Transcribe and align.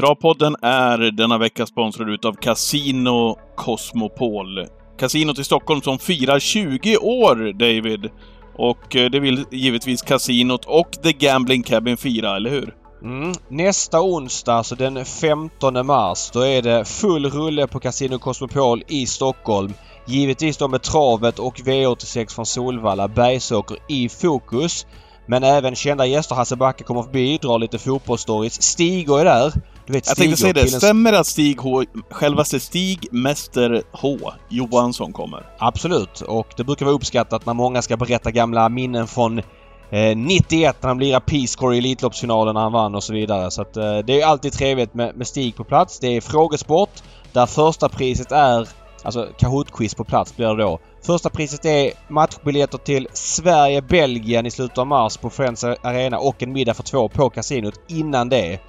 Travpodden 0.00 0.56
är 0.62 0.98
denna 0.98 1.38
vecka 1.38 1.66
sponsrad 1.66 2.08
utav 2.08 2.32
Casino 2.32 3.36
Cosmopol. 3.56 4.66
Casinot 4.98 5.38
i 5.38 5.44
Stockholm 5.44 5.82
som 5.82 5.98
firar 5.98 6.38
20 6.38 6.96
år, 6.96 7.52
David. 7.52 8.10
Och 8.54 8.96
eh, 8.96 9.10
det 9.10 9.20
vill 9.20 9.44
givetvis 9.50 10.02
Casinot 10.02 10.64
och 10.64 10.92
The 11.02 11.12
Gambling 11.12 11.62
Cabin 11.62 11.96
fira, 11.96 12.36
eller 12.36 12.50
hur? 12.50 12.74
Mm. 13.02 13.32
Nästa 13.48 14.00
onsdag, 14.00 14.54
alltså 14.54 14.74
den 14.74 15.04
15 15.04 15.86
mars, 15.86 16.30
då 16.32 16.40
är 16.40 16.62
det 16.62 16.84
full 16.84 17.30
rulle 17.30 17.66
på 17.66 17.80
Casino 17.80 18.18
Cosmopol 18.18 18.82
i 18.88 19.06
Stockholm. 19.06 19.72
Givetvis 20.06 20.56
då 20.56 20.68
med 20.68 20.82
travet 20.82 21.38
och 21.38 21.58
V86 21.58 22.34
från 22.34 22.46
Solvalla, 22.46 23.08
Bergsåker 23.08 23.76
i 23.88 24.08
fokus. 24.08 24.86
Men 25.26 25.44
även 25.44 25.74
kända 25.74 26.06
gäster. 26.06 26.34
Hasse 26.34 26.56
Backe 26.56 26.84
kommer 26.84 27.02
förbi, 27.02 27.38
drar 27.42 27.58
lite 27.58 27.78
fotbollsstories. 27.78 28.62
Stig 28.62 29.10
är 29.10 29.24
där. 29.24 29.52
Du 29.90 29.94
vet, 29.94 30.06
jag 30.06 30.16
tänkte 30.16 30.36
säga 30.36 30.52
det. 30.52 30.68
Stämmer 30.68 31.12
att 31.12 31.26
Stig 31.26 31.60
H, 31.60 31.84
självaste 32.10 32.60
Stig 32.60 33.08
Mäster 33.12 33.82
H 33.92 34.18
Johansson 34.48 35.12
kommer? 35.12 35.46
Absolut. 35.58 36.20
Och 36.20 36.46
det 36.56 36.64
brukar 36.64 36.86
vara 36.86 36.94
uppskattat 36.94 37.46
när 37.46 37.54
många 37.54 37.82
ska 37.82 37.96
berätta 37.96 38.30
gamla 38.30 38.68
minnen 38.68 39.06
från 39.06 39.38
eh, 39.38 40.16
91 40.16 40.76
när 40.80 40.88
han 40.88 40.98
lirade 40.98 41.24
Peace 41.26 41.58
Corps 41.58 41.74
i 41.74 41.78
Elitloppsfinalen 41.78 42.54
när 42.54 42.60
han 42.60 42.72
vann 42.72 42.94
och 42.94 43.02
så 43.02 43.12
vidare. 43.12 43.50
Så 43.50 43.62
att, 43.62 43.76
eh, 43.76 43.98
det 43.98 44.20
är 44.20 44.26
alltid 44.26 44.52
trevligt 44.52 44.94
med, 44.94 45.16
med 45.16 45.26
Stig 45.26 45.56
på 45.56 45.64
plats. 45.64 45.98
Det 45.98 46.16
är 46.16 46.20
frågesport 46.20 47.02
där 47.32 47.46
första 47.46 47.88
priset 47.88 48.32
är 48.32 48.68
Alltså 49.02 49.28
Kahoot-quiz 49.38 49.96
på 49.96 50.04
plats 50.04 50.36
blir 50.36 50.46
det 50.46 50.62
då. 50.62 50.78
Första 51.02 51.30
priset 51.30 51.64
är 51.64 51.92
matchbiljetter 52.08 52.78
till 52.78 53.08
Sverige-Belgien 53.12 54.46
i 54.46 54.50
slutet 54.50 54.78
av 54.78 54.86
mars 54.86 55.16
på 55.16 55.30
Friends 55.30 55.64
Arena 55.64 56.18
och 56.18 56.42
en 56.42 56.52
middag 56.52 56.74
för 56.74 56.82
två 56.82 57.08
på 57.08 57.30
kasinot 57.30 57.74
innan 57.88 58.28
det. 58.28 58.60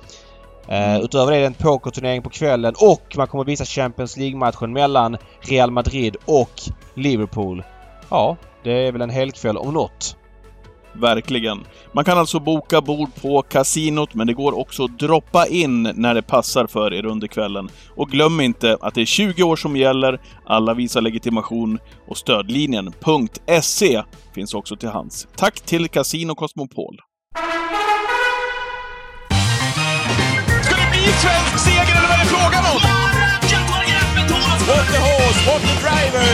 Uh, 0.71 1.03
utöver 1.03 1.31
det 1.31 1.37
är 1.37 1.41
det 1.41 1.47
en 1.47 1.53
pokerturnering 1.53 2.21
på 2.21 2.29
kvällen 2.29 2.73
och 2.77 3.13
man 3.17 3.27
kommer 3.27 3.43
visa 3.43 3.65
Champions 3.65 4.17
League-matchen 4.17 4.73
mellan 4.73 5.17
Real 5.41 5.71
Madrid 5.71 6.15
och 6.25 6.61
Liverpool. 6.93 7.63
Ja, 8.09 8.37
det 8.63 8.87
är 8.87 8.91
väl 8.91 9.01
en 9.01 9.09
helkväll 9.09 9.57
om 9.57 9.73
något. 9.73 10.17
Verkligen. 10.93 11.65
Man 11.91 12.05
kan 12.05 12.17
alltså 12.17 12.39
boka 12.39 12.81
bord 12.81 13.09
på 13.21 13.41
kasinot, 13.41 14.13
men 14.13 14.27
det 14.27 14.33
går 14.33 14.59
också 14.59 14.83
att 14.83 14.99
droppa 14.99 15.47
in 15.47 15.83
när 15.83 16.13
det 16.13 16.21
passar 16.21 16.67
för 16.67 16.93
er 16.93 17.05
under 17.05 17.27
kvällen. 17.27 17.69
Och 17.95 18.09
glöm 18.09 18.41
inte 18.41 18.77
att 18.81 18.95
det 18.95 19.01
är 19.01 19.05
20 19.05 19.43
år 19.43 19.55
som 19.55 19.77
gäller, 19.77 20.21
alla 20.45 20.73
visar 20.73 21.01
legitimation 21.01 21.79
och 22.07 22.17
stödlinjen 22.17 22.93
.se 23.61 24.03
finns 24.35 24.53
också 24.53 24.75
till 24.75 24.89
hands. 24.89 25.27
Tack 25.35 25.61
till 25.61 25.89
Casino 25.89 26.35
Cosmopol! 26.35 26.99
Svensk 31.23 31.55
seger 31.65 31.95
eller 31.97 32.09
vad 32.11 32.17
är 32.17 32.23
det 32.23 32.29
frågan 32.35 32.63
om? 32.73 32.79
What 34.69 34.85
the 34.93 34.99
horse, 35.07 35.39
what 35.49 35.61
the 35.61 35.75
driver! 35.83 36.27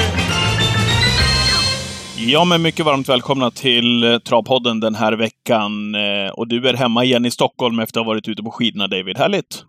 Ja, 2.19 2.45
men 2.45 2.61
mycket 2.61 2.86
varmt 2.86 3.09
välkomna 3.09 3.52
till 3.52 4.03
eh, 4.03 4.19
Travpodden 4.19 4.80
den 4.80 4.95
här 4.95 5.14
veckan. 5.14 5.95
Eh, 5.95 6.30
och 6.30 6.47
du 6.47 6.69
är 6.69 6.73
hemma 6.73 7.03
igen 7.03 7.25
i 7.25 7.31
Stockholm 7.31 7.80
efter 7.80 8.00
att 8.00 8.06
ha 8.06 8.11
varit 8.11 8.28
ute 8.28 8.44
på 8.44 8.52
skidorna, 8.52 8.88
David. 8.88 9.17
Härligt! 9.17 9.64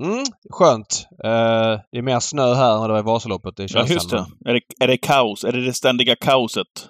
Mm, 0.00 0.24
skönt. 0.50 1.06
Uh, 1.24 1.80
det 1.92 1.98
är 1.98 2.02
mer 2.02 2.20
snö 2.20 2.54
här 2.54 2.76
än 2.76 2.82
det 2.82 2.88
var 2.88 2.98
i 2.98 3.02
Vasaloppet. 3.02 3.56
Det 3.56 3.74
ja, 3.74 3.86
just 3.86 4.10
det. 4.10 4.26
Är, 4.44 4.54
det. 4.54 4.60
är 4.80 4.88
det 4.88 4.96
kaos? 4.96 5.44
Är 5.44 5.52
det 5.52 5.64
det 5.64 5.72
ständiga 5.72 6.16
kaoset? 6.16 6.88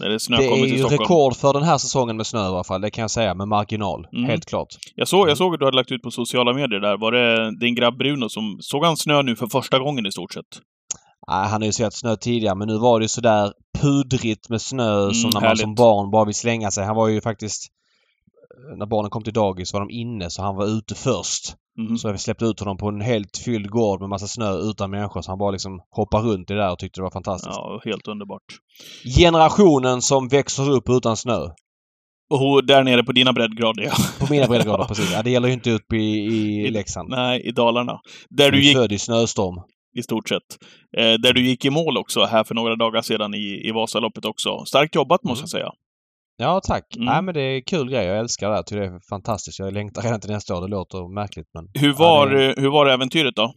När 0.00 0.08
det 0.08 0.20
snö 0.20 0.36
det 0.36 0.48
kommer 0.48 0.66
till 0.66 0.78
Stockholm? 0.78 0.88
Det 0.88 0.94
är 0.94 0.98
ju 0.98 1.04
rekord 1.04 1.36
för 1.36 1.52
den 1.52 1.62
här 1.62 1.78
säsongen 1.78 2.16
med 2.16 2.26
snö 2.26 2.40
i 2.40 2.46
alla 2.46 2.64
fall. 2.64 2.80
Det 2.80 2.90
kan 2.90 3.02
jag 3.02 3.10
säga 3.10 3.34
med 3.34 3.48
marginal. 3.48 4.06
Mm. 4.12 4.24
Helt 4.24 4.46
klart. 4.46 4.68
Jag 4.94 5.08
såg, 5.08 5.20
jag 5.20 5.26
mm. 5.26 5.36
såg 5.36 5.54
att 5.54 5.60
du 5.60 5.66
hade 5.66 5.76
lagt 5.76 5.92
ut 5.92 6.02
på 6.02 6.10
sociala 6.10 6.52
medier 6.52 6.80
där. 6.80 6.96
Var 6.96 7.12
det 7.12 7.58
din 7.60 7.74
grabb 7.74 7.98
Bruno 7.98 8.28
som... 8.28 8.58
Såg 8.60 8.84
han 8.84 8.96
snö 8.96 9.22
nu 9.22 9.36
för 9.36 9.46
första 9.46 9.78
gången 9.78 10.06
i 10.06 10.12
stort 10.12 10.32
sett? 10.32 10.44
Nej, 11.28 11.48
han 11.48 11.60
har 11.62 11.66
ju 11.66 11.72
sett 11.72 11.94
snö 11.94 12.16
tidigare 12.16 12.54
men 12.54 12.68
nu 12.68 12.78
var 12.78 13.00
det 13.00 13.04
ju 13.04 13.08
sådär 13.08 13.52
pudrigt 13.80 14.48
med 14.48 14.62
snö 14.62 15.02
mm, 15.02 15.14
som 15.14 15.30
när 15.34 15.40
härligt. 15.40 15.66
man 15.66 15.66
som 15.66 15.74
barn 15.74 16.10
bara 16.10 16.24
vill 16.24 16.34
slänga 16.34 16.70
sig. 16.70 16.84
Han 16.84 16.96
var 16.96 17.08
ju 17.08 17.20
faktiskt... 17.20 17.66
När 18.76 18.86
barnen 18.86 19.10
kom 19.10 19.24
till 19.24 19.32
dagis 19.32 19.72
var 19.72 19.80
de 19.80 19.90
inne 19.90 20.30
så 20.30 20.42
han 20.42 20.56
var 20.56 20.66
ute 20.66 20.94
först. 20.94 21.54
Mm. 21.78 21.96
Så 21.96 22.12
vi 22.12 22.18
släppte 22.18 22.44
ut 22.44 22.60
honom 22.60 22.76
på 22.76 22.88
en 22.88 23.00
helt 23.00 23.36
fylld 23.44 23.70
gård 23.70 24.00
med 24.00 24.08
massa 24.08 24.26
snö 24.26 24.56
utan 24.56 24.90
människor. 24.90 25.22
Så 25.22 25.30
han 25.30 25.38
bara 25.38 25.50
liksom 25.50 25.80
hoppade 25.90 26.28
runt 26.28 26.50
i 26.50 26.54
det 26.54 26.60
där 26.60 26.72
och 26.72 26.78
tyckte 26.78 27.00
det 27.00 27.02
var 27.02 27.10
fantastiskt. 27.10 27.56
Ja, 27.56 27.80
helt 27.84 28.08
underbart. 28.08 28.42
Generationen 29.18 30.02
som 30.02 30.28
växer 30.28 30.70
upp 30.70 30.88
utan 30.88 31.16
snö. 31.16 31.48
Och 32.30 32.66
där 32.66 32.84
nere 32.84 33.04
på 33.04 33.12
dina 33.12 33.32
breddgrader, 33.32 33.82
ja. 33.82 33.92
På 34.18 34.32
mina 34.32 34.46
breddgrader, 34.46 34.84
precis. 34.88 35.12
Ja, 35.12 35.22
det 35.22 35.30
gäller 35.30 35.48
ju 35.48 35.54
inte 35.54 35.70
uppe 35.70 35.96
i, 35.96 36.66
i 36.66 36.70
Leksand. 36.70 37.08
Nej, 37.08 37.40
i 37.40 37.50
Dalarna. 37.50 38.00
Där 38.28 38.50
du 38.50 38.64
gick... 38.64 38.76
född 38.76 38.92
i 38.92 38.98
snöstorm 38.98 39.54
i 39.98 40.02
stort 40.02 40.28
sett. 40.28 40.58
Eh, 40.96 41.12
där 41.12 41.32
du 41.32 41.46
gick 41.46 41.64
i 41.64 41.70
mål 41.70 41.96
också 41.96 42.24
här 42.24 42.44
för 42.44 42.54
några 42.54 42.76
dagar 42.76 43.02
sedan 43.02 43.34
i, 43.34 43.68
i 43.68 43.70
Vasaloppet 43.70 44.24
också. 44.24 44.64
Starkt 44.64 44.94
jobbat 44.94 45.24
måste 45.24 45.40
mm. 45.40 45.42
jag 45.42 45.50
säga. 45.50 45.72
Ja, 46.40 46.60
tack. 46.64 46.96
Mm. 46.96 47.06
Nej, 47.06 47.22
men 47.22 47.34
det 47.34 47.40
är 47.40 47.60
kul 47.60 47.90
grej. 47.90 48.06
Jag 48.06 48.18
älskar 48.18 48.50
det. 48.50 48.56
Jag 48.56 48.66
tycker 48.66 48.80
det 48.80 48.86
är 48.86 49.08
fantastiskt. 49.08 49.58
Jag 49.58 49.72
längtar 49.72 50.02
redan 50.02 50.20
till 50.20 50.30
nästa 50.30 50.56
år. 50.56 50.60
Det 50.60 50.68
låter 50.68 51.14
märkligt, 51.14 51.48
men... 51.54 51.68
Hur 51.74 51.92
var, 51.92 52.30
ja, 52.30 52.38
det... 52.38 52.54
hur 52.60 52.70
var 52.70 52.86
äventyret 52.86 53.36
då? 53.36 53.52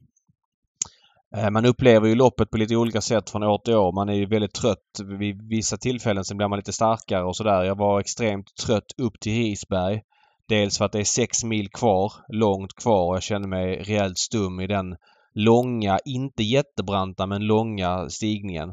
Eh, 1.38 1.50
man 1.50 1.66
upplever 1.66 2.08
ju 2.08 2.16
loppet 2.16 2.50
på 2.50 2.58
lite 2.58 2.76
olika 2.76 3.02
sätt 3.02 3.30
från 3.30 3.44
år 3.44 3.58
till 3.58 3.76
år. 3.76 3.92
Man 3.92 4.10
är 4.10 4.14
ju 4.14 4.26
väldigt 4.26 4.54
trött 4.54 5.00
vid 5.20 5.50
vissa 5.50 5.78
tillfällen. 5.78 6.26
Sen 6.26 6.38
blir 6.38 6.48
man 6.48 6.60
lite 6.60 6.74
starkare 6.74 7.24
och 7.24 7.36
sådär. 7.36 7.64
Jag 7.64 7.78
var 7.78 8.00
extremt 8.00 8.56
trött 8.66 8.92
upp 8.98 9.20
till 9.20 9.34
Risberg. 9.34 10.02
Dels 10.48 10.78
för 10.78 10.86
att 10.86 10.92
det 10.92 11.00
är 11.00 11.04
sex 11.04 11.44
mil 11.44 11.70
kvar, 11.70 12.14
långt 12.34 12.76
kvar 12.76 13.08
och 13.08 13.16
jag 13.16 13.24
kände 13.24 13.48
mig 13.48 13.84
rejält 13.84 14.18
stum 14.18 14.60
i 14.60 14.68
den 14.68 14.96
långa, 15.34 16.00
inte 16.06 16.44
jättebranta 16.44 17.28
men 17.28 17.46
långa 17.46 18.10
stigningen. 18.10 18.70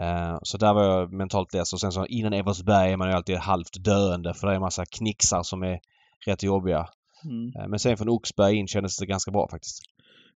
Uh, 0.00 0.38
så 0.42 0.58
där 0.58 0.74
var 0.74 0.84
jag 0.84 1.12
mentalt 1.12 1.54
less 1.54 1.72
och 1.72 1.80
sen 1.80 1.92
så 1.92 2.06
innan 2.06 2.32
Evertsberg 2.32 2.92
är 2.92 2.96
man 2.96 3.08
ju 3.08 3.14
alltid 3.14 3.36
halvt 3.36 3.84
döende 3.84 4.34
för 4.34 4.46
det 4.46 4.52
är 4.52 4.56
en 4.56 4.62
massa 4.62 4.84
knixar 4.86 5.42
som 5.42 5.62
är 5.62 5.80
rätt 6.26 6.42
jobbiga. 6.42 6.88
Mm. 7.24 7.46
Uh, 7.46 7.68
men 7.68 7.78
sen 7.78 7.96
från 7.96 8.08
Oxberg 8.08 8.56
in 8.56 8.68
kändes 8.68 8.98
det 8.98 9.06
ganska 9.06 9.30
bra 9.30 9.48
faktiskt. 9.50 9.82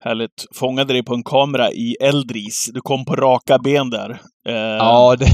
Härligt. 0.00 0.46
Fångade 0.54 0.92
dig 0.92 1.04
på 1.04 1.14
en 1.14 1.22
kamera 1.22 1.70
i 1.70 1.96
Eldris. 2.00 2.70
Du 2.74 2.80
kom 2.80 3.04
på 3.04 3.16
raka 3.16 3.58
ben 3.58 3.90
där. 3.90 4.10
Uh... 4.48 4.54
Ja, 4.54 5.16
det... 5.18 5.26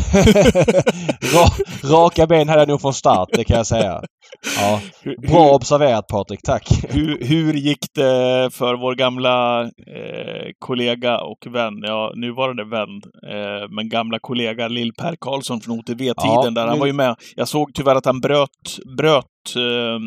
raka 1.91 2.27
ben 2.27 2.49
hade 2.49 2.61
jag 2.61 2.69
nog 2.69 2.81
från 2.81 2.95
start, 2.95 3.29
det 3.33 3.45
kan 3.45 3.57
jag 3.57 3.67
säga. 3.67 4.03
Ja. 4.59 4.81
Bra 5.29 5.55
observerat 5.55 6.07
Patrik, 6.07 6.41
tack! 6.43 6.69
Hur, 6.89 7.25
hur 7.25 7.55
gick 7.55 7.95
det 7.95 8.51
för 8.53 8.75
vår 8.75 8.95
gamla 8.95 9.63
eh, 9.63 10.51
kollega 10.59 11.21
och 11.21 11.47
vän, 11.55 11.75
ja 11.83 12.13
nuvarande 12.17 12.65
vän, 12.65 13.03
eh, 13.33 13.69
men 13.71 13.89
gamla 13.89 14.19
kollega 14.19 14.69
Lill-Per 14.69 15.17
Karlsson 15.21 15.61
från 15.61 15.79
OTV-tiden 15.79 16.15
ja, 16.45 16.51
där. 16.51 16.67
Han 16.67 16.79
var 16.79 16.87
ju 16.87 16.93
med. 16.93 17.17
Jag 17.37 17.49
såg 17.49 17.75
tyvärr 17.75 17.95
att 17.95 18.07
han 18.07 18.21
bröt, 18.21 18.79
bröt 18.97 19.57
eh, 19.57 19.99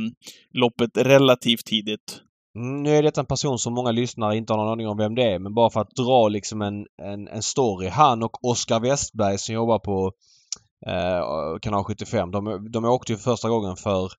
loppet 0.54 0.98
relativt 0.98 1.66
tidigt. 1.66 2.22
Mm, 2.56 2.84
nu 2.84 2.96
är 2.96 3.04
detta 3.04 3.22
en 3.22 3.26
person 3.26 3.60
som 3.60 3.74
många 3.74 3.92
lyssnare 3.92 4.38
inte 4.38 4.54
har 4.54 4.58
någon 4.58 4.72
aning 4.72 4.88
om 4.88 4.98
vem 4.98 5.16
det 5.16 5.24
är, 5.24 5.40
men 5.40 5.54
bara 5.54 5.70
för 5.70 5.82
att 5.82 5.96
dra 5.96 6.28
liksom 6.28 6.62
en, 6.62 6.88
en, 7.02 7.28
en 7.28 7.42
story. 7.42 7.88
Han 7.88 8.24
och 8.24 8.46
Oskar 8.46 8.80
Westberg 8.80 9.38
som 9.38 9.56
jobbar 9.56 9.80
på 9.80 10.12
eh, 10.88 11.60
kanal 11.62 11.84
75. 11.84 12.32
De, 12.32 12.72
de 12.72 12.86
åkte 12.86 13.12
ju 13.12 13.18
första 13.18 13.50
gången 13.50 13.76
för 13.76 14.12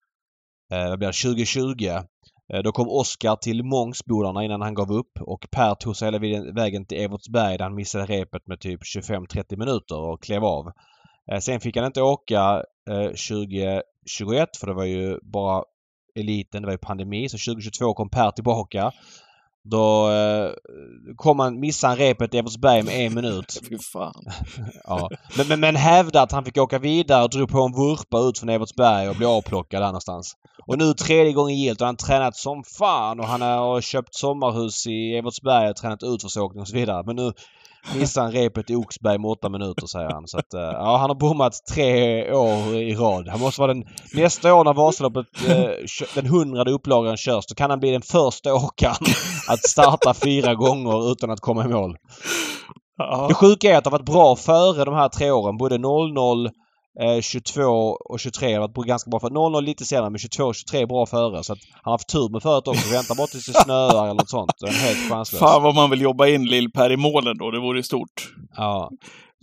eh, 0.72 0.96
blir 0.96 1.22
2020. 1.22 1.84
Eh, 2.52 2.62
då 2.62 2.72
kom 2.72 2.88
Oskar 2.88 3.36
till 3.36 3.62
Mångsbodarna 3.62 4.44
innan 4.44 4.62
han 4.62 4.74
gav 4.74 4.92
upp 4.92 5.20
och 5.20 5.46
Per 5.50 5.74
tog 5.74 5.96
sig 5.96 6.06
hela 6.06 6.52
vägen 6.52 6.86
till 6.86 7.00
Evertsberg 7.00 7.58
där 7.58 7.64
han 7.64 7.74
missade 7.74 8.06
repet 8.06 8.46
med 8.46 8.60
typ 8.60 8.80
25-30 8.96 9.56
minuter 9.56 9.98
och 9.98 10.22
klev 10.22 10.44
av. 10.44 10.72
Eh, 11.32 11.38
sen 11.38 11.60
fick 11.60 11.76
han 11.76 11.86
inte 11.86 12.02
åka 12.02 12.64
eh, 12.90 13.06
2021 13.06 14.56
för 14.60 14.66
det 14.66 14.74
var 14.74 14.84
ju 14.84 15.18
bara 15.22 15.64
eliten, 16.14 16.62
det 16.62 16.66
var 16.66 16.72
ju 16.72 16.78
pandemi. 16.78 17.28
Så 17.28 17.36
2022 17.36 17.94
kom 17.94 18.08
Per 18.08 18.30
tillbaka. 18.30 18.92
Då 19.64 20.10
eh, 20.10 20.50
kom 21.16 21.38
han, 21.38 21.60
missade 21.60 21.90
han 21.90 21.98
repet 21.98 22.34
i 22.34 22.38
Evertsberg 22.38 22.82
med 22.82 23.06
en 23.06 23.14
minut. 23.14 23.60
Fy 23.68 23.78
fan. 23.78 24.24
ja. 24.84 25.10
Men, 25.36 25.48
men, 25.48 25.60
men 25.60 25.76
hävdade 25.76 26.22
att 26.22 26.32
han 26.32 26.44
fick 26.44 26.58
åka 26.58 26.78
vidare 26.78 27.24
och 27.24 27.30
drog 27.30 27.48
på 27.48 27.62
en 27.62 27.72
vurpa 27.72 28.18
ut 28.18 28.38
från 28.38 28.48
Evertsberg 28.48 29.08
och 29.08 29.16
blev 29.16 29.28
avplockad 29.28 29.82
där 29.82 29.86
någonstans. 29.86 30.36
Och 30.66 30.78
nu 30.78 30.94
tredje 30.94 31.32
gången 31.32 31.56
gillt 31.56 31.80
och 31.80 31.86
han 31.86 31.96
har 32.00 32.06
tränat 32.06 32.36
som 32.36 32.64
fan 32.64 33.20
och 33.20 33.26
han 33.26 33.40
har 33.40 33.80
köpt 33.80 34.14
sommarhus 34.14 34.86
i 34.86 35.14
Evertsberg 35.16 35.70
och 35.70 35.76
tränat 35.76 36.02
utförsåkning 36.02 36.60
och 36.60 36.68
så 36.68 36.76
vidare. 36.76 37.02
Men 37.06 37.16
nu 37.16 37.32
missade 37.96 38.26
han 38.26 38.32
repet 38.32 38.70
i 38.70 38.74
Oxberg 38.76 39.18
med 39.18 39.30
åtta 39.30 39.48
minuter 39.48 39.86
säger 39.86 40.10
han. 40.10 40.26
Så 40.26 40.38
att, 40.38 40.54
eh, 40.54 40.60
ja, 40.60 40.96
han 40.96 41.10
har 41.10 41.14
bommat 41.14 41.52
tre 41.74 42.32
år 42.32 42.76
i 42.76 42.94
rad. 42.94 43.28
Han 43.28 43.40
måste 43.40 43.60
vara 43.60 43.74
den... 43.74 43.84
Nästa 44.14 44.54
år 44.54 44.64
när 44.64 44.74
Vasaloppet, 44.74 45.26
eh, 45.48 45.70
den 46.14 46.26
hundrade 46.26 46.70
upplagan 46.70 47.16
körs, 47.16 47.46
då 47.46 47.54
kan 47.54 47.70
han 47.70 47.80
bli 47.80 47.90
den 47.90 48.02
första 48.02 48.54
åkaren 48.54 49.14
att 49.48 49.68
starta 49.68 50.14
fyra 50.14 50.54
gånger 50.54 51.12
utan 51.12 51.30
att 51.30 51.40
komma 51.40 51.64
i 51.64 51.68
mål. 51.68 51.96
Det 53.28 53.34
sjuka 53.34 53.70
är 53.70 53.78
att 53.78 53.84
det 53.84 53.90
har 53.90 53.98
varit 53.98 54.06
bra 54.06 54.36
före 54.36 54.84
de 54.84 54.94
här 54.94 55.08
tre 55.08 55.30
åren. 55.30 55.56
Både 55.56 55.78
00 55.78 56.50
Eh, 57.00 57.20
22 57.20 57.62
och 58.10 58.20
23 58.20 58.54
har 58.54 58.60
varit 58.60 58.86
ganska 58.86 59.10
bra 59.10 59.20
för 59.20 59.30
0 59.30 59.64
lite 59.64 59.84
senare 59.84 60.10
men 60.10 60.18
22 60.18 60.44
och 60.44 60.54
23 60.54 60.80
är 60.82 60.86
bra 60.86 61.06
före. 61.06 61.44
Så 61.44 61.52
att 61.52 61.58
han 61.72 61.80
har 61.82 61.92
haft 61.92 62.08
tur 62.08 62.28
med 62.28 62.42
föret 62.42 62.68
också. 62.68 62.92
Vänta 62.92 63.14
bara 63.14 63.26
tills 63.26 63.46
det 63.46 63.62
snöar 63.64 64.04
eller 64.04 64.14
något 64.14 64.30
sånt. 64.30 64.52
Det 64.60 64.66
är 64.66 64.72
helt 64.72 65.10
chanslös. 65.10 65.40
Fan 65.40 65.62
vad 65.62 65.74
man 65.74 65.90
vill 65.90 66.00
jobba 66.00 66.26
in 66.26 66.44
Lill-Per 66.46 66.92
i 66.92 66.96
målen 66.96 67.38
då, 67.38 67.50
det 67.50 67.60
vore 67.60 67.82
stort. 67.82 68.34
Ja. 68.56 68.90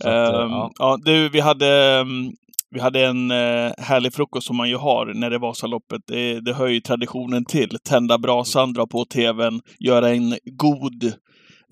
Att, 0.04 0.06
eh, 0.06 0.12
Ehm, 0.12 0.50
ja. 0.50 0.70
ja, 0.78 0.98
du, 1.04 1.28
vi 1.28 1.40
hade, 1.40 1.98
mm, 2.00 2.32
vi 2.70 2.80
hade 2.80 3.06
en 3.06 3.30
eh, 3.30 3.72
härlig 3.78 4.14
frukost 4.14 4.46
som 4.46 4.56
man 4.56 4.68
ju 4.68 4.76
har 4.76 5.06
när 5.14 5.30
det 5.30 5.36
är 5.36 5.40
Vasaloppet. 5.40 6.00
Det, 6.06 6.40
det 6.40 6.54
hör 6.54 6.66
ju 6.66 6.80
traditionen 6.80 7.44
till. 7.44 7.78
Tända 7.84 8.18
brasan, 8.18 8.72
dra 8.72 8.86
på 8.86 9.04
tvn, 9.04 9.60
göra 9.78 10.10
en 10.10 10.38
god 10.44 11.12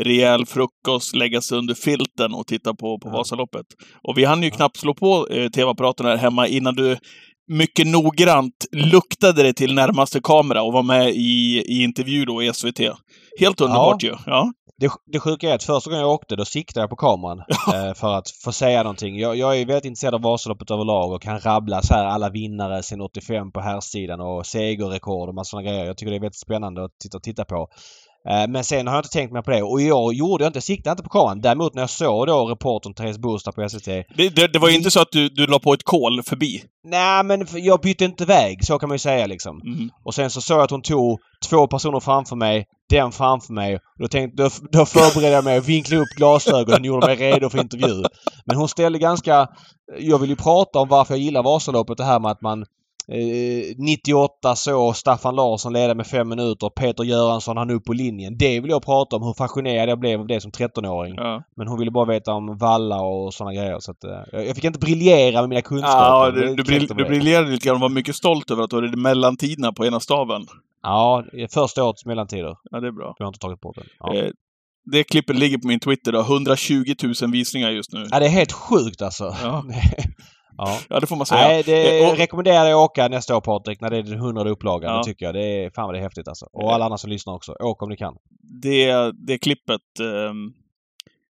rejäl 0.04 0.46
frukost, 0.46 1.16
lägga 1.16 1.40
sig 1.40 1.58
under 1.58 1.74
filten 1.74 2.34
och 2.34 2.46
titta 2.46 2.74
på, 2.74 2.98
på 2.98 3.08
Ja. 3.08 3.12
Vasaloppet. 3.12 3.66
Och 4.02 4.18
vi 4.18 4.24
hann 4.24 4.42
ju 4.42 4.50
knappt 4.50 4.76
slå 4.76 4.94
på 4.94 5.28
eh, 5.30 5.48
tv-apparaten 5.50 6.06
här 6.06 6.16
hemma 6.16 6.46
innan 6.46 6.74
du 6.74 6.96
mycket 7.48 7.86
noggrant 7.86 8.66
luktade 8.72 9.42
dig 9.42 9.54
till 9.54 9.74
närmaste 9.74 10.20
kamera 10.20 10.62
och 10.62 10.72
var 10.72 10.82
med 10.82 11.10
i, 11.10 11.62
i 11.66 11.82
intervju 11.82 12.24
då 12.24 12.42
i 12.42 12.52
SVT. 12.52 12.80
Helt 13.40 13.60
underbart 13.60 14.02
ju. 14.02 14.14
Ja. 14.26 14.52
Det, 14.78 14.90
det 15.12 15.20
sjuka 15.20 15.50
är 15.50 15.54
att 15.54 15.62
första 15.62 15.90
gången 15.90 16.04
jag 16.04 16.14
åkte 16.14 16.36
då 16.36 16.44
siktade 16.44 16.82
jag 16.82 16.90
på 16.90 16.96
kameran 16.96 17.38
eh, 17.74 17.94
för 17.94 18.14
att 18.14 18.30
få 18.44 18.52
säga 18.52 18.82
någonting. 18.82 19.18
Jag, 19.18 19.36
jag 19.36 19.60
är 19.60 19.66
väldigt 19.66 19.84
intresserad 19.84 20.14
av 20.14 20.22
Vasaloppet 20.22 20.70
överlag 20.70 21.12
och 21.12 21.22
kan 21.22 21.40
rabbla 21.40 21.82
så 21.82 21.94
här 21.94 22.04
alla 22.04 22.30
vinnare 22.30 22.82
sen 22.82 23.00
85 23.00 23.52
på 23.52 23.60
här 23.60 23.80
sidan 23.80 24.20
och 24.20 24.46
segerrekord 24.46 25.28
och 25.28 25.34
massa 25.34 25.50
sådana 25.50 25.70
grejer. 25.70 25.84
Jag 25.86 25.96
tycker 25.96 26.10
det 26.10 26.16
är 26.16 26.20
väldigt 26.20 26.40
spännande 26.40 26.84
att 26.84 26.98
titta, 27.02 27.20
titta 27.20 27.44
på. 27.44 27.68
Eh, 28.28 28.48
men 28.48 28.64
sen 28.64 28.86
har 28.86 28.94
jag 28.94 29.00
inte 29.00 29.08
tänkt 29.08 29.32
mer 29.32 29.42
på 29.42 29.50
det 29.50 29.62
och 29.62 30.02
år 30.02 30.14
gjorde 30.14 30.44
jag 30.44 30.48
inte, 30.48 30.60
siktade 30.60 30.92
inte 30.92 31.02
på 31.02 31.08
kameran. 31.08 31.40
Däremot 31.40 31.74
när 31.74 31.82
jag 31.82 31.90
såg 31.90 32.26
då 32.26 32.44
reportern 32.44 32.94
Therese 32.94 33.18
Bostad 33.18 33.54
på 33.54 33.68
SVT. 33.68 33.84
Det, 33.84 34.28
det, 34.28 34.52
det 34.52 34.58
var 34.58 34.68
ju 34.68 34.76
inte 34.76 34.90
så 34.90 35.00
att 35.00 35.12
du, 35.12 35.28
du 35.28 35.46
la 35.46 35.58
på 35.58 35.72
ett 35.72 35.84
kol 35.84 36.22
förbi. 36.22 36.62
Nej 36.84 37.24
men 37.24 37.46
jag 37.52 37.80
bytte 37.80 38.04
inte 38.04 38.24
väg, 38.24 38.64
så 38.64 38.78
kan 38.78 38.88
man 38.88 38.94
ju 38.94 38.98
säga 38.98 39.26
liksom. 39.26 39.60
Mhm. 39.64 39.90
Och 40.04 40.14
sen 40.14 40.30
så 40.30 40.40
såg 40.40 40.58
jag 40.58 40.64
att 40.64 40.70
hon 40.70 40.82
tog 40.82 41.18
två 41.48 41.66
personer 41.66 42.00
framför 42.00 42.36
mig, 42.36 42.66
den 42.90 43.12
framför 43.12 43.52
mig. 43.52 43.78
Då, 43.98 44.08
tänkte, 44.08 44.42
då, 44.42 44.50
då 44.70 44.86
förberedde 44.86 45.34
jag 45.34 45.44
mig 45.44 45.58
och 45.58 45.68
vinklade 45.68 46.02
upp 46.02 46.16
glasögonen 46.16 46.80
och 46.80 46.86
gjorde 46.86 47.06
mig 47.06 47.16
redo 47.16 47.50
för 47.50 47.60
intervju. 47.60 48.02
Men 48.44 48.56
hon 48.56 48.68
ställde 48.68 48.98
ganska... 48.98 49.48
Jag 49.98 50.18
vill 50.18 50.30
ju 50.30 50.36
prata 50.36 50.78
om 50.78 50.88
varför 50.88 51.14
jag 51.14 51.20
gillar 51.20 51.42
Vasaloppet. 51.42 51.96
Det 51.96 52.04
här 52.04 52.20
med 52.20 52.30
att 52.30 52.40
man 52.40 52.64
eh, 53.10 53.76
98 53.78 54.56
så 54.56 54.92
Staffan 54.92 55.36
Larsson 55.36 55.72
ledde 55.72 55.94
med 55.94 56.06
fem 56.06 56.28
minuter. 56.28 56.70
Peter 56.70 57.04
Göransson 57.04 57.56
han 57.56 57.70
upp 57.70 57.84
på 57.84 57.92
linjen. 57.92 58.38
Det 58.38 58.60
vill 58.60 58.70
jag 58.70 58.84
prata 58.84 59.16
om. 59.16 59.22
Hur 59.22 59.34
fascinerad 59.34 59.88
jag 59.88 59.98
blev 59.98 60.20
av 60.20 60.26
det 60.26 60.40
som 60.40 60.50
13-åring. 60.50 61.14
Ja. 61.16 61.42
Men 61.56 61.68
hon 61.68 61.78
ville 61.78 61.90
bara 61.90 62.04
veta 62.04 62.32
om 62.32 62.58
Valla 62.58 63.00
och 63.00 63.34
sådana 63.34 63.54
grejer. 63.54 63.78
Så 63.80 63.90
att, 63.90 64.04
eh, 64.04 64.40
jag 64.46 64.54
fick 64.54 64.64
inte 64.64 64.78
briljera 64.78 65.40
med 65.40 65.48
mina 65.48 65.62
kunskaper. 65.62 65.96
Ja, 65.96 66.30
du, 66.30 66.54
du, 66.54 66.90
av 66.90 66.96
du 66.96 67.04
briljerade 67.04 67.50
lite 67.50 67.66
grann 67.66 67.76
och 67.76 67.80
var 67.80 67.88
mycket 67.88 68.16
stolt 68.16 68.50
över 68.50 68.62
att 68.62 68.70
du 68.70 68.76
hade 68.76 68.96
mellantiderna 68.96 69.72
på 69.72 69.86
ena 69.86 70.00
staven. 70.00 70.46
Ja, 70.82 71.24
första 71.54 71.84
årets 71.84 72.06
mellantider. 72.06 72.56
Ja, 72.70 72.80
det 72.80 72.86
är 72.86 72.92
bra. 72.92 73.14
Jag 73.18 73.26
har 73.26 73.28
inte 73.28 73.38
tagit 73.38 73.60
bort 73.60 73.76
den. 73.76 73.86
Ja. 73.98 74.14
Eh, 74.14 74.30
det 74.92 75.04
klippet 75.04 75.36
ligger 75.36 75.58
på 75.58 75.68
min 75.68 75.80
Twitter 75.80 76.12
då. 76.12 76.20
120 76.20 76.94
000 77.22 77.32
visningar 77.32 77.70
just 77.70 77.92
nu. 77.92 78.06
Ja, 78.10 78.18
det 78.18 78.26
är 78.26 78.30
helt 78.30 78.52
sjukt 78.52 79.02
alltså. 79.02 79.36
Ja. 79.42 79.64
ja. 80.66 80.78
Ja, 80.88 81.00
det 81.00 81.06
får 81.06 81.16
man 81.16 81.26
säga. 81.26 81.48
Nej, 81.48 81.62
det 81.66 82.00
Eh, 82.02 82.10
och- 82.10 82.16
rekommenderar 82.18 82.64
jag 82.68 82.78
att 82.80 82.90
åka 82.90 83.08
nästa 83.08 83.36
år 83.36 83.40
Patrik, 83.40 83.80
när 83.80 83.90
det 83.90 83.96
är 83.96 84.02
den 84.02 84.18
hundrade 84.20 84.50
upplagan. 84.50 84.92
Ja. 84.92 84.98
Det 84.98 85.04
tycker 85.04 85.24
jag. 85.26 85.34
Det 85.34 85.44
är, 85.64 85.70
fan 85.70 85.84
vad 85.86 85.94
det 85.94 85.98
är 85.98 86.02
häftigt 86.02 86.28
alltså. 86.28 86.46
Och 86.52 86.74
alla 86.74 86.84
andra 86.84 86.98
som 86.98 87.10
lyssnar 87.10 87.34
också. 87.34 87.52
Åk 87.60 87.82
om 87.82 87.88
ni 87.88 87.96
kan. 87.96 88.14
det, 88.62 89.12
det 89.26 89.38
klippet 89.38 89.80
ehm, 90.00 90.52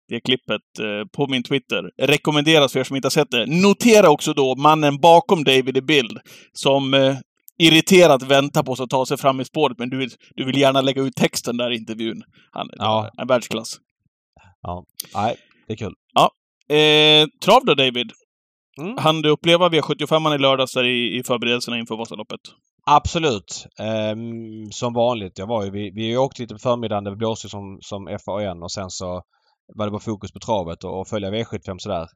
det 0.09 0.19
klippet 0.19 0.61
eh, 0.79 1.07
på 1.15 1.27
min 1.27 1.43
Twitter 1.43 1.83
rekommenderas 2.01 2.73
för 2.73 2.79
er 2.79 2.83
som 2.83 2.95
inte 2.95 3.05
har 3.05 3.11
sett 3.11 3.31
det. 3.31 3.45
Notera 3.61 4.09
också 4.09 4.33
då 4.33 4.55
mannen 4.55 4.97
bakom 4.97 5.43
David 5.43 5.77
i 5.77 5.81
bild 5.81 6.19
som 6.53 6.93
eh, 6.93 7.15
irriterat 7.57 8.21
väntar 8.23 8.63
på 8.63 8.75
sig 8.75 8.83
att 8.83 8.89
ta 8.89 9.05
sig 9.05 9.17
fram 9.17 9.41
i 9.41 9.45
spåret, 9.45 9.79
men 9.79 9.89
du, 9.89 9.97
vill- 9.97 10.11
du 10.35 10.45
vill 10.45 10.57
gärna 10.57 10.81
lägga 10.81 11.01
ut 11.01 11.15
texten 11.15 11.57
där 11.57 11.71
i 11.71 11.75
intervjun. 11.75 12.23
Han 12.51 12.69
Ja. 12.77 13.09
är 13.17 13.25
världsklass. 13.25 13.77
Nej, 15.15 15.35
det 15.67 15.73
är 15.73 15.77
kul. 15.77 15.93
Eh, 16.69 17.27
trav 17.45 17.65
då, 17.65 17.73
David. 17.73 18.11
Mm. 18.81 18.97
Han 18.97 19.21
du 19.21 19.29
uppleva 19.29 19.69
V75 19.69 20.35
i 20.35 20.37
lördags 20.37 20.77
i, 20.77 21.17
i 21.17 21.23
förberedelserna 21.23 21.77
inför 21.77 21.97
Vasaloppet? 21.97 22.39
Absolut. 22.85 23.67
Ehm, 23.79 24.71
som 24.71 24.93
vanligt. 24.93 25.37
Jag 25.37 25.47
var 25.47 25.63
ju, 25.63 25.71
vi, 25.71 25.91
vi 25.91 26.17
åkte 26.17 26.41
lite 26.41 26.53
på 26.53 26.59
förmiddagen. 26.59 27.03
Det 27.03 27.15
blåste 27.15 27.49
som, 27.49 27.77
som 27.81 28.17
FAN 28.25 28.63
och 28.63 28.71
sen 28.71 28.89
så 28.89 29.21
var 29.75 29.85
det 29.85 29.91
bara 29.91 29.99
fokus 29.99 30.31
på 30.31 30.39
travet 30.39 30.83
och, 30.83 30.99
och 30.99 31.07
följa 31.07 31.31
V75 31.31 31.77
sådär. 31.77 32.07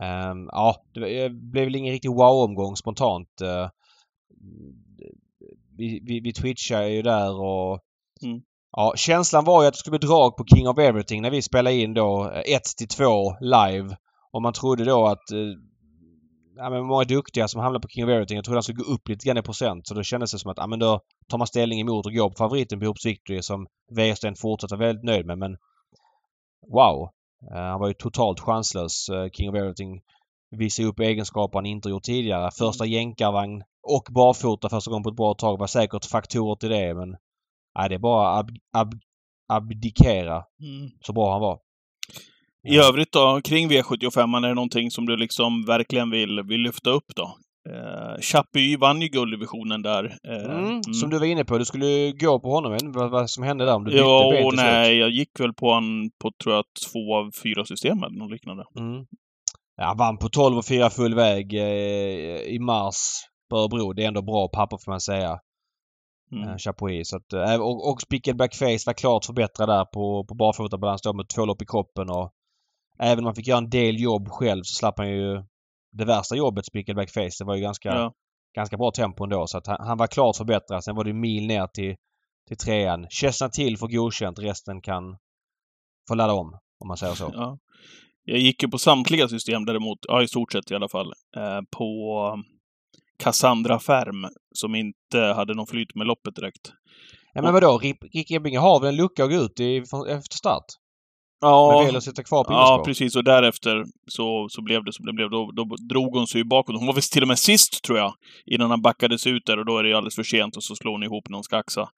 Ehm, 0.00 0.48
ja, 0.52 0.76
det 0.94 1.30
blev 1.30 1.64
väl 1.64 1.76
ingen 1.76 1.92
riktig 1.92 2.10
wow-omgång 2.10 2.76
spontant. 2.76 3.40
Eh, 3.40 3.68
vi, 5.76 6.00
vi, 6.06 6.20
vi 6.20 6.32
twitchade 6.32 6.88
ju 6.88 7.02
där 7.02 7.40
och 7.40 7.80
Mm. 8.22 8.40
Ja, 8.76 8.92
känslan 8.96 9.44
var 9.44 9.62
ju 9.62 9.68
att 9.68 9.74
det 9.74 9.78
skulle 9.78 9.98
bli 9.98 10.08
drag 10.08 10.36
på 10.36 10.44
King 10.44 10.68
of 10.68 10.78
Everything 10.78 11.22
när 11.22 11.30
vi 11.30 11.42
spelade 11.42 11.76
in 11.76 11.94
då 11.94 12.32
1 12.46 12.62
till 12.78 12.88
2 12.88 13.36
live. 13.40 13.96
Och 14.32 14.42
man 14.42 14.52
trodde 14.52 14.84
då 14.84 15.06
att 15.06 15.30
eh, 15.32 15.38
ja, 16.56 16.70
men 16.70 16.86
många 16.86 17.04
duktiga 17.04 17.48
som 17.48 17.60
hamnade 17.60 17.82
på 17.82 17.88
King 17.88 18.04
of 18.04 18.10
Everything. 18.10 18.36
Jag 18.36 18.44
trodde 18.44 18.56
han 18.56 18.62
skulle 18.62 18.82
gå 18.82 18.92
upp 18.92 19.08
lite 19.08 19.26
grann 19.26 19.38
i 19.38 19.42
procent. 19.42 19.86
Så 19.86 19.94
då 19.94 20.02
kändes 20.02 20.32
det 20.32 20.38
som 20.38 20.50
att 20.50 20.58
ja, 20.58 20.66
men 20.66 20.78
då 20.78 21.00
tar 21.28 21.38
man 21.38 21.46
ställning 21.46 21.80
emot 21.80 22.06
och 22.06 22.14
går 22.14 22.30
på 22.30 22.36
favoriten 22.36 22.80
på 22.80 22.86
Hoops 22.86 23.06
Victory 23.06 23.42
som 23.42 23.66
Wäjersten 23.90 24.34
fortsatt 24.34 24.70
var 24.70 24.78
väldigt 24.78 25.04
nöjd 25.04 25.26
med. 25.26 25.38
Men 25.38 25.56
wow! 26.72 27.08
Eh, 27.54 27.62
han 27.62 27.80
var 27.80 27.88
ju 27.88 27.94
totalt 27.94 28.40
chanslös. 28.40 29.08
Eh, 29.08 29.30
King 29.30 29.50
of 29.50 29.56
Everything 29.56 30.00
visade 30.50 30.88
upp 30.88 31.00
egenskaper 31.00 31.58
han 31.58 31.66
inte 31.66 31.88
gjort 31.88 32.02
tidigare. 32.02 32.50
Första 32.50 32.86
jänkarvagn 32.86 33.62
och 33.82 34.08
barfota 34.10 34.68
första 34.68 34.90
gången 34.90 35.02
på 35.02 35.10
ett 35.10 35.16
bra 35.16 35.34
tag 35.34 35.58
var 35.58 35.66
säkert 35.66 36.04
faktorer 36.04 36.56
till 36.56 36.70
det 36.70 36.94
men 36.94 37.16
nej, 37.78 37.88
det 37.88 37.94
är 37.94 37.98
bara 37.98 38.38
ab, 38.38 38.50
ab, 38.72 38.94
abdikera 39.48 40.44
så 41.00 41.12
bra 41.12 41.32
han 41.32 41.40
var. 41.40 41.60
I 42.68 42.76
övrigt 42.78 43.12
då, 43.12 43.40
kring 43.44 43.70
V75, 43.70 44.36
är 44.36 44.48
det 44.48 44.54
någonting 44.54 44.90
som 44.90 45.06
du 45.06 45.16
liksom 45.16 45.64
verkligen 45.66 46.10
vill, 46.10 46.42
vill 46.42 46.60
lyfta 46.60 46.90
upp 46.90 47.04
då? 47.16 47.36
Eh, 47.70 48.20
Chapuis 48.20 48.78
vann 48.80 49.02
ju 49.02 49.08
gulddivisionen 49.08 49.82
där. 49.82 50.04
Eh, 50.28 50.56
Mm, 50.58 50.82
Som 50.82 51.10
du 51.10 51.18
var 51.18 51.26
inne 51.26 51.44
på, 51.44 51.58
du 51.58 51.64
skulle 51.64 52.12
gå 52.12 52.40
på 52.40 52.50
honom. 52.50 52.72
Inte 52.72 52.98
vad, 52.98 53.10
vad 53.10 53.30
som 53.30 53.44
hände 53.44 53.64
där 53.64 53.74
om 53.74 53.84
du 53.84 53.90
bytte 53.90 54.02
Ja, 54.02 54.30
ben 54.32 54.44
och 54.44 54.50
till 54.50 54.58
slut. 54.58 54.70
nej, 54.70 54.96
jag 54.98 55.10
gick 55.10 55.40
väl 55.40 55.52
på 55.54 55.72
han 55.72 56.10
på, 56.22 56.30
tror 56.42 56.54
jag, 56.54 56.64
två 56.92 57.16
av 57.16 57.30
fyra 57.42 57.64
system 57.64 58.02
eller 58.02 58.18
något 58.18 58.30
liknande. 58.30 58.64
Mm. 58.78 59.04
Ja, 59.76 59.94
vann 59.98 60.18
på 60.18 60.28
12 60.28 60.58
och 60.58 60.64
4 60.66 60.90
full 60.90 61.14
väg 61.14 61.54
eh, 61.54 62.40
i 62.54 62.58
mars 62.60 62.96
på 63.50 63.56
Örebro. 63.56 63.92
Det 63.92 64.04
är 64.04 64.08
ändå 64.08 64.22
bra 64.22 64.48
papper 64.48 64.78
får 64.84 64.92
man 64.92 65.00
säga. 65.00 65.38
Mm. 66.32 66.44
Mm. 66.44 66.58
Chapuis. 66.58 67.08
Så 67.08 67.16
att, 67.16 67.32
eh, 67.32 67.60
och, 67.60 67.90
och 67.92 68.00
Spickleback 68.02 68.54
Face 68.54 68.82
var 68.86 68.92
klart 68.92 69.24
förbättrad 69.24 69.68
där 69.68 69.84
på, 69.84 70.24
på 70.28 70.34
barfotabalans 70.34 71.02
då 71.02 71.12
med 71.12 71.28
två 71.28 71.44
lopp 71.46 71.62
i 71.62 71.66
kroppen 71.66 72.10
och 72.10 72.30
även 72.98 73.18
om 73.18 73.24
man 73.24 73.34
fick 73.34 73.46
göra 73.46 73.58
en 73.58 73.70
del 73.70 74.00
jobb 74.00 74.28
själv 74.28 74.62
så 74.62 74.74
slapp 74.74 74.98
han 74.98 75.10
ju 75.10 75.42
det 75.92 76.04
värsta 76.04 76.36
jobbet 76.36 76.66
Spickleback 76.66 77.10
Face. 77.10 77.30
Det 77.38 77.44
var 77.44 77.54
ju 77.56 77.62
ganska, 77.62 77.88
Ja. 77.88 78.12
ganska 78.56 78.76
bra 78.76 78.90
tempo 78.90 79.24
ändå 79.24 79.46
så 79.46 79.58
att 79.58 79.66
han, 79.66 79.76
han 79.80 79.98
var 79.98 80.06
klart 80.06 80.36
förbättrad. 80.36 80.84
Sen 80.84 80.96
var 80.96 81.04
det 81.04 81.12
mil 81.12 81.46
ner 81.46 81.66
till, 81.66 81.94
till 82.48 82.56
trean. 82.56 83.06
Chesna 83.10 83.48
till 83.48 83.78
för 83.78 83.86
godkänt. 83.86 84.38
Resten 84.38 84.80
kan 84.82 85.16
få 86.08 86.14
ladda 86.14 86.32
om 86.32 86.58
om 86.80 86.88
man 86.88 86.96
säger 86.96 87.14
så. 87.14 87.30
Ja. 87.34 87.58
Jag 88.24 88.38
gick 88.38 88.62
ju 88.62 88.68
på 88.68 88.78
samtliga 88.78 89.28
system 89.28 89.64
däremot, 89.64 89.98
ja 90.08 90.22
i 90.22 90.28
stort 90.28 90.52
sett 90.52 90.70
i 90.70 90.74
alla 90.74 90.88
fall, 90.88 91.12
eh, 91.36 91.60
på 91.76 92.18
Cassandra 93.18 93.78
Färm 93.78 94.26
som 94.54 94.74
inte 94.74 95.18
hade 95.18 95.54
någon 95.54 95.66
flyt 95.66 95.94
med 95.94 96.06
loppet 96.06 96.34
direkt. 96.34 96.72
Ja 97.34 97.42
men 97.42 97.52
vadå? 97.52 97.78
Rick 98.12 98.30
Ebbinge 98.30 98.58
har 98.58 98.80
väl 98.80 98.88
en 98.88 98.96
lucka 98.96 99.24
att 99.24 99.30
gå 99.30 99.36
ut 99.36 99.60
i 99.60 99.76
efter 100.08 100.36
start? 100.36 100.64
Ja, 101.42 101.78
väljer 101.78 101.96
att 101.98 102.04
sitta 102.04 102.22
kvar 102.22 102.44
på 102.44 102.52
ja 102.52 102.82
precis. 102.86 103.16
Och 103.16 103.24
därefter 103.24 103.84
så, 104.06 104.46
så 104.50 104.62
blev 104.62 104.84
det 104.84 104.92
som 104.92 105.06
det 105.06 105.12
blev. 105.12 105.30
Då, 105.30 105.50
då 105.56 105.64
drog 105.88 106.16
hon 106.16 106.26
sig 106.26 106.40
ju 106.40 106.44
bakåt. 106.44 106.76
Hon 106.76 106.86
var 106.86 106.94
visst 106.94 107.12
till 107.12 107.22
och 107.22 107.28
med 107.28 107.38
sist, 107.38 107.82
tror 107.84 107.98
jag, 107.98 108.14
innan 108.46 108.70
han 108.70 108.82
backades 108.82 109.26
ut 109.26 109.46
där 109.46 109.58
och 109.58 109.66
då 109.66 109.78
är 109.78 109.82
det 109.82 109.88
ju 109.88 109.94
alldeles 109.94 110.14
för 110.14 110.22
sent 110.22 110.56
och 110.56 110.62
så 110.62 110.76
slår 110.76 110.92
hon 110.92 111.02
ihop 111.02 111.28
någon 111.28 111.42
skaxa. 111.44 111.88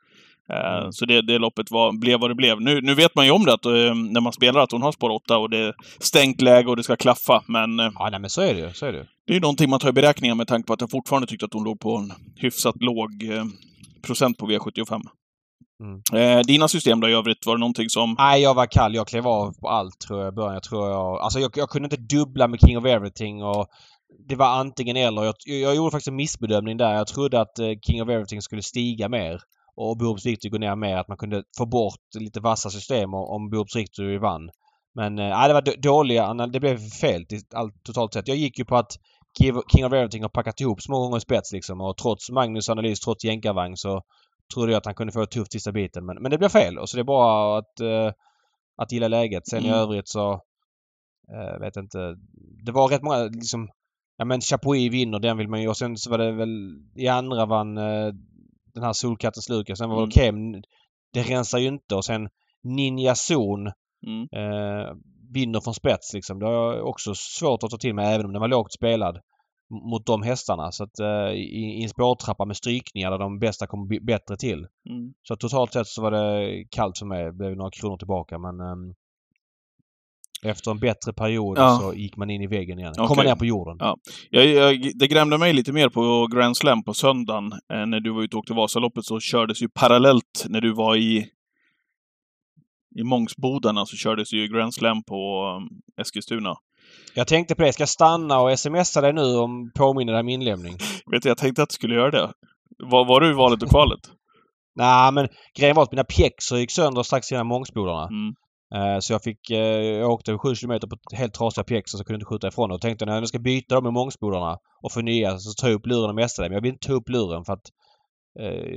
Eh, 0.50 0.78
Mm. 0.78 0.92
Så 0.92 1.06
det, 1.06 1.22
det 1.22 1.38
loppet 1.38 1.70
var, 1.70 1.92
blev 2.00 2.20
vad 2.20 2.30
det 2.30 2.34
blev. 2.34 2.60
Nu, 2.60 2.80
nu 2.80 2.94
vet 2.94 3.14
man 3.14 3.24
ju 3.24 3.30
om 3.30 3.44
det, 3.44 3.52
att, 3.54 3.64
eh, 3.66 3.72
när 3.94 4.20
man 4.20 4.32
spelar, 4.32 4.60
att 4.60 4.72
hon 4.72 4.82
har 4.82 4.92
spår 4.92 5.10
8 5.10 5.38
och 5.38 5.50
det 5.50 5.58
är 5.58 5.74
stängt 6.00 6.40
läge 6.40 6.68
och 6.68 6.76
det 6.76 6.82
ska 6.82 6.96
klaffa. 6.96 7.42
Men 7.46 7.80
eh, 7.80 7.90
Ja 7.94 8.08
nej 8.10 8.20
men 8.20 8.30
så 8.30 8.42
är 8.42 8.54
det 8.54 8.60
ju. 8.60 8.72
Så 8.72 8.86
är 8.86 8.92
det 8.92 8.98
ju. 8.98 9.04
det 9.26 9.32
är 9.32 9.34
ju 9.34 9.40
någonting 9.40 9.70
man 9.70 9.80
tar 9.80 9.88
i 9.88 9.92
beräkningar 9.92 10.34
med 10.34 10.48
tanke 10.48 10.66
på 10.66 10.72
att 10.72 10.80
jag 10.80 10.90
fortfarande 10.90 11.26
tyckte 11.26 11.46
att 11.46 11.52
hon 11.52 11.64
låg 11.64 11.80
på 11.80 11.96
en 11.96 12.12
hyfsat 12.36 12.74
låg 12.80 13.22
eh, 13.22 13.44
procent 14.06 14.38
på 14.38 14.46
V75. 14.46 15.00
Mm. 15.84 16.00
Eh, 16.12 16.44
dina 16.44 16.68
system 16.68 17.00
då 17.00 17.08
i 17.08 17.12
övrigt, 17.12 17.46
var 17.46 17.54
det 17.54 17.60
någonting 17.60 17.88
som... 17.88 18.14
Nej, 18.18 18.42
jag 18.42 18.54
var 18.54 18.66
kall. 18.66 18.94
Jag 18.94 19.08
klev 19.08 19.26
av 19.26 19.52
på 19.60 19.68
allt 19.68 20.00
tror 20.00 20.20
jag 20.20 20.32
i 20.32 20.36
början. 20.36 20.54
Jag 20.54 20.62
tror 20.62 20.88
jag... 20.88 21.20
Alltså 21.20 21.38
jag, 21.40 21.50
jag 21.54 21.68
kunde 21.68 21.86
inte 21.86 22.16
dubbla 22.16 22.48
med 22.48 22.60
King 22.60 22.78
of 22.78 22.84
Everything 22.84 23.42
och 23.42 23.66
det 24.28 24.36
var 24.36 24.46
antingen 24.46 24.96
eller. 24.96 25.24
Jag, 25.24 25.34
jag 25.44 25.76
gjorde 25.76 25.90
faktiskt 25.90 26.08
en 26.08 26.16
missbedömning 26.16 26.76
där. 26.76 26.94
Jag 26.94 27.06
trodde 27.06 27.40
att 27.40 27.58
eh, 27.58 27.70
King 27.86 28.02
of 28.02 28.08
Everything 28.08 28.42
skulle 28.42 28.62
stiga 28.62 29.08
mer 29.08 29.40
och 29.76 29.98
Boobs 29.98 30.26
Victory 30.26 30.50
gå 30.50 30.58
ner 30.58 30.76
mer. 30.76 30.96
Att 30.96 31.08
man 31.08 31.16
kunde 31.16 31.42
få 31.58 31.66
bort 31.66 32.00
lite 32.18 32.40
vassa 32.40 32.70
system 32.70 33.14
om, 33.14 33.50
Boobs 33.50 33.76
Victory 33.76 34.18
vann. 34.18 34.50
Men 34.94 35.14
nej, 35.14 35.48
det 35.48 35.54
var 35.54 35.82
dåliga... 35.82 36.34
Det 36.34 36.60
blev 36.60 36.78
fel 36.78 37.24
allt 37.54 37.74
totalt 37.84 38.12
sett. 38.12 38.28
Jag 38.28 38.36
gick 38.36 38.58
ju 38.58 38.64
på 38.64 38.76
att 38.76 38.92
King 39.72 39.86
of 39.86 39.92
Everything 39.92 40.22
har 40.22 40.28
packat 40.28 40.60
ihop 40.60 40.82
små 40.82 41.00
gånger 41.00 41.16
i 41.16 41.20
spets 41.20 41.52
liksom 41.52 41.80
och 41.80 41.96
trots 41.96 42.30
Magnus 42.30 42.68
analys, 42.68 43.00
trots 43.00 43.24
jänkarvagn 43.24 43.76
så 43.76 44.02
trodde 44.54 44.72
jag 44.72 44.78
att 44.78 44.86
han 44.86 44.94
kunde 44.94 45.12
få 45.12 45.22
ett 45.22 45.30
tufft 45.30 45.52
sista 45.52 45.72
biten. 45.72 46.06
Men, 46.06 46.22
men 46.22 46.30
det 46.30 46.38
blev 46.38 46.48
fel 46.48 46.78
och 46.78 46.88
så 46.88 46.96
det 46.96 47.02
är 47.02 47.04
bara 47.04 47.58
att, 47.58 47.80
uh, 47.80 48.12
att 48.76 48.92
gilla 48.92 49.08
läget. 49.08 49.48
Sen 49.48 49.58
mm. 49.58 49.70
i 49.70 49.74
övrigt 49.74 50.08
så 50.08 50.32
uh, 51.32 51.60
vet 51.60 51.76
inte. 51.76 52.16
Det 52.64 52.72
var 52.72 52.88
rätt 52.88 53.02
många 53.02 53.24
liksom 53.24 53.68
Ja 54.16 54.24
men 54.24 54.40
Chapuis 54.40 54.92
vinner, 54.92 55.18
den 55.18 55.36
vill 55.36 55.48
man 55.48 55.62
ju. 55.62 55.68
Och 55.68 55.76
sen 55.76 55.96
så 55.96 56.10
var 56.10 56.18
det 56.18 56.32
väl 56.32 56.82
i 56.94 57.08
andra 57.08 57.46
vann 57.46 57.78
uh, 57.78 58.12
den 58.74 58.82
här 58.82 58.92
Solkattens 58.92 59.48
Lukas. 59.48 59.78
Sen 59.78 59.88
var 59.88 59.96
det 59.96 60.02
mm. 60.02 60.08
okej 60.08 60.50
okay, 60.50 60.62
det 61.12 61.22
rensar 61.22 61.58
ju 61.58 61.68
inte 61.68 61.94
och 61.94 62.04
sen 62.04 62.28
Ninja 62.62 63.14
Zon 63.14 63.72
mm. 64.06 64.28
eh, 64.32 64.94
vinner 65.32 65.60
från 65.60 65.74
spets 65.74 66.14
liksom. 66.14 66.38
Det 66.38 66.46
har 66.46 66.52
jag 66.52 66.86
också 66.86 67.14
svårt 67.14 67.62
att 67.62 67.70
ta 67.70 67.76
till 67.76 67.94
mig 67.94 68.14
även 68.14 68.26
om 68.26 68.32
den 68.32 68.40
var 68.40 68.48
lågt 68.48 68.72
spelad 68.72 69.20
mot 69.70 70.06
de 70.06 70.22
hästarna. 70.22 70.72
Så 70.72 70.84
att 70.84 70.98
eh, 70.98 71.30
i, 71.32 71.78
i 71.80 71.82
en 71.82 71.88
spårtrappa 71.88 72.44
med 72.44 72.56
strykningar 72.56 73.10
där 73.10 73.18
de 73.18 73.38
bästa 73.38 73.66
kommer 73.66 74.00
bättre 74.00 74.36
till. 74.36 74.66
Mm. 74.90 75.14
Så 75.22 75.36
totalt 75.36 75.72
sett 75.72 75.86
så 75.86 76.02
var 76.02 76.10
det 76.10 76.64
kallt 76.70 76.98
för 76.98 77.06
mig. 77.06 77.24
Det 77.24 77.32
blev 77.32 77.56
några 77.56 77.70
kronor 77.70 77.96
tillbaka 77.96 78.38
men 78.38 78.60
eh, 78.60 78.94
efter 80.50 80.70
en 80.70 80.78
bättre 80.78 81.12
period 81.12 81.58
ja. 81.58 81.78
så 81.82 81.94
gick 81.94 82.16
man 82.16 82.30
in 82.30 82.42
i 82.42 82.46
väggen 82.46 82.78
igen. 82.78 82.90
Okay. 82.90 83.06
Kom 83.06 83.16
man 83.16 83.26
ner 83.26 83.36
på 83.36 83.44
jorden. 83.44 83.76
Ja. 83.80 83.96
Jag, 84.30 84.46
jag, 84.46 84.90
det 84.94 85.06
grämde 85.06 85.38
mig 85.38 85.52
lite 85.52 85.72
mer 85.72 85.88
på 85.88 86.26
Grand 86.26 86.56
Slam 86.56 86.84
på 86.84 86.94
söndagen. 86.94 87.52
Eh, 87.52 87.86
när 87.86 88.00
du 88.00 88.10
var 88.10 88.22
ute 88.22 88.36
och 88.36 88.40
åkte 88.40 88.54
Vasaloppet 88.54 89.04
så 89.04 89.20
kördes 89.20 89.62
ju 89.62 89.68
parallellt 89.68 90.46
när 90.48 90.60
du 90.60 90.72
var 90.72 90.96
i 90.96 91.30
i 92.96 93.02
Mångsbodarna 93.04 93.86
så 93.86 93.96
kördes 93.96 94.32
ju 94.32 94.48
Grand 94.48 94.74
Slam 94.74 95.02
på 95.02 95.46
um, 95.56 95.68
Eskilstuna. 96.00 96.54
Jag 97.14 97.26
tänkte 97.26 97.54
på 97.54 97.62
det. 97.62 97.72
Ska 97.72 97.82
jag 97.82 97.88
stanna 97.88 98.40
och 98.40 98.58
smsa 98.58 99.00
dig 99.00 99.12
nu 99.12 99.36
om 99.36 99.70
påminner 99.74 100.12
dig 100.12 100.20
om 100.20 100.28
inlämning? 100.28 100.76
Vet 101.12 101.22
du, 101.22 101.28
jag 101.28 101.38
tänkte 101.38 101.62
att 101.62 101.68
du 101.68 101.74
skulle 101.74 101.94
göra 101.94 102.10
det. 102.10 102.32
Var, 102.78 103.04
var 103.04 103.20
du 103.20 103.30
i 103.30 103.32
valet 103.32 103.62
och 103.62 103.70
kvalet? 103.70 104.00
Nej, 104.76 105.12
men 105.12 105.28
grejen 105.58 105.76
var 105.76 105.82
att 105.82 105.92
mina 105.92 106.04
pjäxor 106.04 106.58
gick 106.58 106.70
sönder 106.70 107.02
strax 107.02 107.32
innan 107.32 107.46
Mångsbodarna. 107.46 108.08
Mm. 108.08 108.34
Uh, 108.74 109.00
så 109.00 109.12
jag 109.12 109.22
fick... 109.22 109.50
Uh, 109.50 109.58
jag 109.58 110.10
åkte 110.10 110.38
7 110.38 110.54
km 110.54 110.80
på 110.80 111.16
helt 111.16 111.34
trasiga 111.34 111.64
pjäxor 111.64 111.98
så 111.98 112.04
kunde 112.04 112.16
inte 112.16 112.26
skjuta 112.26 112.48
ifrån 112.48 112.70
och 112.70 112.80
tänkte 112.80 113.06
när 113.06 113.14
jag 113.14 113.28
ska 113.28 113.38
byta 113.38 113.74
dem 113.74 113.84
med 113.84 113.92
Mångsbodarna 113.92 114.58
och 114.82 114.92
få 114.92 115.00
nya 115.00 115.38
så 115.38 115.62
tar 115.62 115.68
jag 115.68 115.74
upp 115.74 115.86
luren 115.86 116.08
och 116.08 116.14
mesta 116.14 116.42
Men 116.42 116.52
jag 116.52 116.62
vill 116.62 116.72
inte 116.72 116.88
ta 116.88 116.94
upp 116.94 117.08
luren 117.08 117.44
för 117.44 117.52
att 117.52 117.66
Eh, 117.66 117.83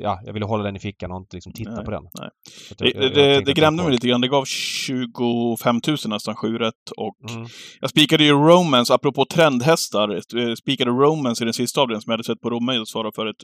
ja, 0.02 0.22
jag 0.26 0.34
ville 0.34 0.46
hålla 0.46 0.64
den 0.64 0.76
i 0.76 0.80
fickan 0.80 1.12
och 1.12 1.18
inte 1.18 1.36
liksom 1.36 1.54
titta 1.54 1.76
nej, 1.76 1.86
på 1.86 1.92
den. 1.92 2.04
Nej. 2.20 2.30
Jag, 2.78 2.94
det, 2.94 3.10
det, 3.10 3.42
det 3.42 3.54
grämde 3.54 3.84
mig 3.84 3.92
lite 3.92 4.08
grann. 4.08 4.22
Det 4.22 4.28
gav 4.28 4.46
25 4.46 5.82
000 5.88 5.98
nästan, 6.06 6.36
7 6.36 6.58
rätt. 6.58 6.74
Och 6.98 7.32
mm. 7.32 7.48
Jag 7.82 7.90
spikade 7.90 8.24
ju 8.24 8.32
Romance, 8.32 8.94
apropå 8.94 9.26
trendhästar, 9.26 10.16
eh, 10.16 10.54
spikade 10.56 10.92
Romance 10.92 11.44
i 11.44 11.46
den 11.46 11.54
sista 11.54 11.82
avdelningen 11.82 12.02
som 12.02 12.12
jag 12.12 12.14
hade 12.14 12.24
sett 12.24 12.42
på 12.42 12.50
Romme 12.50 12.80
och 12.80 12.88
svarade 12.88 13.12
för 13.16 13.26
ett 13.26 13.44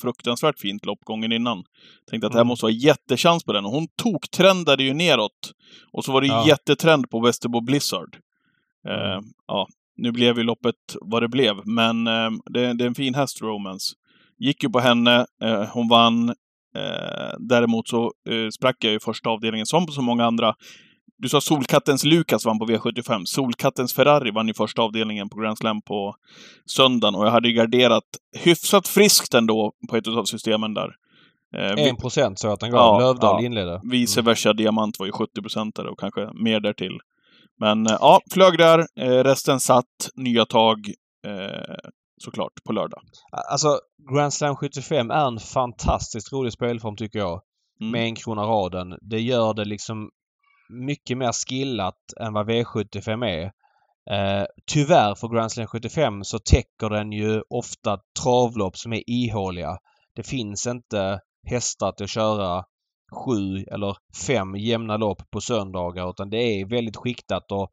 fruktansvärt 0.00 0.60
fint 0.60 0.86
lopp 0.86 1.04
gången 1.04 1.32
innan. 1.32 1.64
Tänkte 2.10 2.26
att 2.26 2.32
det 2.32 2.38
här 2.38 2.42
mm. 2.42 2.48
måste 2.48 2.64
vara 2.64 2.72
jättechans 2.72 3.44
på 3.44 3.52
den. 3.52 3.64
Och 3.64 3.70
hon 3.70 3.86
toktrendade 4.02 4.82
ju 4.82 4.94
neråt. 4.94 5.52
Och 5.92 6.04
så 6.04 6.12
var 6.12 6.20
det 6.20 6.26
ja. 6.26 6.46
jättetrend 6.46 7.10
på 7.10 7.20
Västerbo 7.20 7.60
Blizzard. 7.60 8.16
Mm. 8.88 9.00
Uh, 9.00 9.20
ja, 9.46 9.68
nu 9.96 10.12
blev 10.12 10.38
ju 10.38 10.44
loppet 10.44 10.74
vad 11.00 11.22
det 11.22 11.28
blev, 11.28 11.54
men 11.64 12.06
uh, 12.06 12.30
det, 12.50 12.72
det, 12.72 12.84
är 12.84 12.88
en 12.88 12.94
fin 12.94 13.14
häst, 13.14 13.42
Romance. 13.42 13.94
Gick 14.38 14.62
ju 14.62 14.70
på 14.70 14.80
henne, 14.80 15.26
eh, 15.42 15.64
hon 15.72 15.88
vann. 15.88 16.28
Eh, 16.74 17.34
däremot 17.38 17.88
så 17.88 18.04
eh, 18.04 18.48
sprack 18.54 18.76
jag 18.80 18.94
i 18.94 19.00
första 19.00 19.30
avdelningen, 19.30 19.66
som 19.66 19.86
på 19.86 19.92
så 19.92 20.02
många 20.02 20.24
andra. 20.24 20.54
Du 21.18 21.28
sa 21.28 21.40
Solkattens 21.40 22.04
Lukas 22.04 22.44
vann 22.44 22.58
på 22.58 22.66
V75. 22.66 23.24
Solkattens 23.24 23.94
Ferrari 23.94 24.30
vann 24.30 24.48
i 24.48 24.54
första 24.54 24.82
avdelningen 24.82 25.28
på 25.28 25.38
Grand 25.38 25.58
Slam 25.58 25.82
på 25.82 26.14
söndagen 26.66 27.14
och 27.14 27.26
jag 27.26 27.30
hade 27.30 27.48
ju 27.48 27.54
garderat 27.54 28.04
hyfsat 28.36 28.88
friskt 28.88 29.34
ändå 29.34 29.72
på 29.90 29.96
ett 29.96 30.06
av 30.06 30.24
systemen 30.24 30.74
där. 30.74 30.90
Eh, 31.56 31.72
1 31.72 31.98
procent 31.98 32.38
så 32.38 32.52
att 32.52 32.60
den 32.60 32.70
gav. 32.70 32.80
Ja, 32.80 33.06
Lövdahl 33.06 33.42
ja. 33.42 33.46
inledde. 33.46 33.80
Vice 33.90 34.20
mm. 34.20 34.26
versa. 34.26 34.52
Diamant 34.52 34.98
var 34.98 35.06
ju 35.06 35.12
70 35.12 35.42
procentare 35.42 35.88
och 35.88 35.98
kanske 35.98 36.28
mer 36.34 36.60
därtill. 36.60 36.98
Men 37.60 37.86
ja, 37.90 38.20
flög 38.34 38.58
där. 38.58 38.86
Resten 39.24 39.60
satt. 39.60 40.10
Nya 40.14 40.46
tag. 40.46 40.78
Såklart, 42.18 42.52
på 42.66 42.72
lördag. 42.72 43.00
Alltså, 43.50 43.80
Grand 44.12 44.32
Slam 44.32 44.56
75 44.56 45.10
är 45.10 45.26
en 45.26 45.38
fantastiskt 45.38 46.32
rolig 46.32 46.52
spelform 46.52 46.96
tycker 46.96 47.18
jag. 47.18 47.42
Mm. 47.80 47.92
Med 47.92 48.04
en 48.04 48.14
krona 48.14 48.42
raden. 48.42 48.98
Det 49.00 49.20
gör 49.20 49.54
det 49.54 49.64
liksom 49.64 50.10
mycket 50.68 51.18
mer 51.18 51.32
skillat 51.32 51.98
än 52.20 52.32
vad 52.32 52.50
V75 52.50 53.26
är. 53.26 53.44
Eh, 54.10 54.46
tyvärr 54.72 55.14
för 55.14 55.28
Grand 55.28 55.52
Slam 55.52 55.66
75 55.66 56.24
så 56.24 56.38
täcker 56.38 56.90
den 56.90 57.12
ju 57.12 57.42
ofta 57.50 57.98
travlopp 58.22 58.76
som 58.76 58.92
är 58.92 59.02
ihåliga. 59.06 59.78
Det 60.14 60.22
finns 60.22 60.66
inte 60.66 61.20
hästar 61.46 61.92
till 61.92 62.04
att 62.04 62.10
köra 62.10 62.64
sju 63.12 63.64
eller 63.72 63.96
fem 64.26 64.56
jämna 64.56 64.96
lopp 64.96 65.30
på 65.30 65.40
söndagar 65.40 66.10
utan 66.10 66.30
det 66.30 66.38
är 66.38 66.66
väldigt 66.66 66.96
skiktat 66.96 67.52
och 67.52 67.70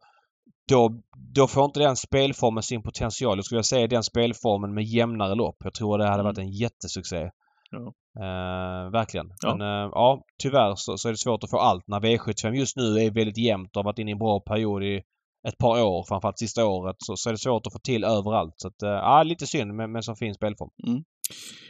då, 0.68 1.02
då 1.34 1.48
får 1.48 1.66
inte 1.66 1.80
den 1.80 1.96
spelformen 1.96 2.64
sin 2.64 2.84
potential. 2.84 3.38
Jag 3.38 3.46
skulle 3.46 3.64
säga 3.64 3.88
den 3.88 4.04
spelformen 4.04 4.74
med 4.74 4.84
jämnare 4.84 5.36
lopp. 5.36 5.58
Jag 5.64 5.74
tror 5.74 5.98
det 5.98 6.08
hade 6.08 6.24
varit 6.24 6.38
mm. 6.38 6.48
en 6.48 6.54
jättesuccé. 6.54 7.30
Ja. 7.72 7.94
Uh, 8.20 8.92
verkligen. 8.92 9.28
Ja. 9.42 9.56
Men 9.56 9.68
uh, 9.68 9.90
ja, 9.94 10.24
tyvärr 10.44 10.74
så, 10.76 10.98
så, 10.98 11.08
är 11.08 11.12
det 11.12 11.18
svårt 11.18 11.44
att 11.44 11.50
få 11.50 11.58
allt 11.58 11.88
när 11.88 12.00
V75 12.00 12.54
just 12.54 12.78
nu 12.78 12.84
är 12.84 13.12
väldigt 13.12 13.38
jämnt 13.38 13.76
och 13.76 13.80
har 13.80 13.84
varit 13.84 14.00
inne 14.00 14.12
i 14.12 14.14
en 14.14 14.20
bra 14.20 14.40
period 14.40 14.84
i 14.84 15.02
ett 15.48 15.58
par 15.58 15.84
år, 15.84 16.06
framförallt 16.08 16.40
sista 16.40 16.66
året, 16.66 16.96
så, 17.00 17.16
så 17.16 17.30
är 17.30 17.34
det 17.34 17.40
svårt 17.40 17.68
att 17.68 17.74
få 17.74 17.80
till 17.80 18.04
överallt. 18.04 18.54
Så 18.58 18.68
att, 18.68 18.84
uh, 18.84 18.90
ja, 18.90 19.24
lite 19.24 19.48
synd 19.48 19.74
men, 19.74 19.92
men 19.92 20.04
så 20.04 20.16
fin 20.16 20.34
spelform. 20.34 20.70
Mm. 20.88 21.04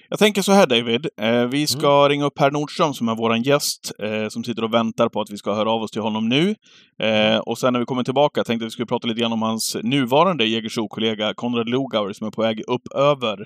Jag 0.09 0.19
tänker 0.19 0.41
så 0.41 0.51
här 0.51 0.67
David. 0.67 1.07
Eh, 1.21 1.45
vi 1.45 1.67
ska 1.67 1.97
mm. 1.97 2.09
ringa 2.09 2.25
upp 2.25 2.35
Per 2.35 2.51
Nordström 2.51 2.93
som 2.93 3.09
är 3.09 3.15
vår 3.15 3.37
gäst, 3.37 3.91
eh, 4.03 4.27
som 4.29 4.43
sitter 4.43 4.63
och 4.63 4.73
väntar 4.73 5.09
på 5.09 5.21
att 5.21 5.29
vi 5.29 5.37
ska 5.37 5.53
höra 5.53 5.71
av 5.71 5.81
oss 5.81 5.91
till 5.91 6.01
honom 6.01 6.29
nu. 6.29 6.55
Eh, 7.01 7.37
och 7.37 7.57
sen 7.57 7.73
när 7.73 7.79
vi 7.79 7.85
kommer 7.85 8.03
tillbaka 8.03 8.43
tänkte 8.43 8.63
jag 8.63 8.67
att 8.67 8.67
vi 8.67 8.71
skulle 8.71 8.85
prata 8.85 9.07
lite 9.07 9.21
grann 9.21 9.33
om 9.33 9.41
hans 9.41 9.77
nuvarande 9.83 10.45
Jägersro-kollega 10.45 11.33
Konrad 11.33 11.69
Lugauer 11.69 12.13
som 12.13 12.27
är 12.27 12.31
på 12.31 12.41
väg 12.41 12.61
upp 12.67 12.87
över 12.95 13.37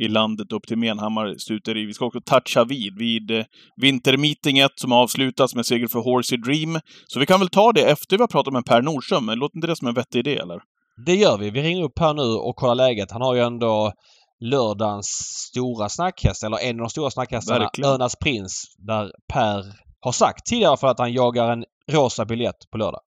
i 0.00 0.08
landet 0.08 0.52
upp 0.52 0.66
till 0.66 0.78
Menhammar 0.78 1.34
stuteri. 1.38 1.86
Vi 1.86 1.94
ska 1.94 2.06
också 2.06 2.20
toucha 2.20 2.64
vid, 2.64 2.98
vid 2.98 3.30
eh, 3.30 3.44
vintermeetinget 3.76 4.72
som 4.74 4.92
avslutas 4.92 5.54
med 5.54 5.66
seger 5.66 5.86
för 5.86 5.98
Horsey 5.98 6.38
Dream. 6.38 6.80
Så 7.06 7.20
vi 7.20 7.26
kan 7.26 7.40
väl 7.40 7.48
ta 7.48 7.72
det 7.72 7.82
efter 7.90 8.16
vi 8.16 8.22
har 8.22 8.28
pratat 8.28 8.52
med 8.52 8.64
Per 8.64 8.82
Nordström. 8.82 9.26
Låter 9.26 9.56
inte 9.56 9.66
det 9.66 9.76
som 9.76 9.88
en 9.88 9.94
vettig 9.94 10.18
idé, 10.18 10.36
eller? 10.36 10.58
Det 11.06 11.14
gör 11.14 11.38
vi. 11.38 11.50
Vi 11.50 11.62
ringer 11.62 11.82
upp 11.82 11.98
här 12.00 12.14
nu 12.14 12.22
och 12.22 12.56
kollar 12.56 12.74
läget. 12.74 13.10
Han 13.10 13.22
har 13.22 13.34
ju 13.34 13.40
ändå 13.40 13.92
lördagens 14.40 15.08
stora 15.50 15.88
snackhäst, 15.88 16.42
eller 16.42 16.58
en 16.58 16.76
av 16.76 16.84
de 16.84 16.90
stora 16.90 17.10
snackhästarna, 17.10 17.58
Verkligen. 17.58 17.90
Örnas 17.90 18.16
Prins, 18.16 18.74
där 18.78 19.12
Per 19.32 19.64
har 20.00 20.12
sagt 20.12 20.46
tidigare 20.46 20.76
för 20.76 20.86
att 20.86 20.98
han 20.98 21.12
jagar 21.12 21.50
en 21.50 21.64
rosa 21.92 22.24
biljett 22.24 22.70
på 22.70 22.78
lördag. 22.78 23.00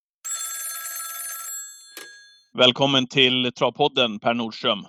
Välkommen 2.58 3.08
till 3.08 3.52
Travpodden, 3.54 4.20
Per 4.20 4.34
Nordström. 4.34 4.86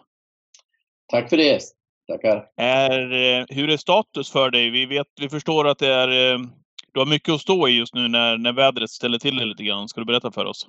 Tack 1.09 1.31
för 1.31 1.37
det. 1.37 1.61
Tackar. 2.09 2.45
Är, 2.57 3.13
eh, 3.13 3.45
hur 3.49 3.71
är 3.71 3.77
status 3.77 4.31
för 4.31 4.51
dig? 4.51 4.71
Vi, 4.71 4.87
vet, 4.87 5.07
vi 5.21 5.29
förstår 5.29 5.69
att 5.69 5.79
det 5.79 5.95
är, 5.95 6.35
eh, 6.35 6.39
du 6.93 7.01
har 7.01 7.07
mycket 7.07 7.35
att 7.35 7.41
stå 7.41 7.69
i 7.69 7.73
just 7.73 7.95
nu 7.95 8.09
när, 8.09 8.39
när 8.39 8.53
vädret 8.53 8.91
ställer 8.91 9.19
till 9.19 9.37
det 9.37 9.45
lite 9.45 9.63
grann. 9.63 9.89
Ska 9.89 10.01
du 10.01 10.05
berätta 10.05 10.31
för 10.31 10.45
oss? 10.45 10.67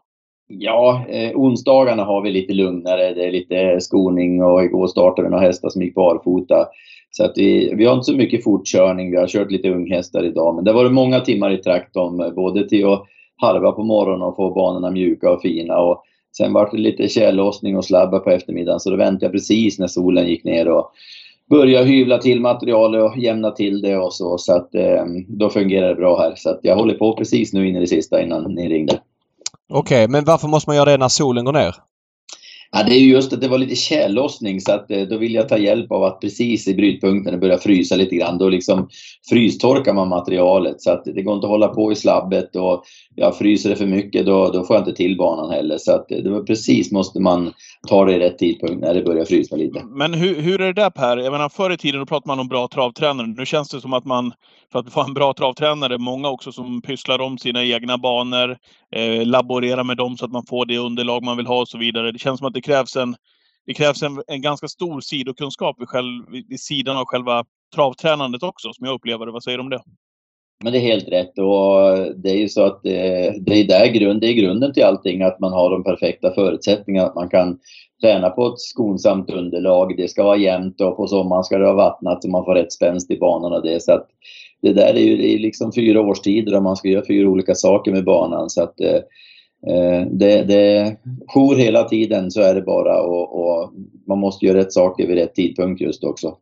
Ja, 0.47 1.05
eh, 1.09 1.31
onsdagarna 1.35 2.03
har 2.03 2.21
vi 2.21 2.31
lite 2.31 2.53
lugnare. 2.53 3.13
Det 3.13 3.25
är 3.25 3.31
lite 3.31 3.81
skoning 3.81 4.43
och 4.43 4.63
igår 4.63 4.87
startade 4.87 5.27
vi 5.27 5.31
några 5.31 5.45
hästar 5.45 5.69
som 5.69 5.81
gick 5.81 5.95
barfota. 5.95 6.67
Så 7.11 7.25
att 7.25 7.33
vi, 7.35 7.73
vi 7.75 7.85
har 7.85 7.93
inte 7.93 8.03
så 8.03 8.15
mycket 8.15 8.43
fortkörning. 8.43 9.11
Vi 9.11 9.17
har 9.17 9.27
kört 9.27 9.51
lite 9.51 9.69
unghästar 9.69 10.23
idag. 10.23 10.55
Men 10.55 10.63
det 10.63 10.73
var 10.73 10.89
många 10.89 11.19
timmar 11.19 11.51
i 11.51 11.57
traktorn, 11.57 12.21
eh, 12.21 12.33
både 12.33 12.69
till 12.69 12.85
att 12.85 13.05
harva 13.41 13.71
på 13.71 13.83
morgonen 13.83 14.21
och 14.21 14.35
få 14.35 14.53
banorna 14.53 14.91
mjuka 14.91 15.31
och 15.31 15.41
fina. 15.41 15.77
Och 15.77 16.03
sen 16.37 16.53
var 16.53 16.69
det 16.71 16.77
lite 16.77 17.07
tjällossning 17.07 17.77
och 17.77 17.85
slabba 17.85 18.19
på 18.19 18.29
eftermiddagen. 18.29 18.79
Så 18.79 18.89
då 18.89 18.95
väntade 18.95 19.25
jag 19.25 19.31
precis 19.31 19.79
när 19.79 19.87
solen 19.87 20.27
gick 20.27 20.43
ner 20.43 20.67
och 20.67 20.91
började 21.49 21.85
hyvla 21.85 22.17
till 22.17 22.41
materialet 22.41 23.03
och 23.03 23.17
jämna 23.17 23.51
till 23.51 23.81
det 23.81 23.97
och 23.97 24.13
så. 24.13 24.37
Så 24.37 24.55
att 24.55 24.75
eh, 24.75 25.05
då 25.27 25.49
fungerar 25.49 25.89
det 25.89 25.95
bra 25.95 26.19
här. 26.19 26.33
Så 26.35 26.49
att 26.49 26.59
jag 26.63 26.75
håller 26.75 26.93
på 26.93 27.15
precis 27.15 27.53
nu 27.53 27.67
in 27.67 27.75
i 27.75 27.79
det 27.79 27.87
sista 27.87 28.21
innan 28.21 28.53
ni 28.53 28.69
ringde. 28.69 28.99
Okej, 29.75 30.03
okay, 30.03 30.11
men 30.11 30.25
varför 30.25 30.47
måste 30.47 30.69
man 30.69 30.75
göra 30.75 30.91
det 30.91 30.97
när 30.97 31.07
solen 31.07 31.45
går 31.45 31.53
ner? 31.53 31.75
Ja, 32.71 32.83
det 32.83 32.95
är 32.95 32.99
just 32.99 33.33
att 33.33 33.41
det 33.41 33.47
var 33.47 33.57
lite 33.57 33.75
tjällossning 33.75 34.61
så 34.61 34.71
att 34.71 34.91
eh, 34.91 35.01
då 35.01 35.17
vill 35.17 35.33
jag 35.33 35.49
ta 35.49 35.57
hjälp 35.57 35.91
av 35.91 36.03
att 36.03 36.21
precis 36.21 36.67
i 36.67 36.75
brytpunkten 36.75 37.33
det 37.33 37.39
börjar 37.39 37.57
frysa 37.57 37.95
lite 37.95 38.15
grann. 38.15 38.37
Då 38.37 38.49
liksom 38.49 38.89
frystorkar 39.29 39.93
man 39.93 40.09
materialet 40.09 40.81
så 40.81 40.91
att 40.91 41.05
det 41.05 41.21
går 41.21 41.35
inte 41.35 41.47
att 41.47 41.51
hålla 41.51 41.67
på 41.67 41.91
i 41.91 41.95
slabbet 41.95 42.55
och 42.55 42.83
jag 43.15 43.37
fryser 43.37 43.69
det 43.69 43.75
för 43.75 43.85
mycket 43.85 44.25
då, 44.25 44.51
då 44.51 44.63
får 44.63 44.75
jag 44.75 44.81
inte 44.81 44.95
till 44.95 45.17
banan 45.17 45.51
heller. 45.51 45.77
Så 45.77 45.91
att 45.91 46.11
eh, 46.11 46.17
det 46.17 46.29
var 46.29 46.43
precis 46.43 46.91
måste 46.91 47.19
man 47.19 47.53
tar 47.87 48.05
det 48.05 48.13
i 48.15 48.19
rätt 48.19 48.37
tidpunkt 48.37 48.81
när 48.81 48.93
det 48.93 49.01
börjar 49.01 49.25
frysa 49.25 49.55
lite. 49.55 49.83
Men 49.83 50.13
hur, 50.13 50.41
hur 50.41 50.61
är 50.61 50.65
det 50.65 50.81
där 50.81 50.89
Per? 50.89 51.17
Jag 51.17 51.31
menar 51.31 51.49
förr 51.49 51.71
i 51.71 51.77
tiden 51.77 51.99
då 51.99 52.05
pratade 52.05 52.27
man 52.27 52.39
om 52.39 52.47
bra 52.47 52.67
travtränare. 52.67 53.27
Nu 53.27 53.45
känns 53.45 53.69
det 53.69 53.81
som 53.81 53.93
att 53.93 54.05
man, 54.05 54.33
för 54.71 54.79
att 54.79 54.93
få 54.93 55.03
en 55.03 55.13
bra 55.13 55.33
travtränare, 55.33 55.97
många 55.97 56.29
också 56.29 56.51
som 56.51 56.81
pysslar 56.81 57.21
om 57.21 57.37
sina 57.37 57.63
egna 57.63 57.97
banor, 57.97 58.57
eh, 58.95 59.25
laborerar 59.25 59.83
med 59.83 59.97
dem 59.97 60.17
så 60.17 60.25
att 60.25 60.31
man 60.31 60.45
får 60.49 60.65
det 60.65 60.77
underlag 60.77 61.23
man 61.23 61.37
vill 61.37 61.47
ha 61.47 61.61
och 61.61 61.67
så 61.67 61.77
vidare. 61.77 62.11
Det 62.11 62.19
känns 62.19 62.37
som 62.37 62.47
att 62.47 62.53
det 62.53 62.61
krävs 62.61 62.95
en 62.95 63.15
det 63.65 63.73
krävs 63.73 64.03
en, 64.03 64.23
en 64.27 64.41
ganska 64.41 64.67
stor 64.67 65.01
sidokunskap 65.01 65.81
vid, 65.81 65.87
själv, 65.87 66.25
vid 66.29 66.59
sidan 66.59 66.97
av 66.97 67.05
själva 67.05 67.43
travtränandet 67.75 68.43
också, 68.43 68.73
som 68.73 68.85
jag 68.85 68.93
upplever 68.95 69.25
det. 69.25 69.31
Vad 69.31 69.43
säger 69.43 69.57
du 69.57 69.63
om 69.63 69.69
det? 69.69 69.81
Men 70.63 70.73
det 70.73 70.79
är 70.79 70.81
helt 70.81 71.07
rätt 71.07 71.39
och 71.39 71.81
det 72.15 72.29
är 72.29 72.37
ju 72.37 72.49
så 72.49 72.63
att 72.65 72.79
det, 72.83 73.33
det 73.45 73.59
är 73.59 73.67
där 73.67 73.87
grund, 73.87 74.21
det 74.21 74.27
är 74.27 74.33
grunden 74.33 74.73
till 74.73 74.83
allting, 74.83 75.21
att 75.21 75.39
man 75.39 75.53
har 75.53 75.69
de 75.69 75.83
perfekta 75.83 76.33
förutsättningarna, 76.33 77.07
att 77.07 77.15
man 77.15 77.29
kan 77.29 77.59
träna 78.01 78.29
på 78.29 78.47
ett 78.47 78.59
skonsamt 78.59 79.29
underlag. 79.29 79.97
Det 79.97 80.07
ska 80.07 80.23
vara 80.23 80.37
jämnt 80.37 80.81
och 80.81 80.97
på 80.97 81.07
sommaren 81.07 81.43
ska 81.43 81.57
det 81.57 81.65
vara 81.65 81.75
vattnat 81.75 82.23
så 82.23 82.29
man 82.29 82.45
får 82.45 82.55
rätt 82.55 82.73
spänst 82.73 83.11
i 83.11 83.17
banan 83.17 83.53
och 83.53 83.63
det. 83.63 83.83
Så 83.83 83.91
att 83.91 84.07
det 84.61 84.73
där 84.73 84.93
är 84.93 84.99
ju 84.99 85.17
det 85.17 85.33
är 85.33 85.39
liksom 85.39 85.71
fyra 85.73 86.01
årstider 86.01 86.55
och 86.55 86.63
man 86.63 86.75
ska 86.75 86.87
göra 86.87 87.05
fyra 87.07 87.29
olika 87.29 87.55
saker 87.55 87.91
med 87.91 88.03
banan. 88.03 88.49
Så 88.49 88.63
att 88.63 88.81
eh, 88.81 89.01
eh, 89.67 90.07
det, 90.11 90.43
det 90.43 90.97
jour 91.27 91.55
hela 91.55 91.83
tiden, 91.83 92.31
så 92.31 92.41
är 92.41 92.55
det 92.55 92.61
bara 92.61 93.01
och, 93.01 93.39
och, 93.39 93.73
man 94.07 94.19
måste 94.19 94.45
göra 94.45 94.57
rätt 94.57 94.73
saker 94.73 95.07
vid 95.07 95.17
rätt 95.17 95.35
tidpunkt 95.35 95.81
just 95.81 96.03
också. 96.03 96.37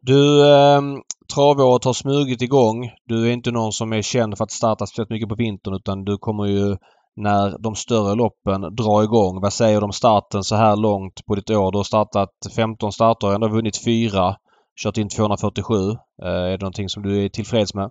Du, 0.00 0.46
eh, 0.48 0.80
travåret 1.34 1.84
har 1.84 1.92
smugit 1.92 2.42
igång. 2.42 2.90
Du 3.06 3.28
är 3.28 3.32
inte 3.32 3.50
någon 3.50 3.72
som 3.72 3.92
är 3.92 4.02
känd 4.02 4.36
för 4.36 4.44
att 4.44 4.50
starta 4.50 4.86
speciellt 4.86 5.10
mycket 5.10 5.28
på 5.28 5.34
vintern 5.34 5.74
utan 5.74 6.04
du 6.04 6.18
kommer 6.18 6.46
ju 6.46 6.76
när 7.16 7.58
de 7.58 7.74
större 7.74 8.14
loppen 8.14 8.60
drar 8.60 9.02
igång. 9.02 9.40
Vad 9.40 9.52
säger 9.52 9.80
du 9.80 9.84
om 9.84 9.92
starten 9.92 10.42
så 10.42 10.56
här 10.56 10.76
långt 10.76 11.26
på 11.26 11.34
ditt 11.34 11.50
år? 11.50 11.72
Du 11.72 11.78
har 11.78 11.84
startat 11.84 12.30
15 12.56 12.92
starter 12.92 13.26
och 13.26 13.34
ändå 13.34 13.48
vunnit 13.48 13.84
fyra. 13.84 14.36
Kört 14.82 14.98
in 14.98 15.08
247. 15.08 15.74
Eh, 16.22 16.28
är 16.28 16.50
det 16.50 16.60
någonting 16.60 16.88
som 16.88 17.02
du 17.02 17.24
är 17.24 17.28
tillfreds 17.28 17.74
med? 17.74 17.90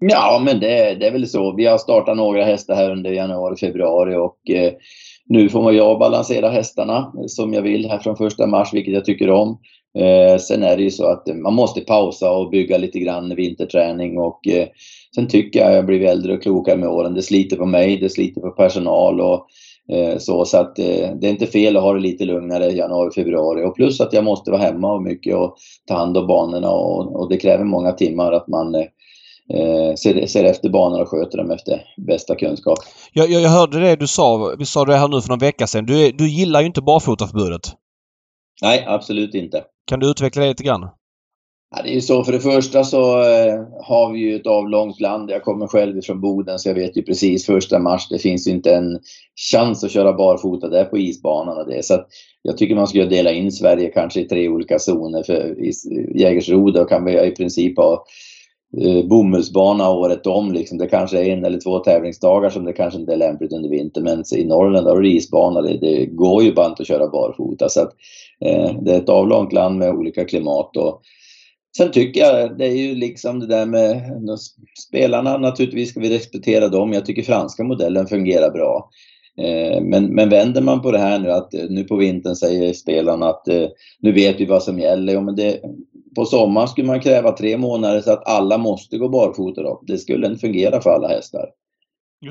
Ja, 0.00 0.42
men 0.44 0.60
det, 0.60 0.94
det 0.94 1.06
är 1.06 1.12
väl 1.12 1.28
så. 1.28 1.54
Vi 1.56 1.66
har 1.66 1.78
startat 1.78 2.16
några 2.16 2.44
hästar 2.44 2.74
här 2.74 2.90
under 2.90 3.10
januari, 3.10 3.56
februari 3.56 4.16
och 4.16 4.50
eh, 4.50 4.72
nu 5.28 5.48
får 5.48 5.62
man 5.62 5.76
jag 5.76 5.98
balansera 5.98 6.48
hästarna 6.48 6.96
eh, 6.96 7.26
som 7.26 7.52
jag 7.52 7.62
vill 7.62 7.90
här 7.90 7.98
från 7.98 8.16
första 8.16 8.46
mars, 8.46 8.74
vilket 8.74 8.94
jag 8.94 9.04
tycker 9.04 9.30
om. 9.30 9.58
Eh, 9.98 10.38
sen 10.38 10.62
är 10.62 10.76
det 10.76 10.82
ju 10.82 10.90
så 10.90 11.06
att 11.06 11.26
man 11.26 11.54
måste 11.54 11.80
pausa 11.80 12.30
och 12.30 12.50
bygga 12.50 12.78
lite 12.78 12.98
grann 12.98 13.34
vinterträning 13.34 14.18
och 14.18 14.48
eh, 14.48 14.66
sen 15.14 15.28
tycker 15.28 15.60
jag 15.60 15.68
att 15.68 15.74
jag 15.74 15.86
blivit 15.86 16.08
äldre 16.08 16.34
och 16.34 16.42
klokare 16.42 16.76
med 16.76 16.88
åren. 16.88 17.14
Det 17.14 17.22
sliter 17.22 17.56
på 17.56 17.66
mig, 17.66 17.96
det 17.96 18.10
sliter 18.10 18.40
på 18.40 18.50
personal 18.50 19.20
och 19.20 19.46
eh, 19.92 20.18
så, 20.18 20.44
så 20.44 20.58
att 20.58 20.78
eh, 20.78 21.10
det 21.20 21.26
är 21.26 21.30
inte 21.30 21.46
fel 21.46 21.76
att 21.76 21.82
ha 21.82 21.92
det 21.92 22.00
lite 22.00 22.24
lugnare 22.24 22.66
i 22.66 22.76
januari, 22.76 23.10
februari 23.14 23.64
och 23.64 23.76
plus 23.76 24.00
att 24.00 24.12
jag 24.12 24.24
måste 24.24 24.50
vara 24.50 24.62
hemma 24.62 24.92
och 24.92 25.02
mycket 25.02 25.36
och 25.36 25.56
ta 25.88 25.94
hand 25.94 26.16
om 26.16 26.26
banorna 26.26 26.70
och, 26.70 27.20
och 27.20 27.30
det 27.30 27.36
kräver 27.36 27.64
många 27.64 27.92
timmar 27.92 28.32
att 28.32 28.48
man 28.48 28.74
eh, 28.74 29.94
ser, 29.98 30.26
ser, 30.26 30.44
efter 30.44 30.68
banorna 30.68 31.02
och 31.02 31.08
sköter 31.08 31.38
dem 31.38 31.50
efter 31.50 31.82
bästa 32.06 32.34
kunskap. 32.34 32.78
Jag, 33.12 33.30
jag, 33.30 33.42
jag 33.42 33.50
hörde 33.50 33.80
det 33.80 33.96
du 33.96 34.06
sa, 34.06 34.54
vi 34.58 34.66
sa 34.66 34.84
det 34.84 34.96
här 34.96 35.08
nu 35.08 35.20
för 35.20 35.28
någon 35.28 35.38
vecka 35.38 35.66
sedan. 35.66 35.86
Du, 35.86 36.12
du 36.12 36.28
gillar 36.28 36.60
ju 36.60 36.66
inte 36.66 36.82
barfotaförbudet. 36.82 37.62
Nej, 38.62 38.84
absolut 38.88 39.34
inte. 39.34 39.62
Kan 39.86 40.00
du 40.00 40.10
utveckla 40.10 40.42
det 40.42 40.48
lite 40.48 40.62
grann? 40.62 40.88
Ja, 41.76 41.82
det 41.82 41.90
är 41.90 41.94
ju 41.94 42.00
så, 42.00 42.24
för 42.24 42.32
det 42.32 42.40
första 42.40 42.84
så 42.84 43.20
eh, 43.20 43.64
har 43.82 44.12
vi 44.12 44.18
ju 44.18 44.36
ett 44.36 44.46
avlångt 44.46 45.00
land. 45.00 45.30
Jag 45.30 45.42
kommer 45.42 45.66
själv 45.66 46.02
från 46.02 46.20
Boden 46.20 46.58
så 46.58 46.68
jag 46.68 46.74
vet 46.74 46.96
ju 46.96 47.02
precis 47.02 47.46
första 47.46 47.78
mars, 47.78 48.08
det 48.08 48.18
finns 48.18 48.48
ju 48.48 48.50
inte 48.50 48.74
en 48.74 48.98
chans 49.52 49.84
att 49.84 49.90
köra 49.90 50.12
barfota 50.12 50.68
där 50.68 50.84
på 50.84 50.98
isbanan 50.98 51.58
och 51.58 51.66
det. 51.66 51.84
Så 51.84 51.94
att 51.94 52.08
jag 52.42 52.58
tycker 52.58 52.74
man 52.74 52.86
skulle 52.86 53.06
dela 53.06 53.32
in 53.32 53.52
Sverige 53.52 53.88
kanske 53.88 54.20
i 54.20 54.24
tre 54.24 54.48
olika 54.48 54.78
zoner. 54.78 55.22
För 55.22 55.64
i 55.64 55.72
Jägersro 56.20 56.70
då 56.70 56.84
kan 56.84 57.04
vi 57.04 57.26
i 57.26 57.30
princip 57.30 57.76
ha 57.76 58.04
Eh, 58.82 59.06
bomullsbana 59.06 59.90
året 59.90 60.26
om. 60.26 60.52
Liksom. 60.52 60.78
Det 60.78 60.86
kanske 60.86 61.18
är 61.18 61.32
en 61.32 61.44
eller 61.44 61.60
två 61.60 61.78
tävlingsdagar 61.78 62.50
som 62.50 62.64
det 62.64 62.72
kanske 62.72 63.00
inte 63.00 63.12
är 63.12 63.16
lämpligt 63.16 63.52
under 63.52 63.68
vintern. 63.68 64.04
Men 64.04 64.24
i 64.36 64.44
Norrland 64.44 64.86
har 64.86 65.00
du 65.00 65.08
isbana. 65.08 65.62
Det, 65.62 65.78
det 65.78 66.06
går 66.06 66.42
ju 66.42 66.54
bara 66.54 66.66
inte 66.66 66.82
att 66.82 66.88
köra 66.88 67.08
barfota. 67.08 67.68
Så 67.68 67.80
att, 67.80 67.92
eh, 68.44 68.70
det 68.82 68.92
är 68.92 68.98
ett 68.98 69.08
avlångt 69.08 69.52
land 69.52 69.78
med 69.78 69.90
olika 69.90 70.24
klimat. 70.24 70.76
Och, 70.76 71.02
Sen 71.76 71.90
tycker 71.90 72.20
jag 72.20 72.58
det 72.58 72.66
är 72.66 72.76
ju 72.76 72.94
liksom 72.94 73.40
det 73.40 73.46
där 73.46 73.66
med 73.66 74.02
spelarna, 74.88 75.38
naturligtvis 75.38 75.90
ska 75.90 76.00
vi 76.00 76.16
respektera 76.16 76.68
dem. 76.68 76.92
Jag 76.92 77.06
tycker 77.06 77.22
franska 77.22 77.64
modellen 77.64 78.06
fungerar 78.06 78.50
bra. 78.50 78.90
Eh, 79.38 79.82
men, 79.82 80.14
men 80.14 80.28
vänder 80.28 80.60
man 80.60 80.82
på 80.82 80.90
det 80.90 80.98
här 80.98 81.18
nu 81.18 81.30
att 81.30 81.54
eh, 81.54 81.64
nu 81.68 81.84
på 81.84 81.96
vintern 81.96 82.36
säger 82.36 82.72
spelarna 82.72 83.28
att 83.28 83.48
eh, 83.48 83.66
nu 84.00 84.12
vet 84.12 84.40
vi 84.40 84.46
vad 84.46 84.62
som 84.62 84.78
gäller. 84.78 85.12
Ja, 85.12 85.20
men 85.20 85.36
det, 85.36 85.60
på 86.16 86.24
sommaren 86.24 86.68
skulle 86.68 86.86
man 86.86 87.00
kräva 87.00 87.32
tre 87.32 87.56
månader 87.56 88.00
så 88.00 88.12
att 88.12 88.28
alla 88.28 88.58
måste 88.58 88.98
gå 88.98 89.08
barfota 89.08 89.62
då. 89.62 89.82
Det 89.86 89.98
skulle 89.98 90.26
inte 90.26 90.40
fungera 90.40 90.80
för 90.80 90.90
alla 90.90 91.08
hästar. 91.08 91.48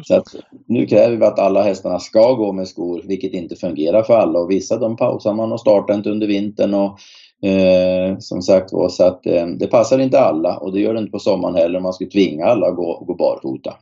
Så 0.04 0.16
att, 0.16 0.36
nu 0.68 0.86
kräver 0.86 1.18
vi 1.18 1.26
att 1.26 1.40
alla 1.40 1.64
hästarna 1.64 2.00
ska 2.00 2.34
gå 2.34 2.52
med 2.52 2.68
skor, 2.68 3.02
vilket 3.06 3.34
inte 3.34 3.56
fungerar 3.56 4.04
för 4.04 4.14
alla. 4.18 4.40
Och 4.40 4.52
vissa 4.52 4.78
de 4.78 4.96
pausar 4.96 5.34
man 5.34 5.52
och 5.52 5.60
startar 5.60 5.94
inte 5.94 6.10
under 6.10 6.28
vintern. 6.28 6.74
Och 6.74 7.00
Eh, 7.42 8.18
som 8.20 8.42
sagt 8.42 8.74
var, 8.74 8.90
så 8.90 9.04
att 9.04 9.26
eh, 9.26 9.48
det 9.48 9.68
passar 9.68 10.00
inte 10.00 10.20
alla 10.20 10.58
och 10.58 10.74
det 10.74 10.80
gör 10.80 10.94
det 10.94 11.00
inte 11.00 11.12
på 11.12 11.20
sommaren 11.20 11.56
heller 11.56 11.78
om 11.78 11.84
man 11.84 11.94
skulle 11.94 12.10
tvinga 12.10 12.46
alla 12.46 12.68
att 12.68 12.76
gå, 12.76 13.04
gå 13.08 13.16
barfota. 13.16 13.74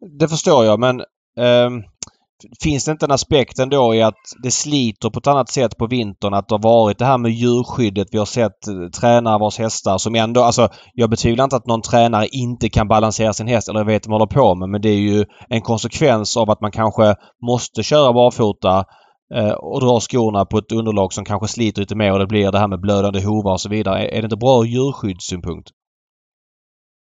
Det 0.00 0.28
förstår 0.28 0.64
jag 0.64 0.80
men 0.80 1.00
eh, 1.36 1.70
Finns 2.62 2.84
det 2.84 2.92
inte 2.92 3.06
en 3.06 3.12
aspekt 3.12 3.58
ändå 3.58 3.94
i 3.94 4.02
att 4.02 4.14
det 4.42 4.50
sliter 4.50 5.10
på 5.10 5.18
ett 5.18 5.26
annat 5.26 5.48
sätt 5.48 5.76
på 5.76 5.86
vintern? 5.86 6.34
Att 6.34 6.48
det 6.48 6.54
har 6.54 6.62
varit 6.62 6.98
det 6.98 7.04
här 7.04 7.18
med 7.18 7.30
djurskyddet. 7.30 8.08
Vi 8.12 8.18
har 8.18 8.26
sett 8.26 8.68
eh, 8.68 8.88
tränare 9.00 9.38
vars 9.38 9.58
hästar 9.58 9.98
som 9.98 10.14
ändå... 10.14 10.42
Alltså 10.42 10.68
jag 10.94 11.10
betvivlar 11.10 11.44
inte 11.44 11.56
att 11.56 11.66
någon 11.66 11.82
tränare 11.82 12.26
inte 12.26 12.68
kan 12.68 12.88
balansera 12.88 13.32
sin 13.32 13.46
häst 13.48 13.68
eller 13.68 13.84
vet 13.84 14.06
vad 14.06 14.10
man 14.10 14.20
håller 14.20 14.42
på 14.42 14.54
med. 14.54 14.68
Men 14.68 14.80
det 14.80 14.88
är 14.88 15.00
ju 15.00 15.24
en 15.48 15.60
konsekvens 15.60 16.36
av 16.36 16.50
att 16.50 16.60
man 16.60 16.70
kanske 16.70 17.14
måste 17.46 17.82
köra 17.82 18.12
barfota 18.12 18.84
Eh, 19.34 19.52
och 19.52 19.80
dra 19.80 20.00
skorna 20.00 20.44
på 20.44 20.58
ett 20.58 20.72
underlag 20.72 21.12
som 21.12 21.24
kanske 21.24 21.48
sliter 21.48 21.80
lite 21.80 21.96
mer 21.96 22.12
och 22.12 22.18
det 22.18 22.26
blir 22.26 22.52
det 22.52 22.58
här 22.58 22.68
med 22.68 22.80
blödande 22.80 23.20
hovar 23.20 23.52
och 23.52 23.60
så 23.60 23.68
vidare. 23.68 24.08
Är 24.08 24.22
det 24.22 24.24
inte 24.24 24.36
bra 24.36 24.62
ur 24.62 24.68
djurskyddssynpunkt? 24.68 25.70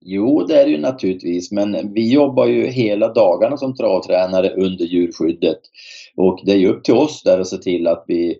Jo, 0.00 0.42
det 0.42 0.60
är 0.60 0.64
det 0.64 0.70
ju 0.70 0.80
naturligtvis, 0.80 1.52
men 1.52 1.92
vi 1.92 2.12
jobbar 2.12 2.46
ju 2.46 2.66
hela 2.66 3.12
dagarna 3.12 3.56
som 3.56 3.74
travtränare 3.74 4.50
under 4.50 4.84
djurskyddet. 4.84 5.58
Och 6.16 6.40
det 6.44 6.52
är 6.52 6.56
ju 6.56 6.68
upp 6.68 6.84
till 6.84 6.94
oss 6.94 7.22
där 7.22 7.40
att 7.40 7.46
se 7.46 7.56
till 7.56 7.86
att 7.86 8.04
vi 8.06 8.38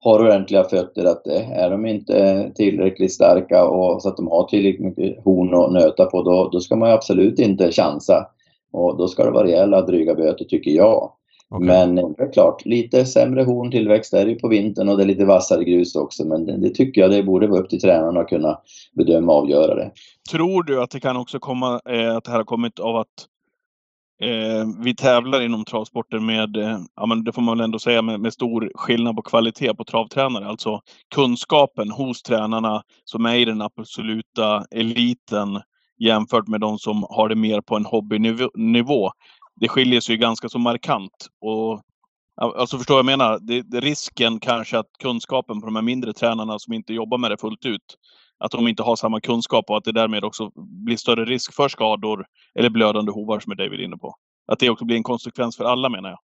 har 0.00 0.20
ordentliga 0.20 0.64
fötter, 0.64 1.04
att 1.04 1.26
eh, 1.26 1.50
är 1.52 1.70
de 1.70 1.86
inte 1.86 2.50
tillräckligt 2.54 3.12
starka 3.12 3.64
och 3.64 4.02
så 4.02 4.08
att 4.08 4.16
de 4.16 4.28
har 4.28 4.44
tillräckligt 4.44 4.96
mycket 4.96 5.24
horn 5.24 5.54
att 5.54 5.72
nöta 5.72 6.04
på, 6.04 6.22
då, 6.22 6.48
då 6.52 6.60
ska 6.60 6.76
man 6.76 6.90
absolut 6.90 7.38
inte 7.38 7.72
chansa. 7.72 8.26
Och 8.72 8.96
då 8.96 9.08
ska 9.08 9.24
det 9.24 9.30
vara 9.30 9.46
rejäla 9.46 9.82
dryga 9.82 10.14
böter 10.14 10.44
tycker 10.44 10.70
jag. 10.70 11.12
Okay. 11.50 11.66
Men 11.66 11.94
det 11.94 12.22
är 12.22 12.32
klart, 12.32 12.64
lite 12.64 13.06
sämre 13.06 13.42
horntillväxt 13.42 14.14
är 14.14 14.26
det 14.26 14.34
på 14.34 14.48
vintern 14.48 14.88
och 14.88 14.96
det 14.96 15.02
är 15.02 15.06
lite 15.06 15.24
vassare 15.24 15.64
grus 15.64 15.96
också. 15.96 16.24
Men 16.24 16.46
det, 16.46 16.56
det, 16.56 16.70
tycker 16.70 17.00
jag 17.00 17.10
det 17.10 17.22
borde 17.22 17.46
vara 17.46 17.60
upp 17.60 17.70
till 17.70 17.80
tränarna 17.80 18.20
att 18.20 18.28
kunna 18.28 18.58
bedöma 18.92 19.32
och 19.32 19.38
avgöra 19.38 19.74
det. 19.74 19.90
Tror 20.30 20.62
du 20.62 20.82
att 20.82 20.90
det 20.90 21.00
kan 21.00 21.16
också 21.16 21.38
komma, 21.38 21.80
eh, 21.88 22.16
att 22.16 22.24
det 22.24 22.30
här 22.30 22.38
har 22.38 22.44
kommit 22.44 22.78
av 22.78 22.96
att 22.96 23.26
eh, 24.20 24.84
vi 24.84 24.94
tävlar 24.94 25.40
inom 25.40 25.64
travsporten 25.64 26.26
med, 26.26 26.56
eh, 26.56 26.78
ja 26.96 27.06
men 27.06 27.24
det 27.24 27.32
får 27.32 27.42
man 27.42 27.58
väl 27.58 27.64
ändå 27.64 27.78
säga, 27.78 28.02
med, 28.02 28.20
med, 28.20 28.32
stor 28.32 28.72
skillnad 28.74 29.16
på 29.16 29.22
kvalitet 29.22 29.74
på 29.74 29.84
travtränare. 29.84 30.46
Alltså 30.46 30.80
kunskapen 31.14 31.90
hos 31.90 32.22
tränarna 32.22 32.82
som 33.04 33.26
är 33.26 33.36
i 33.36 33.44
den 33.44 33.62
absoluta 33.62 34.64
eliten 34.70 35.60
jämfört 35.98 36.48
med 36.48 36.60
de 36.60 36.78
som 36.78 37.06
har 37.10 37.28
det 37.28 37.34
mer 37.34 37.60
på 37.60 37.76
en 37.76 37.84
hobbynivå 37.84 39.10
det 39.60 39.68
skiljer 39.68 40.00
sig 40.00 40.16
ganska 40.16 40.48
så 40.48 40.58
markant. 40.58 41.26
Och, 41.40 41.82
alltså 42.40 42.78
förstår 42.78 42.96
jag 42.96 43.06
menar? 43.06 43.38
Det, 43.40 43.62
det, 43.62 43.80
risken 43.80 44.40
kanske 44.40 44.78
att 44.78 44.90
kunskapen 44.98 45.60
på 45.60 45.66
de 45.66 45.76
här 45.76 45.82
mindre 45.82 46.12
tränarna 46.12 46.58
som 46.58 46.72
inte 46.72 46.94
jobbar 46.94 47.18
med 47.18 47.30
det 47.30 47.38
fullt 47.40 47.66
ut, 47.66 47.96
att 48.38 48.50
de 48.50 48.68
inte 48.68 48.82
har 48.82 48.96
samma 48.96 49.20
kunskap 49.20 49.70
och 49.70 49.76
att 49.76 49.84
det 49.84 49.92
därmed 49.92 50.24
också 50.24 50.50
blir 50.56 50.96
större 50.96 51.24
risk 51.24 51.54
för 51.54 51.68
skador 51.68 52.26
eller 52.58 52.70
blödande 52.70 53.12
hovar 53.12 53.40
som 53.40 53.52
är 53.52 53.56
David 53.56 53.80
inne 53.80 53.96
på. 53.96 54.14
Att 54.48 54.58
det 54.58 54.70
också 54.70 54.84
blir 54.84 54.96
en 54.96 55.02
konsekvens 55.02 55.56
för 55.56 55.64
alla 55.64 55.88
menar 55.88 56.10
jag. 56.10 56.18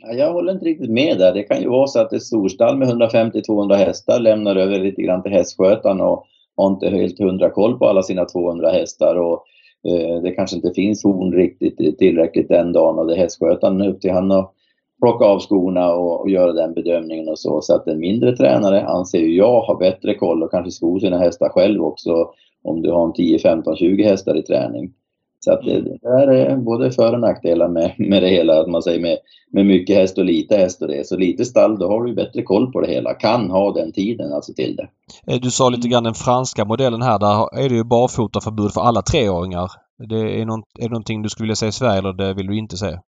Jag 0.00 0.32
håller 0.32 0.52
inte 0.52 0.64
riktigt 0.64 0.90
med 0.90 1.18
där. 1.18 1.34
Det 1.34 1.42
kan 1.42 1.60
ju 1.60 1.68
vara 1.68 1.86
så 1.86 2.00
att 2.00 2.12
ett 2.12 2.22
storstall 2.22 2.76
med 2.76 2.88
150-200 2.88 3.74
hästar 3.74 4.20
lämnar 4.20 4.56
över 4.56 4.80
lite 4.80 5.02
grann 5.02 5.22
till 5.22 5.32
hästskötaren 5.32 6.00
och 6.00 6.26
har 6.56 6.70
inte 6.70 6.88
helt 6.90 7.18
hundra 7.18 7.50
koll 7.50 7.78
på 7.78 7.88
alla 7.88 8.02
sina 8.02 8.24
200 8.24 8.70
hästar. 8.70 9.16
Och 9.16 9.44
Eh, 9.84 10.22
det 10.22 10.30
kanske 10.30 10.56
inte 10.56 10.72
finns 10.74 11.04
horn 11.04 11.32
riktigt 11.32 11.98
tillräckligt 11.98 12.48
den 12.48 12.72
dagen 12.72 12.98
och 12.98 13.06
det 13.06 13.14
är 13.14 13.18
hästskötaren 13.18 13.82
upp 13.82 14.00
till 14.00 14.10
han 14.10 14.32
att 14.32 14.52
plocka 15.00 15.24
av 15.24 15.38
skorna 15.38 15.94
och, 15.94 16.20
och, 16.20 16.30
göra 16.30 16.52
den 16.52 16.74
bedömningen 16.74 17.28
och 17.28 17.38
så. 17.38 17.60
Så 17.60 17.74
att 17.74 17.86
en 17.86 18.00
mindre 18.00 18.36
tränare 18.36 18.84
anser 18.84 19.20
jag 19.20 19.60
har 19.60 19.78
bättre 19.78 20.14
koll 20.14 20.42
och 20.42 20.50
kanske 20.50 20.70
skor 20.70 21.00
sina 21.00 21.18
hästar 21.18 21.48
själv 21.48 21.82
också 21.82 22.30
om 22.62 22.82
du 22.82 22.90
har 22.90 23.06
en 23.06 23.12
10, 23.12 23.38
15, 23.38 23.76
20 23.76 24.02
hästar 24.02 24.36
i 24.36 24.42
träning. 24.42 24.92
Så 25.40 25.52
att 25.52 25.62
det, 25.62 25.80
det 25.80 26.08
är 26.08 26.56
både 26.56 26.92
för 26.92 27.12
och 27.12 27.20
nackdelar 27.20 27.68
med, 27.68 27.94
med 27.98 28.22
det 28.22 28.28
hela, 28.28 28.60
att 28.60 28.68
man 28.68 28.82
säger 28.82 29.00
med, 29.00 29.18
med 29.52 29.66
mycket 29.66 29.96
häst 29.96 30.18
och 30.18 30.24
lite 30.24 30.56
häst 30.56 30.82
och 30.82 30.88
det. 30.88 31.06
Så 31.06 31.16
lite 31.16 31.44
stall, 31.44 31.78
då 31.78 31.88
har 31.88 32.04
du 32.04 32.14
bättre 32.14 32.42
koll 32.42 32.72
på 32.72 32.80
det 32.80 32.90
hela. 32.90 33.14
Kan 33.14 33.50
ha 33.50 33.72
den 33.72 33.92
tiden 33.92 34.32
alltså 34.32 34.54
till 34.54 34.76
det. 34.76 34.88
Eh, 35.32 35.40
du 35.40 35.50
sa 35.50 35.68
lite 35.68 35.88
grann 35.88 36.04
den 36.04 36.14
franska 36.14 36.64
modellen 36.64 37.02
här. 37.02 37.18
Där 37.18 37.58
är 37.64 37.68
det 37.68 37.74
ju 37.74 37.84
barfotaförbud 37.84 38.72
för 38.72 38.80
alla 38.80 39.02
treåringar. 39.02 39.70
Det 40.08 40.40
är, 40.40 40.44
någon, 40.44 40.62
är 40.78 40.82
det 40.82 40.88
någonting 40.88 41.22
du 41.22 41.28
skulle 41.28 41.44
vilja 41.44 41.56
säga 41.56 41.68
i 41.68 41.72
Sverige 41.72 41.98
eller 41.98 42.12
det 42.12 42.34
vill 42.34 42.46
du 42.46 42.58
inte 42.58 42.76
säga? 42.76 43.00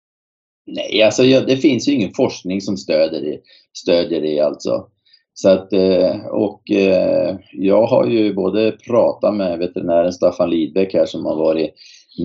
Nej, 0.67 1.03
alltså 1.03 1.23
det 1.23 1.57
finns 1.57 1.89
ju 1.89 1.93
ingen 1.93 2.15
forskning 2.15 2.61
som 2.61 2.77
stöder 2.77 3.21
det, 3.21 3.39
stödjer 3.79 4.21
det 4.21 4.41
alltså. 4.41 4.87
Så 5.35 5.49
att, 5.49 5.73
eh, 5.73 6.27
och 6.27 6.71
eh, 6.71 7.37
jag 7.53 7.87
har 7.87 8.07
ju 8.07 8.35
både 8.35 8.73
pratat 8.73 9.35
med 9.35 9.59
veterinären 9.59 10.13
Staffan 10.13 10.51
Lidbeck 10.51 10.95
här 10.95 11.07
som 11.07 11.27
har 11.27 11.37
varit 11.37 11.75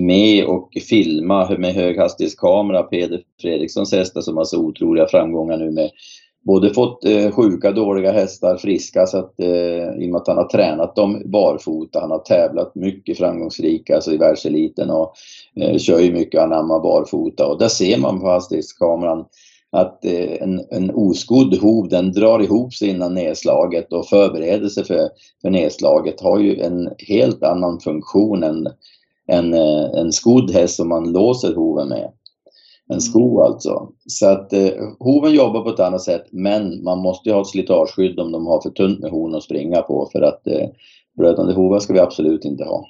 med 0.00 0.44
och 0.44 0.70
filma 0.88 1.56
med 1.58 1.74
höghastighetskamera 1.74 2.82
Peder 2.82 3.22
Fredrikssons 3.40 3.92
hästar 3.92 4.20
som 4.20 4.36
har 4.36 4.44
så 4.44 4.58
otroliga 4.58 5.06
framgångar 5.06 5.56
nu 5.56 5.70
med 5.70 5.90
både 6.46 6.74
fått 6.74 7.04
eh, 7.04 7.30
sjuka, 7.30 7.72
dåliga 7.72 8.12
hästar 8.12 8.56
friska 8.56 9.06
så 9.06 9.18
att, 9.18 9.40
eh, 9.40 9.96
i 9.98 10.06
och 10.06 10.10
med 10.10 10.16
att 10.16 10.28
han 10.28 10.36
har 10.36 10.48
tränat 10.48 10.96
dem 10.96 11.22
barfota. 11.24 12.00
Han 12.00 12.10
har 12.10 12.18
tävlat 12.18 12.74
mycket 12.74 13.18
framgångsrika 13.18 13.94
alltså 13.94 14.12
i 14.12 14.16
världseliten 14.16 14.90
och 14.90 15.12
eh, 15.60 15.78
kör 15.78 16.00
ju 16.00 16.12
mycket 16.12 16.40
anamma 16.40 16.80
barfota 16.80 17.46
och 17.46 17.58
där 17.58 17.68
ser 17.68 17.98
man 17.98 18.20
på 18.20 18.26
hastighetskameran 18.26 19.24
att 19.72 20.04
eh, 20.04 20.42
en, 20.42 20.60
en 20.70 20.90
oskodd 20.94 21.58
hov 21.58 21.88
den 21.88 22.12
drar 22.12 22.42
ihop 22.42 22.74
sig 22.74 22.88
innan 22.88 23.14
nedslaget 23.14 23.92
och 23.92 24.08
förbereder 24.08 24.68
sig 24.68 24.84
för, 24.84 25.08
för 25.42 25.50
nedslaget 25.50 26.20
har 26.20 26.38
ju 26.38 26.60
en 26.60 26.90
helt 26.98 27.42
annan 27.42 27.80
funktion 27.80 28.42
än 28.42 28.68
en, 29.26 29.54
eh, 29.54 30.00
en 30.00 30.12
skodd 30.12 30.50
häst 30.50 30.76
som 30.76 30.88
man 30.88 31.12
låser 31.12 31.54
hoven 31.54 31.88
med. 31.88 32.10
En 32.88 33.00
sko 33.00 33.40
alltså. 33.40 33.88
Så 34.06 34.26
att 34.26 34.52
eh, 34.52 34.70
hoven 34.98 35.34
jobbar 35.34 35.60
på 35.60 35.68
ett 35.68 35.80
annat 35.80 36.02
sätt 36.02 36.24
men 36.32 36.84
man 36.84 36.98
måste 36.98 37.28
ju 37.28 37.34
ha 37.34 37.40
ett 37.40 37.46
slitageskydd 37.46 38.20
om 38.20 38.32
de 38.32 38.46
har 38.46 38.60
för 38.60 38.70
tunt 38.70 39.00
med 39.00 39.10
horn 39.10 39.34
att 39.34 39.42
springa 39.42 39.82
på 39.82 40.08
för 40.12 40.22
att 40.22 40.46
eh, 40.46 40.68
blödande 41.18 41.54
hovar 41.54 41.78
ska 41.78 41.92
vi 41.92 42.00
absolut 42.00 42.44
inte 42.44 42.64
ha. 42.64 42.84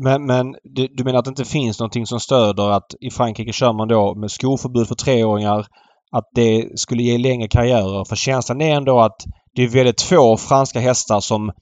Men, 0.00 0.26
men 0.26 0.56
du, 0.62 0.88
du, 0.90 1.04
menar 1.04 1.18
att 1.18 1.24
det 1.24 1.28
inte 1.28 1.44
finns 1.44 1.80
någonting 1.80 2.06
som 2.06 2.20
stöder 2.20 2.70
att 2.70 2.94
i 3.00 3.10
Frankrike 3.10 3.52
kör 3.52 3.72
man 3.72 3.88
då 3.88 4.14
med 4.14 4.30
skoförbud 4.30 4.88
för 4.88 4.94
treåringar 4.94 5.66
att 6.12 6.30
det 6.34 6.78
skulle 6.78 7.02
ge 7.02 7.18
längre 7.18 7.48
karriärer? 7.48 8.04
För 8.04 8.16
känslan 8.16 8.60
är 8.60 8.76
ändå 8.76 9.00
att 9.00 9.16
det 9.54 9.62
är 9.62 9.68
väldigt 9.68 10.02
få 10.02 10.36
franska 10.36 10.80
hästar 10.80 11.20
som 11.20 11.52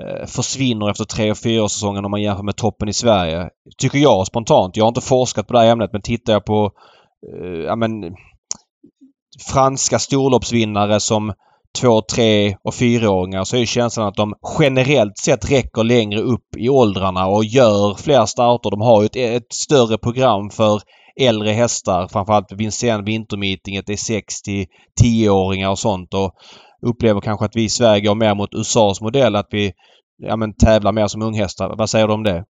Eh, 0.00 0.26
försvinner 0.26 0.90
efter 0.90 1.04
tre 1.04 1.30
och 1.30 1.38
fyra 1.38 1.68
säsongen 1.68 2.04
om 2.04 2.10
man 2.10 2.22
jämför 2.22 2.42
med 2.42 2.56
toppen 2.56 2.88
i 2.88 2.92
Sverige. 2.92 3.50
Tycker 3.78 3.98
jag 3.98 4.26
spontant. 4.26 4.76
Jag 4.76 4.84
har 4.84 4.88
inte 4.88 5.00
forskat 5.00 5.46
på 5.46 5.52
det 5.52 5.58
här 5.58 5.72
ämnet 5.72 5.92
men 5.92 6.02
tittar 6.02 6.32
jag 6.32 6.44
på 6.44 6.70
eh, 7.32 7.60
ja, 7.60 7.76
men, 7.76 7.90
franska 9.52 9.98
storloppsvinnare 9.98 11.00
som 11.00 11.32
två, 11.80 12.02
tre 12.02 12.56
och 12.64 12.74
fyraåringar 12.74 13.44
så 13.44 13.56
är 13.56 13.64
känslan 13.64 14.06
att 14.06 14.16
de 14.16 14.34
generellt 14.58 15.18
sett 15.18 15.50
räcker 15.50 15.84
längre 15.84 16.20
upp 16.20 16.56
i 16.56 16.68
åldrarna 16.68 17.26
och 17.26 17.44
gör 17.44 17.94
fler 17.94 18.26
starter. 18.26 18.70
De 18.70 18.80
har 18.80 19.02
ju 19.02 19.06
ett, 19.06 19.16
ett 19.16 19.52
större 19.52 19.98
program 19.98 20.50
för 20.50 20.80
äldre 21.20 21.50
hästar. 21.50 22.08
Framförallt 22.08 22.52
Vincennes 22.52 23.08
Vintermeeting, 23.08 23.80
det 23.86 23.92
är 23.92 23.96
6 23.96 24.42
till 24.42 24.66
10-åringar 25.02 25.70
och 25.70 25.78
sånt. 25.78 26.14
Och 26.14 26.32
upplever 26.86 27.20
kanske 27.20 27.44
att 27.44 27.56
vi 27.56 27.64
i 27.64 27.68
Sverige 27.68 28.00
går 28.00 28.14
mer 28.14 28.34
mot 28.34 28.54
USAs 28.54 29.00
modell. 29.00 29.36
Att 29.36 29.48
vi 29.50 29.72
ja, 30.18 30.36
men, 30.36 30.54
tävlar 30.54 30.92
mer 30.92 31.06
som 31.06 31.22
unghästar. 31.22 31.74
Vad 31.78 31.90
säger 31.90 32.06
du 32.06 32.14
om 32.14 32.22
det? 32.22 32.44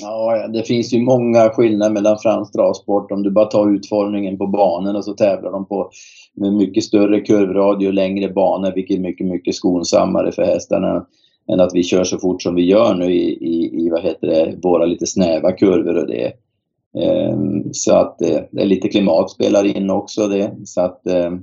Ja, 0.00 0.48
det 0.48 0.62
finns 0.62 0.94
ju 0.94 1.02
många 1.02 1.50
skillnader 1.50 1.92
mellan 1.92 2.18
fransk 2.18 2.52
travsport. 2.52 3.10
Om 3.10 3.22
du 3.22 3.30
bara 3.30 3.44
tar 3.44 3.74
utformningen 3.74 4.38
på 4.38 4.46
banorna 4.46 5.02
så 5.02 5.12
tävlar 5.12 5.52
de 5.52 5.68
på 5.68 5.90
med 6.34 6.52
mycket 6.52 6.84
större 6.84 7.20
kurvradie 7.20 7.88
och 7.88 7.94
längre 7.94 8.28
banor 8.28 8.72
vilket 8.74 8.96
är 8.96 9.00
mycket, 9.00 9.26
mycket 9.26 9.54
skonsammare 9.54 10.32
för 10.32 10.42
hästarna 10.42 11.06
än 11.52 11.60
att 11.60 11.74
vi 11.74 11.82
kör 11.82 12.04
så 12.04 12.18
fort 12.18 12.42
som 12.42 12.54
vi 12.54 12.62
gör 12.62 12.94
nu 12.94 13.12
i, 13.12 13.38
i, 13.40 13.86
i 13.86 13.90
vad 13.90 14.02
heter 14.02 14.26
det, 14.26 14.58
våra 14.62 14.84
lite 14.84 15.06
snäva 15.06 15.52
kurvor 15.52 15.96
och 15.96 16.06
det. 16.06 16.32
Ehm, 17.02 17.72
så 17.72 17.94
att 17.94 18.22
eh, 18.22 18.40
det 18.50 18.62
är 18.62 18.66
lite 18.66 18.88
klimat 18.88 19.30
spelar 19.30 19.76
in 19.76 19.90
också 19.90 20.28
det. 20.28 20.56
Så 20.64 20.80
att, 20.80 21.06
ehm, 21.06 21.42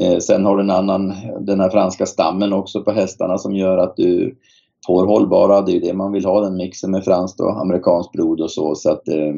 Eh, 0.00 0.18
sen 0.18 0.44
har 0.44 0.56
du 0.56 0.62
en 0.62 0.70
annan, 0.70 1.14
den 1.40 1.60
här 1.60 1.70
franska 1.70 2.06
stammen 2.06 2.52
också 2.52 2.82
på 2.82 2.90
hästarna 2.90 3.38
som 3.38 3.56
gör 3.56 3.78
att 3.78 3.96
du 3.96 4.38
får 4.86 5.06
hållbara, 5.06 5.60
det 5.60 5.72
är 5.72 5.74
ju 5.74 5.80
det 5.80 5.94
man 5.94 6.12
vill 6.12 6.24
ha, 6.24 6.40
den 6.40 6.56
mixen 6.56 6.90
med 6.90 7.04
franskt 7.04 7.40
och 7.40 7.60
amerikanskt 7.60 8.12
blod 8.12 8.40
och 8.40 8.50
så. 8.50 8.74
Så 8.74 8.92
att, 8.92 9.08
eh, 9.08 9.34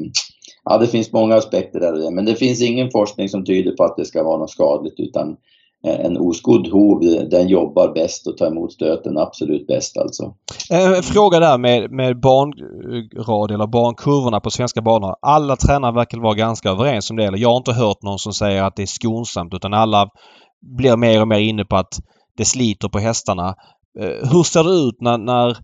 ja, 0.64 0.78
det 0.78 0.86
finns 0.86 1.12
många 1.12 1.34
aspekter 1.34 1.80
där 1.80 2.10
men 2.10 2.24
det 2.24 2.34
finns 2.34 2.62
ingen 2.62 2.90
forskning 2.90 3.28
som 3.28 3.44
tyder 3.44 3.76
på 3.76 3.84
att 3.84 3.96
det 3.96 4.04
ska 4.04 4.24
vara 4.24 4.38
något 4.38 4.50
skadligt 4.50 5.00
utan 5.00 5.36
eh, 5.86 6.00
en 6.00 6.18
oskodd 6.18 6.68
hov, 6.68 7.00
den 7.30 7.48
jobbar 7.48 7.94
bäst 7.94 8.26
och 8.26 8.36
tar 8.36 8.46
emot 8.46 8.72
stöten 8.72 9.18
absolut 9.18 9.66
bäst 9.66 9.98
alltså. 9.98 10.34
En 10.70 11.02
fråga 11.02 11.40
där 11.40 11.58
med, 11.58 11.90
med 11.90 12.20
banrad 12.20 13.50
eller 13.50 13.66
bankurvorna 13.66 14.40
på 14.40 14.50
svenska 14.50 14.82
banor. 14.82 15.14
Alla 15.22 15.56
tränare 15.56 15.94
verkar 15.94 16.18
vara 16.18 16.34
ganska 16.34 16.70
överens 16.70 17.10
om 17.10 17.16
det. 17.16 17.24
Eller 17.24 17.38
jag 17.38 17.48
har 17.48 17.56
inte 17.56 17.72
hört 17.72 18.02
någon 18.02 18.18
som 18.18 18.32
säger 18.32 18.62
att 18.62 18.76
det 18.76 18.82
är 18.82 18.86
skonsamt 18.86 19.54
utan 19.54 19.74
alla 19.74 20.08
blir 20.60 20.96
mer 20.96 21.20
och 21.20 21.28
mer 21.28 21.38
inne 21.38 21.64
på 21.64 21.76
att 21.76 22.00
det 22.36 22.44
sliter 22.44 22.88
på 22.88 22.98
hästarna. 22.98 23.54
Eh, 24.00 24.30
hur 24.32 24.42
ser 24.42 24.64
det 24.64 24.88
ut 24.88 25.00
när, 25.00 25.18
när 25.18 25.56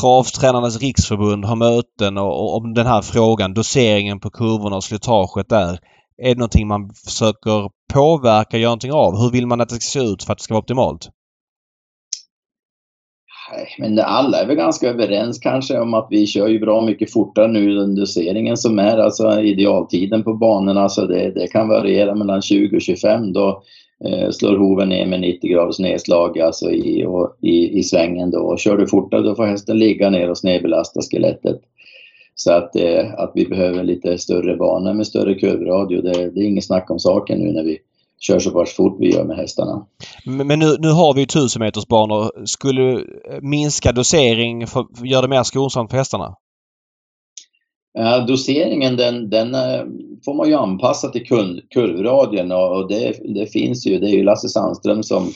Travtränarnas 0.00 0.80
riksförbund 0.80 1.44
har 1.44 1.56
möten 1.56 2.18
och, 2.18 2.42
och 2.42 2.56
om 2.56 2.74
den 2.74 2.86
här 2.86 3.02
frågan, 3.02 3.54
doseringen 3.54 4.20
på 4.20 4.30
kurvorna 4.30 4.76
och 4.76 4.84
slitaget 4.84 5.48
där. 5.48 5.78
Är 6.22 6.28
det 6.28 6.38
någonting 6.38 6.68
man 6.68 6.90
försöker 7.04 7.70
påverka, 7.92 8.58
göra 8.58 8.68
någonting 8.68 8.92
av? 8.92 9.22
Hur 9.22 9.30
vill 9.30 9.46
man 9.46 9.60
att 9.60 9.68
det 9.68 9.74
ska 9.74 9.98
se 10.00 10.06
ut 10.06 10.22
för 10.22 10.32
att 10.32 10.38
det 10.38 10.44
ska 10.44 10.54
vara 10.54 10.62
optimalt? 10.62 11.10
Men 13.78 13.98
alla 13.98 14.38
är 14.38 14.46
väl 14.46 14.56
ganska 14.56 14.88
överens 14.88 15.38
kanske 15.38 15.78
om 15.78 15.94
att 15.94 16.06
vi 16.10 16.26
kör 16.26 16.48
ju 16.48 16.60
bra 16.60 16.80
mycket 16.80 17.12
fortare 17.12 17.48
nu 17.48 17.82
än 17.82 17.94
doseringen 17.94 18.56
som 18.56 18.78
är, 18.78 18.98
alltså 18.98 19.40
idealtiden 19.40 20.24
på 20.24 20.34
banorna. 20.34 20.88
Så 20.88 21.06
det, 21.06 21.30
det 21.34 21.46
kan 21.46 21.68
variera 21.68 22.14
mellan 22.14 22.42
20 22.42 22.76
och 22.76 22.82
25. 22.82 23.32
Då 23.32 23.62
Eh, 24.04 24.30
slår 24.30 24.56
hoven 24.56 24.88
ner 24.88 25.06
med 25.06 25.20
90 25.20 25.50
graders 25.50 25.78
nedslag 25.78 26.38
alltså 26.38 26.70
i, 26.70 27.04
och, 27.04 27.36
i, 27.40 27.78
i 27.78 27.82
svängen. 27.82 28.30
Då. 28.30 28.38
Och 28.38 28.58
kör 28.58 28.76
du 28.76 28.86
fortare 28.86 29.22
då 29.22 29.34
får 29.34 29.46
hästen 29.46 29.78
ligga 29.78 30.10
ner 30.10 30.30
och 30.30 30.38
snedbelasta 30.38 31.00
skelettet. 31.02 31.60
Så 32.34 32.52
att, 32.52 32.76
eh, 32.76 33.14
att 33.16 33.32
vi 33.34 33.46
behöver 33.46 33.82
lite 33.84 34.18
större 34.18 34.56
banor 34.56 34.94
med 34.94 35.06
större 35.06 35.34
kurvradio, 35.34 36.02
det, 36.02 36.30
det 36.30 36.40
är 36.40 36.44
inget 36.44 36.64
snack 36.64 36.90
om 36.90 36.98
saken 36.98 37.38
nu 37.38 37.52
när 37.52 37.64
vi 37.64 37.78
kör 38.20 38.38
så 38.38 38.50
pass 38.50 38.72
fort 38.72 38.96
vi 39.00 39.12
gör 39.12 39.24
med 39.24 39.36
hästarna. 39.36 39.86
Men 40.26 40.58
nu, 40.58 40.76
nu 40.78 40.88
har 40.88 41.14
vi 41.14 41.20
ju 41.20 41.24
1000 41.24 41.60
meters 41.60 41.86
banor. 41.86 42.46
Skulle 42.46 43.04
minska 43.40 43.92
dosering 43.92 44.66
för, 44.66 44.86
göra 45.04 45.22
det 45.22 45.28
mer 45.28 45.42
skonsamt 45.42 45.90
för 45.90 45.98
hästarna? 45.98 46.36
Ja, 47.94 48.24
doseringen 48.28 48.96
den, 48.96 49.30
den 49.30 49.54
eh, 49.54 49.84
får 50.24 50.34
man 50.34 50.48
ju 50.48 50.54
anpassa 50.54 51.08
till 51.08 51.26
kurvradien 51.70 52.52
och, 52.52 52.76
och 52.76 52.88
det, 52.88 53.34
det, 53.34 53.46
finns 53.46 53.86
ju. 53.86 53.98
Det 53.98 54.06
är 54.06 54.14
ju 54.14 54.22
Lasse 54.22 54.48
Sandström 54.48 55.02
som 55.02 55.32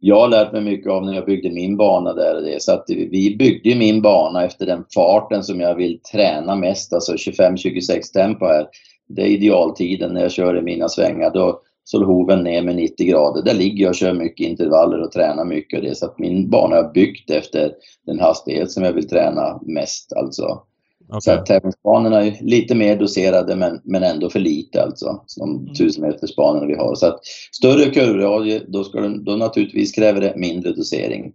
jag 0.00 0.20
har 0.20 0.28
lärt 0.28 0.52
mig 0.52 0.60
mycket 0.60 0.92
av 0.92 1.04
när 1.04 1.14
jag 1.14 1.26
byggde 1.26 1.50
min 1.50 1.76
bana 1.76 2.12
där. 2.12 2.34
Det. 2.34 2.62
Så 2.62 2.72
att 2.72 2.84
vi 2.88 3.36
byggde 3.38 3.74
min 3.74 4.02
bana 4.02 4.44
efter 4.44 4.66
den 4.66 4.84
farten 4.94 5.44
som 5.44 5.60
jag 5.60 5.74
vill 5.74 6.00
träna 6.12 6.56
mest, 6.56 6.92
alltså 6.92 7.12
25-26 7.12 8.12
tempo 8.12 8.46
här. 8.46 8.66
Det 9.08 9.22
är 9.22 9.26
idealtiden 9.26 10.14
när 10.14 10.22
jag 10.22 10.32
kör 10.32 10.58
i 10.58 10.62
mina 10.62 10.88
svängar. 10.88 11.30
Då 11.30 11.60
slår 11.84 12.04
hoven 12.04 12.44
ner 12.44 12.62
med 12.62 12.76
90 12.76 13.06
grader. 13.06 13.42
Där 13.42 13.54
ligger 13.54 13.82
jag 13.82 13.90
och 13.90 13.96
kör 13.96 14.12
mycket 14.12 14.46
intervaller 14.46 15.02
och 15.02 15.12
tränar 15.12 15.44
mycket. 15.44 15.78
och 15.78 15.84
Det. 15.84 15.94
Så 15.94 16.06
att 16.06 16.18
min 16.18 16.50
bana 16.50 16.76
är 16.76 16.92
byggd 16.92 17.30
efter 17.30 17.72
den 18.06 18.20
hastighet 18.20 18.70
som 18.70 18.82
jag 18.82 18.92
vill 18.92 19.08
träna 19.08 19.60
mest. 19.62 20.12
Alltså. 20.12 20.62
Okay. 21.08 21.20
Så 21.20 21.30
att 21.32 21.46
tävlingsbanorna 21.46 22.24
är 22.24 22.36
lite 22.40 22.74
mer 22.74 22.96
doserade 22.96 23.56
men, 23.56 23.80
men 23.84 24.02
ändå 24.02 24.30
för 24.30 24.40
lite 24.40 24.82
alltså. 24.82 25.22
Som 25.26 25.50
mm. 25.50 25.72
1000 25.72 26.02
metersbanorna 26.02 26.66
vi 26.66 26.74
har. 26.74 26.94
Så 26.94 27.06
att 27.06 27.20
större 27.52 27.90
kurvradie, 27.90 28.62
då, 28.68 28.84
ska 28.84 29.00
den, 29.00 29.24
då 29.24 29.36
naturligtvis 29.36 29.92
kräver 29.92 30.20
det 30.20 30.36
mindre 30.36 30.72
dosering. 30.72 31.32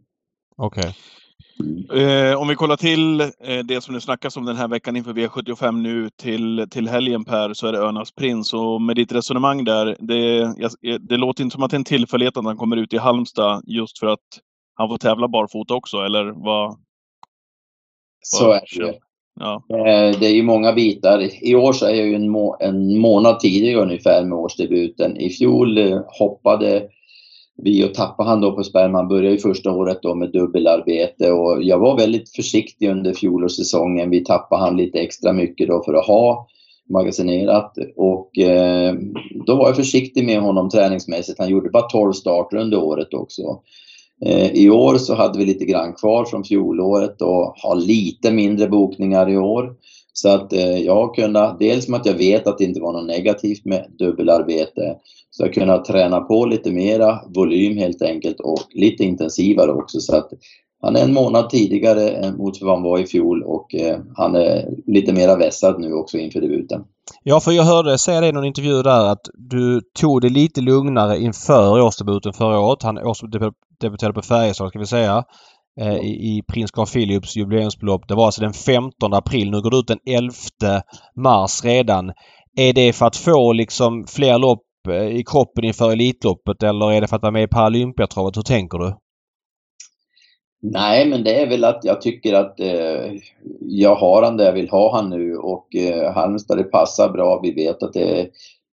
Okej. 0.58 0.80
Okay. 0.80 0.94
Eh, 2.04 2.42
om 2.42 2.48
vi 2.48 2.56
kollar 2.56 2.78
till 2.78 3.22
eh, 3.22 3.60
det 3.66 3.82
som 3.84 3.94
det 3.94 4.02
snackas 4.02 4.38
om 4.38 4.46
den 4.46 4.56
här 4.56 4.68
veckan 4.68 4.96
inför 4.96 5.14
V75 5.14 5.82
nu 5.82 6.10
till, 6.10 6.68
till 6.72 6.88
helgen 6.88 7.26
Per, 7.26 7.54
så 7.54 7.68
är 7.68 7.72
det 7.72 7.80
Örnas 7.80 8.12
Prins. 8.12 8.54
Och 8.54 8.82
med 8.82 8.96
ditt 8.96 9.12
resonemang 9.12 9.64
där, 9.64 9.98
det, 10.00 10.98
det 11.00 11.18
låter 11.18 11.44
inte 11.44 11.54
som 11.54 11.64
att 11.64 11.72
det 11.72 11.76
är 11.76 11.80
en 11.80 11.84
tillfällighet 11.84 12.38
att 12.38 12.46
han 12.46 12.58
kommer 12.58 12.78
ut 12.78 12.94
i 12.94 12.98
Halmstad 12.98 13.64
just 13.68 14.00
för 14.00 14.08
att 14.08 14.20
han 14.76 14.90
får 14.90 14.98
tävla 14.98 15.28
barfota 15.28 15.74
också, 15.74 15.98
eller 15.98 16.26
vad? 16.46 16.78
Så 18.22 18.52
är 18.52 18.80
det. 18.80 19.00
Ja. 19.39 19.63
Eh, 19.69 20.19
det 20.19 20.26
är 20.26 20.34
ju 20.34 20.43
många 20.43 20.74
bitar. 20.74 21.30
I 21.41 21.56
år 21.56 21.74
så 21.74 21.86
är 21.86 21.96
jag 21.96 22.08
ju 22.08 22.15
en, 22.15 22.30
må 22.30 22.58
en 22.60 23.00
månad 23.00 23.39
tidigare 23.39 23.82
ungefär 23.82 24.24
med 24.24 24.38
årsdebuten. 24.38 25.17
I 25.17 25.30
fjol 25.30 25.78
eh, 25.78 26.02
hoppade 26.19 26.84
vi 27.58 27.86
och 27.86 27.93
tappade 27.93 28.30
han 28.30 28.41
då 28.41 28.52
på 28.52 28.63
spärren. 28.63 28.96
Han 28.96 29.08
började 29.08 29.36
ju 29.36 29.38
första 29.38 29.72
året 29.72 30.00
då 30.02 30.15
med 30.15 30.32
dubbelarbete 30.32 31.32
och 31.32 31.63
jag 31.63 31.80
var 31.80 31.98
väldigt 31.98 32.30
försiktig 32.30 32.89
under 32.89 33.13
fjolårssäsongen. 33.13 34.10
Vi 34.10 34.24
tappade 34.24 34.62
han 34.62 34.78
lite 34.78 35.00
extra 35.00 35.34
mycket 35.34 35.67
då 35.67 35.84
för 35.84 35.93
att 35.93 36.08
ha 36.08 36.48
magasinerat 36.89 37.78
och 37.96 38.38
eh, 38.39 38.96
då 39.46 39.56
var 39.56 39.67
jag 39.67 39.76
försiktig 39.76 40.26
med 40.26 40.41
honom 40.41 40.69
träningsmässigt. 40.69 41.39
Han 41.39 41.50
gjorde 41.50 41.69
bara 41.69 41.84
12 41.84 42.13
starter 42.13 42.58
under 42.58 42.84
året 42.84 43.13
också. 43.13 43.41
Eh, 44.26 44.52
I 44.52 44.70
år 44.70 44.98
så 44.98 45.16
hade 45.16 45.40
vi 45.40 45.46
lite 45.46 45.66
grann 45.66 45.94
kvar 45.94 46.26
från 46.26 46.44
fjolåret 46.44 47.22
och 47.22 47.54
har 47.58 47.76
lite 47.76 48.32
mindre 48.32 48.68
bokningar 48.68 49.30
i 49.30 49.38
år. 49.38 49.76
Så 50.14 50.30
att 50.30 50.54
eh, 50.54 50.78
jag 50.78 50.96
har 50.96 51.14
kunnat, 51.14 51.60
dels 51.60 51.88
med 51.88 52.00
att 52.00 52.06
jag 52.06 52.14
vet 52.14 52.48
att 52.48 52.58
det 52.58 52.64
inte 52.64 52.82
var 52.82 52.94
något 52.94 53.08
negativt 53.08 53.66
med 53.66 53.86
dubbelarbete, 54.00 54.96
så 55.30 55.44
jag 55.44 55.48
har 55.48 55.54
kunnat 55.54 55.86
träna 55.86 56.20
på 56.20 56.46
lite 56.46 56.72
mera 56.72 57.20
volym 57.36 57.78
helt 57.78 58.02
enkelt 58.02 58.40
och 58.40 58.60
lite 58.74 59.04
intensivare 59.04 59.72
också. 59.72 60.00
Så 60.00 60.16
att 60.16 60.30
han 60.82 60.96
är 60.96 61.04
en 61.04 61.14
månad 61.14 61.50
tidigare 61.50 62.34
mot 62.38 62.62
vad 62.62 62.74
han 62.74 62.84
var 62.84 63.00
i 63.00 63.06
fjol 63.06 63.44
och 63.44 63.76
eh, 63.76 64.00
han 64.16 64.36
är 64.36 64.70
lite 64.88 65.14
mera 65.14 65.36
vässad 65.36 65.80
nu 65.80 65.94
också 65.94 66.18
inför 66.18 66.42
debuten. 66.42 66.84
Ja, 67.24 67.40
för 67.40 67.52
jag 67.52 67.64
hörde 67.64 67.98
säga 67.98 68.22
det 68.22 68.28
i 68.28 68.32
någon 68.32 68.46
intervju 68.46 68.82
där 68.82 69.06
att 69.12 69.30
du 69.34 69.82
tog 70.00 70.22
det 70.22 70.30
lite 70.30 70.62
lugnare 70.62 71.20
inför 71.20 71.82
årsdebuten 71.82 72.34
förra 72.34 72.60
året. 72.60 72.84
Han 72.84 72.98
årsdebuterade 73.84 74.13
på 74.13 74.22
Färjestad 74.22 74.69
ska 74.69 74.80
vi 74.80 74.86
säga. 74.86 75.24
Eh, 75.82 75.96
i, 75.96 76.38
i 76.38 76.43
prins 76.48 76.72
Carl 76.72 76.88
Philips 76.88 77.36
jubileumsbelopp. 77.36 78.08
Det 78.08 78.15
var 78.15 78.26
alltså 78.26 78.41
den 78.41 78.54
15 78.54 79.13
april. 79.13 79.52
Nu 79.52 79.62
går 79.62 79.72
det 79.72 79.78
ut 79.78 79.88
den 79.88 80.00
11 80.06 80.34
mars 81.15 81.63
redan. 81.63 82.12
Är 82.58 82.74
det 82.74 82.93
för 82.93 83.06
att 83.06 83.15
få 83.15 83.54
liksom 83.54 84.06
fler 84.08 84.38
lopp 84.38 84.63
eh, 84.89 85.08
i 85.08 85.24
kroppen 85.24 85.63
inför 85.63 85.91
Elitloppet 85.91 86.63
eller 86.63 86.91
är 86.91 87.02
det 87.02 87.08
för 87.08 87.15
att 87.15 87.22
vara 87.22 87.32
med 87.32 87.43
i 87.43 87.48
Paralympiatravet? 87.48 88.38
Hur 88.38 88.41
tänker 88.41 88.78
du? 88.78 88.96
Nej, 90.65 91.10
men 91.10 91.24
det 91.24 91.41
är 91.41 91.50
väl 91.50 91.63
att 91.63 91.80
jag 91.84 92.02
tycker 92.02 92.34
att 92.34 92.60
eh, 92.60 93.12
jag 93.60 93.96
har 93.96 94.24
han 94.24 94.38
där 94.38 94.46
jag 94.46 94.54
vill 94.54 94.69
ha 94.69 94.96
han 94.96 95.10
nu 95.10 95.38
och 95.38 95.76
eh, 95.76 96.13
Halmstad 96.13 96.58
det 96.58 96.63
passar 96.63 97.10
bra. 97.10 97.39
Vi 97.43 97.52
vet 97.52 97.84
att 97.84 97.93
det, 97.93 98.28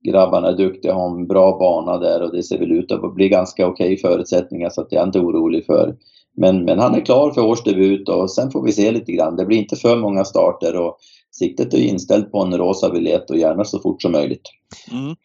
grabbarna 0.03 0.47
är 0.47 0.57
duktiga, 0.57 0.93
har 0.93 1.09
en 1.09 1.27
bra 1.27 1.57
bana 1.57 1.97
där 1.97 2.21
och 2.21 2.31
det 2.31 2.43
ser 2.43 2.59
väl 2.59 2.71
ut 2.71 2.91
att 2.91 3.15
bli 3.15 3.29
ganska 3.29 3.67
okej 3.67 3.93
okay 3.93 3.97
förutsättningar 3.97 4.69
så 4.69 4.81
att 4.81 4.91
jag 4.91 5.01
är 5.01 5.05
inte 5.05 5.19
orolig 5.19 5.65
för. 5.65 5.95
Men, 6.37 6.65
men 6.65 6.79
han 6.79 6.95
är 6.95 7.05
klar 7.05 7.31
för 7.31 7.41
årsdebut 7.41 8.09
och 8.09 8.31
sen 8.31 8.51
får 8.51 8.63
vi 8.63 8.71
se 8.71 8.91
lite 8.91 9.11
grann. 9.11 9.35
Det 9.35 9.45
blir 9.45 9.57
inte 9.57 9.75
för 9.75 9.97
många 9.97 10.25
starter 10.25 10.75
och 10.75 10.97
siktet 11.31 11.73
är 11.73 11.77
inställt 11.77 12.31
på 12.31 12.39
en 12.43 12.57
rosa 12.57 12.89
biljett 12.89 13.29
och 13.29 13.37
gärna 13.37 13.63
så 13.63 13.79
fort 13.79 14.01
som 14.01 14.11
möjligt. 14.11 14.43
Mm. 14.91 15.15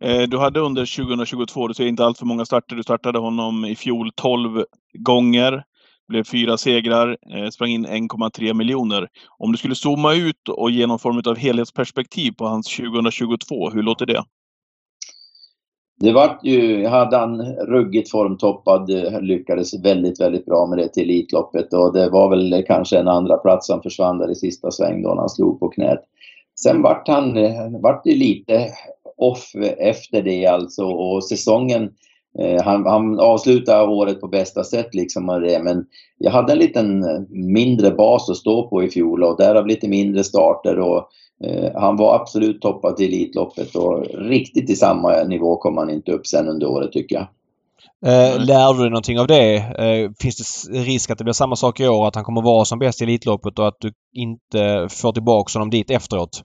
Eh, 0.00 0.28
du 0.28 0.38
hade 0.38 0.60
under 0.60 0.96
2022, 0.96 1.68
du 1.68 1.74
säger 1.74 1.90
inte 1.90 2.04
allt 2.04 2.18
för 2.18 2.26
många 2.26 2.44
starter, 2.44 2.76
du 2.76 2.82
startade 2.82 3.18
honom 3.18 3.64
i 3.64 3.76
fjol 3.76 4.10
12 4.14 4.64
gånger 4.98 5.64
blev 6.08 6.24
fyra 6.24 6.56
segrar, 6.56 7.16
eh, 7.34 7.48
sprang 7.48 7.70
in 7.70 7.86
1,3 7.86 8.54
miljoner. 8.54 9.08
Om 9.38 9.52
du 9.52 9.58
skulle 9.58 9.74
zooma 9.74 10.14
ut 10.14 10.48
och 10.48 10.70
ge 10.70 10.86
någon 10.86 10.98
form 10.98 11.22
av 11.26 11.36
helhetsperspektiv 11.36 12.32
på 12.32 12.44
hans 12.44 12.76
2022, 12.76 13.70
hur 13.70 13.82
låter 13.82 14.06
det? 14.06 14.22
Det 16.00 16.12
vart 16.12 16.44
ju, 16.44 16.86
hade 16.86 17.16
han 17.16 17.42
ruggigt 17.54 18.10
formtoppad, 18.10 18.90
eh, 18.90 19.20
lyckades 19.20 19.84
väldigt, 19.84 20.20
väldigt 20.20 20.46
bra 20.46 20.66
med 20.66 20.78
det 20.78 20.88
till 20.88 21.02
Elitloppet 21.02 21.72
och 21.72 21.92
det 21.92 22.10
var 22.10 22.30
väl 22.30 22.64
kanske 22.66 22.98
en 22.98 23.08
andra 23.08 23.36
plats 23.36 23.70
han 23.70 23.82
försvann 23.82 24.18
där 24.18 24.30
i 24.30 24.34
sista 24.34 24.70
sväng 24.70 25.02
då 25.02 25.08
när 25.08 25.16
han 25.16 25.28
slog 25.28 25.60
på 25.60 25.68
knät. 25.68 26.00
Sen 26.60 26.82
vart 26.82 27.08
han, 27.08 27.36
eh, 27.36 27.80
vart 27.82 28.04
det 28.04 28.14
lite 28.14 28.68
off 29.16 29.52
efter 29.78 30.22
det 30.22 30.46
alltså 30.46 30.84
och 30.84 31.24
säsongen 31.24 31.90
Eh, 32.38 32.62
han, 32.64 32.86
han 32.86 33.20
avslutade 33.20 33.88
året 33.88 34.20
på 34.20 34.28
bästa 34.28 34.64
sätt 34.64 34.94
liksom 34.94 35.26
det, 35.26 35.62
men 35.62 35.84
jag 36.18 36.30
hade 36.30 36.52
en 36.52 36.58
liten 36.58 37.02
eh, 37.02 37.20
mindre 37.28 37.90
bas 37.90 38.30
att 38.30 38.36
stå 38.36 38.68
på 38.68 38.82
i 38.82 38.90
fjol 38.90 39.22
och 39.22 39.36
därav 39.38 39.66
lite 39.66 39.88
mindre 39.88 40.24
starter 40.24 40.78
och 40.78 41.08
eh, 41.44 41.72
han 41.74 41.96
var 41.96 42.14
absolut 42.14 42.60
toppad 42.60 42.96
till 42.96 43.06
Elitloppet 43.06 43.74
och 43.76 44.06
riktigt 44.14 44.70
i 44.70 44.76
samma 44.76 45.24
nivå 45.24 45.56
kom 45.56 45.76
han 45.76 45.90
inte 45.90 46.12
upp 46.12 46.26
sen 46.26 46.48
under 46.48 46.66
året 46.66 46.92
tycker 46.92 47.16
jag. 47.16 47.26
Eh, 48.06 48.44
lärde 48.44 48.78
du 48.78 48.82
dig 48.82 48.90
någonting 48.90 49.18
av 49.18 49.26
det? 49.26 49.56
Eh, 49.56 50.10
finns 50.20 50.68
det 50.68 50.78
risk 50.78 51.10
att 51.10 51.18
det 51.18 51.24
blir 51.24 51.34
samma 51.34 51.56
sak 51.56 51.80
i 51.80 51.88
år, 51.88 52.06
att 52.06 52.14
han 52.14 52.24
kommer 52.24 52.42
vara 52.42 52.64
som 52.64 52.78
bäst 52.78 53.00
i 53.00 53.04
Elitloppet 53.04 53.58
och 53.58 53.68
att 53.68 53.76
du 53.80 53.92
inte 54.12 54.88
får 54.90 55.12
tillbaka 55.12 55.58
honom 55.58 55.70
dit 55.70 55.90
efteråt? 55.90 56.42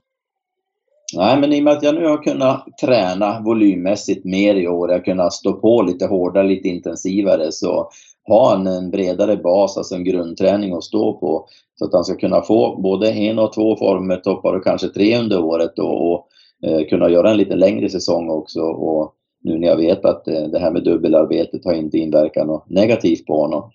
Nej, 1.16 1.40
men 1.40 1.52
i 1.52 1.60
och 1.60 1.64
med 1.64 1.72
att 1.72 1.82
jag 1.82 1.94
nu 1.94 2.06
har 2.06 2.22
kunnat 2.22 2.66
träna 2.80 3.40
volymmässigt 3.40 4.24
mer 4.24 4.54
i 4.54 4.68
år, 4.68 4.90
jag 4.90 4.98
har 4.98 5.04
kunnat 5.04 5.32
stå 5.32 5.52
på 5.52 5.82
lite 5.82 6.06
hårdare, 6.06 6.46
lite 6.46 6.68
intensivare, 6.68 7.52
så 7.52 7.90
har 8.28 8.50
han 8.50 8.66
en 8.66 8.90
bredare 8.90 9.36
bas, 9.36 9.76
alltså 9.76 9.94
en 9.94 10.04
grundträning 10.04 10.72
att 10.72 10.84
stå 10.84 11.12
på. 11.12 11.46
Så 11.78 11.84
att 11.84 11.92
han 11.92 12.04
ska 12.04 12.14
kunna 12.16 12.42
få 12.42 12.80
både 12.82 13.12
en 13.12 13.38
och 13.38 13.52
två 13.52 13.76
former, 13.76 14.16
toppar 14.16 14.54
och 14.54 14.64
kanske 14.64 14.88
tre 14.88 15.18
under 15.18 15.44
året 15.44 15.78
och, 15.78 16.12
och 16.12 16.28
eh, 16.66 16.86
kunna 16.86 17.10
göra 17.10 17.30
en 17.30 17.36
lite 17.36 17.56
längre 17.56 17.88
säsong 17.88 18.30
också. 18.30 18.60
Och 18.60 19.14
nu 19.42 19.58
när 19.58 19.68
jag 19.68 19.76
vet 19.76 20.04
att 20.04 20.28
eh, 20.28 20.42
det 20.42 20.58
här 20.58 20.70
med 20.70 20.84
dubbelarbetet 20.84 21.64
har 21.64 21.72
inte 21.72 21.98
inverkat 21.98 22.46
något 22.46 22.70
negativt 22.70 23.26
på 23.26 23.40
honom. 23.40 23.70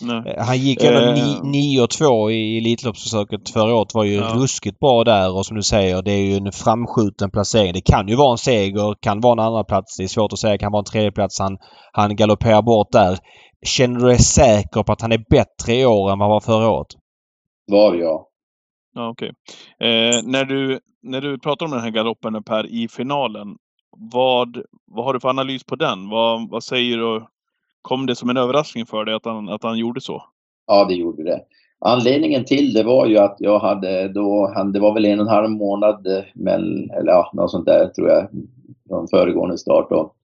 Nej. 0.00 0.34
Eh, 0.36 0.44
han 0.44 0.58
gick 0.58 0.84
ändå 0.84 1.00
eh. 1.00 1.42
9-2 1.42 2.30
i 2.30 2.58
Elitloppsförsöket 2.58 3.50
förra 3.50 3.74
året. 3.74 3.94
var 3.94 4.04
ju 4.04 4.14
ja. 4.14 4.32
ruskigt 4.34 4.78
bra 4.78 5.04
där 5.04 5.36
och 5.36 5.46
som 5.46 5.56
du 5.56 5.62
säger 5.62 6.02
det 6.02 6.12
är 6.12 6.24
ju 6.24 6.36
en 6.36 6.52
framskjuten 6.52 7.30
placering. 7.30 7.72
Det 7.72 7.80
kan 7.80 8.08
ju 8.08 8.16
vara 8.16 8.32
en 8.32 8.38
seger, 8.38 8.94
kan 9.00 9.20
vara 9.20 9.32
en 9.32 9.46
andra 9.46 9.64
plats. 9.64 9.96
Det 9.96 10.04
är 10.04 10.08
svårt 10.08 10.32
att 10.32 10.38
säga. 10.38 10.58
Kan 10.58 10.72
vara 10.72 10.80
en 10.80 10.84
tredjeplats. 10.84 11.40
Han, 11.40 11.58
han 11.92 12.16
galopperar 12.16 12.62
bort 12.62 12.92
där. 12.92 13.18
Känner 13.66 14.00
du 14.00 14.06
dig 14.06 14.18
säker 14.18 14.82
på 14.82 14.92
att 14.92 15.02
han 15.02 15.12
är 15.12 15.24
bättre 15.30 15.74
i 15.74 15.86
år 15.86 16.12
än 16.12 16.18
vad 16.18 16.28
han 16.28 16.30
var 16.30 16.40
förra 16.40 16.70
året? 16.70 16.88
Var 17.66 17.94
ja. 17.94 18.28
Ja, 18.94 19.08
okej. 19.08 19.32
Okay. 19.78 19.88
Eh, 19.88 20.22
när, 20.24 20.44
du, 20.44 20.80
när 21.02 21.20
du 21.20 21.38
pratar 21.38 21.66
om 21.66 21.72
den 21.72 21.80
här 21.80 21.90
galoppen 21.90 22.42
Per 22.42 22.66
i 22.66 22.88
finalen. 22.88 23.56
Vad, 24.12 24.62
vad 24.86 25.04
har 25.04 25.14
du 25.14 25.20
för 25.20 25.28
analys 25.28 25.64
på 25.64 25.76
den? 25.76 26.08
Vad, 26.08 26.50
vad 26.50 26.64
säger 26.64 26.98
du 26.98 27.26
Kom 27.88 28.06
det 28.06 28.16
som 28.16 28.30
en 28.30 28.36
överraskning 28.36 28.86
för 28.86 29.04
dig 29.04 29.14
att 29.14 29.24
han, 29.24 29.48
att 29.48 29.62
han 29.62 29.78
gjorde 29.78 30.00
så? 30.00 30.22
Ja, 30.66 30.84
det 30.84 30.94
gjorde 30.94 31.22
det. 31.24 31.40
Anledningen 31.80 32.44
till 32.44 32.72
det 32.72 32.82
var 32.82 33.06
ju 33.06 33.18
att 33.18 33.36
jag 33.38 33.58
hade 33.58 34.08
då, 34.08 34.54
det 34.72 34.80
var 34.80 34.94
väl 34.94 35.04
en 35.04 35.20
och 35.20 35.26
en 35.26 35.32
halv 35.32 35.50
månad, 35.50 36.06
eh, 36.06 36.24
men, 36.34 36.90
eller 36.90 37.12
ja, 37.12 37.30
något 37.34 37.50
sånt 37.50 37.66
där 37.66 37.88
tror 37.88 38.08
jag, 38.08 38.28
från 38.88 39.08
föregående 39.08 39.58
start. 39.58 39.92
Och 39.92 40.14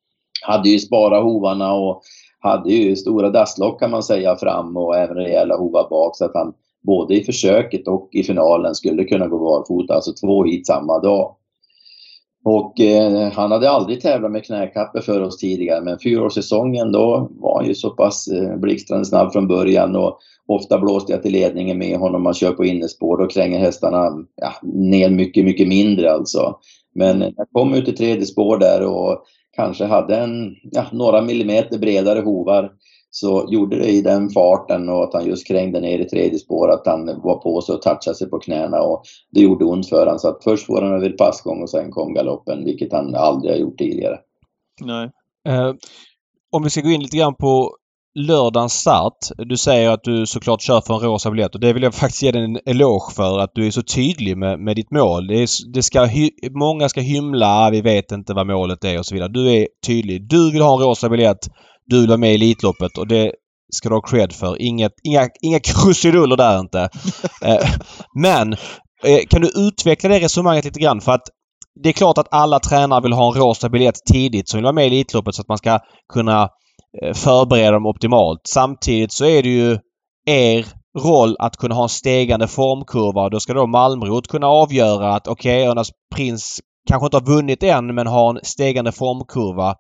hade 0.43 0.69
ju 0.69 0.79
sparat 0.79 1.23
hovarna 1.23 1.75
och 1.75 2.03
hade 2.39 2.73
ju 2.73 2.97
stora 2.97 3.31
dasslock 3.31 3.81
kan 3.81 3.91
man 3.91 4.03
säga 4.03 4.37
fram 4.37 4.77
och 4.77 4.97
även 4.97 5.17
rejäla 5.17 5.57
hovar 5.57 5.89
bak 5.91 6.17
så 6.17 6.25
att 6.25 6.35
han 6.35 6.55
både 6.83 7.15
i 7.15 7.25
försöket 7.25 7.89
och 7.89 8.09
i 8.13 8.23
finalen 8.23 8.75
skulle 8.75 9.05
kunna 9.05 9.27
gå 9.27 9.39
barfota, 9.39 9.95
alltså 9.95 10.13
två 10.13 10.45
hit 10.45 10.67
samma 10.67 10.99
dag. 10.99 11.37
Och 12.45 12.81
eh, 12.81 13.33
han 13.33 13.53
hade 13.53 13.71
aldrig 13.71 14.01
tävlat 14.01 14.31
med 14.31 14.45
knäkappe 14.45 15.01
för 15.03 15.21
oss 15.21 15.39
tidigare 15.39 15.85
men 15.85 15.99
fyraårssäsongen 15.99 16.93
då 16.93 17.31
var 17.31 17.59
han 17.59 17.69
ju 17.69 17.75
så 17.75 17.91
pass 17.91 18.29
eh, 18.29 18.57
blixtrande 18.57 19.05
snabb 19.05 19.33
från 19.33 19.49
början 19.49 19.97
och 19.97 20.19
ofta 20.47 20.79
blåste 20.79 21.13
jag 21.13 21.23
till 21.23 21.33
ledningen 21.33 21.79
med 21.79 21.99
honom. 21.99 22.23
Man 22.23 22.35
kör 22.35 22.53
på 22.53 22.65
innespår 22.65 23.19
då 23.19 23.27
kränger 23.27 23.59
hästarna 23.59 24.11
ja, 24.37 24.53
ner 24.63 25.11
mycket, 25.11 25.45
mycket 25.45 25.69
mindre 25.69 26.13
alltså. 26.13 26.59
Men 26.95 27.21
jag 27.21 27.47
kom 27.53 27.75
ut 27.75 27.89
i 27.89 27.93
tredje 27.93 28.27
spår 28.27 28.59
där 28.59 28.83
och 28.83 29.25
kanske 29.57 29.85
hade 29.85 30.17
en, 30.17 30.55
ja, 30.63 30.85
några 30.93 31.23
millimeter 31.23 31.79
bredare 31.79 32.21
hovar 32.21 32.71
så 33.17 33.47
gjorde 33.49 33.79
det 33.79 33.89
i 33.89 34.01
den 34.01 34.31
farten 34.31 34.89
och 34.89 35.05
att 35.05 35.15
han 35.15 35.27
just 35.27 35.47
krängde 35.47 35.81
ner 35.81 35.99
i 35.99 36.05
tredje 36.05 36.39
spår 36.39 36.71
att 36.71 36.87
han 36.87 37.07
var 37.07 37.39
på 37.39 37.61
sig 37.61 37.75
och 37.75 37.83
touchade 37.83 38.17
sig 38.17 38.31
på 38.31 38.39
knäna 38.39 38.81
och 38.81 39.03
det 39.31 39.41
gjorde 39.41 39.65
ont 39.65 39.89
för 39.89 40.07
honom. 40.07 40.19
Så 40.19 40.29
att 40.29 40.45
först 40.45 40.67
får 40.67 40.83
han 40.83 40.93
över 40.93 41.11
passgång 41.11 41.63
och 41.63 41.71
sen 41.71 41.91
kom 41.91 42.15
galoppen, 42.15 42.65
vilket 42.65 42.93
han 42.93 43.15
aldrig 43.15 43.53
har 43.53 43.59
gjort 43.59 43.79
tidigare. 43.79 44.19
Nej. 44.81 45.11
Uh, 45.49 45.75
om 46.53 46.63
vi 46.63 46.71
ska 46.71 46.81
gå 46.81 46.91
in 46.91 47.03
lite 47.03 47.17
grann 47.17 47.35
på 47.35 47.77
lördagens 48.15 48.73
start. 48.73 49.19
Du 49.39 49.57
säger 49.57 49.91
att 49.91 50.05
du 50.05 50.27
såklart 50.27 50.63
kör 50.63 50.81
för 50.81 50.95
en 50.95 51.01
rosa 51.01 51.31
biljett 51.31 51.55
och 51.55 51.61
det 51.61 51.73
vill 51.73 51.83
jag 51.83 51.95
faktiskt 52.05 52.23
ge 52.23 52.33
dig 52.33 52.45
en 52.45 52.59
eloge 52.67 53.15
för 53.17 53.39
att 53.39 53.51
du 53.55 53.67
är 53.67 53.71
så 53.71 53.83
tydlig 53.83 54.37
med, 54.37 54.61
med 54.61 54.77
ditt 54.77 54.91
mål. 54.91 55.27
Det, 55.27 55.35
är, 55.35 55.73
det 55.73 55.83
ska 55.83 56.09
många 56.51 56.89
ska 56.89 57.01
hymla, 57.01 57.71
vi 57.71 57.81
vet 57.81 58.13
inte 58.13 58.35
vad 58.35 58.47
målet 58.47 58.85
är 58.85 58.99
och 58.99 59.07
så 59.07 59.15
vidare. 59.15 59.33
Du 59.33 59.53
är 59.53 59.69
tydlig. 59.87 60.29
Du 60.29 60.53
vill 60.53 60.63
ha 60.63 60.75
en 60.75 60.89
rosa 60.89 61.09
biljett 61.09 61.49
du 61.87 62.01
vill 62.01 62.09
vara 62.09 62.19
med 62.19 62.33
i 62.33 62.35
Elitloppet 62.35 62.99
och 62.99 63.07
det 63.07 63.33
ska 63.73 63.89
du 63.89 63.95
ha 63.95 64.03
cred 64.03 64.33
för. 64.33 64.63
Inget, 64.63 64.93
inga, 65.03 65.29
inga 65.43 65.61
krusiduller 65.65 66.37
där 66.37 66.61
inte. 66.61 66.89
Eh, 67.43 67.71
men 68.21 68.53
eh, 69.05 69.21
kan 69.31 69.43
du 69.43 69.49
utveckla 69.57 70.09
det 70.09 70.21
resonemanget 70.21 70.65
lite 70.65 70.81
grann? 70.81 71.01
För 71.01 71.13
att 71.13 71.29
det 71.83 71.89
är 71.89 71.93
klart 71.93 72.19
att 72.19 72.29
alla 72.31 72.61
tränare 72.61 73.01
vill 73.01 73.13
ha 73.13 73.29
en 73.29 73.41
rosa 73.41 73.69
biljett 73.69 74.05
tidigt 74.13 74.49
som 74.49 74.59
vill 74.59 74.65
vara 74.65 74.73
med 74.73 74.85
i 74.85 74.87
Elitloppet 74.87 75.35
så 75.35 75.43
att 75.43 75.49
man 75.49 75.59
ska 75.59 75.79
kunna 76.13 76.49
eh, 77.03 77.15
förbereda 77.15 77.71
dem 77.71 77.87
optimalt. 77.87 78.41
Samtidigt 78.49 79.13
så 79.13 79.25
är 79.25 79.43
det 79.43 79.49
ju 79.49 79.79
er 80.27 80.67
roll 80.99 81.37
att 81.39 81.57
kunna 81.57 81.75
ha 81.75 81.83
en 81.83 81.89
stegande 81.89 82.49
formkurva. 82.49 83.29
Då 83.29 83.41
ska 83.41 83.55
då 83.55 83.67
Malmrot 83.67 84.29
kunna 84.29 84.47
avgöra 84.47 85.15
att 85.15 85.29
okej, 85.29 85.57
okay, 85.57 85.71
Örnas 85.71 85.91
Prins 86.15 86.61
kanske 86.89 87.07
inte 87.07 87.17
har 87.17 87.37
vunnit 87.37 87.63
än 87.63 87.95
men 87.95 88.07
har 88.07 88.31
en 88.31 88.41
stegande 88.43 88.93
formkurva. 88.93 89.75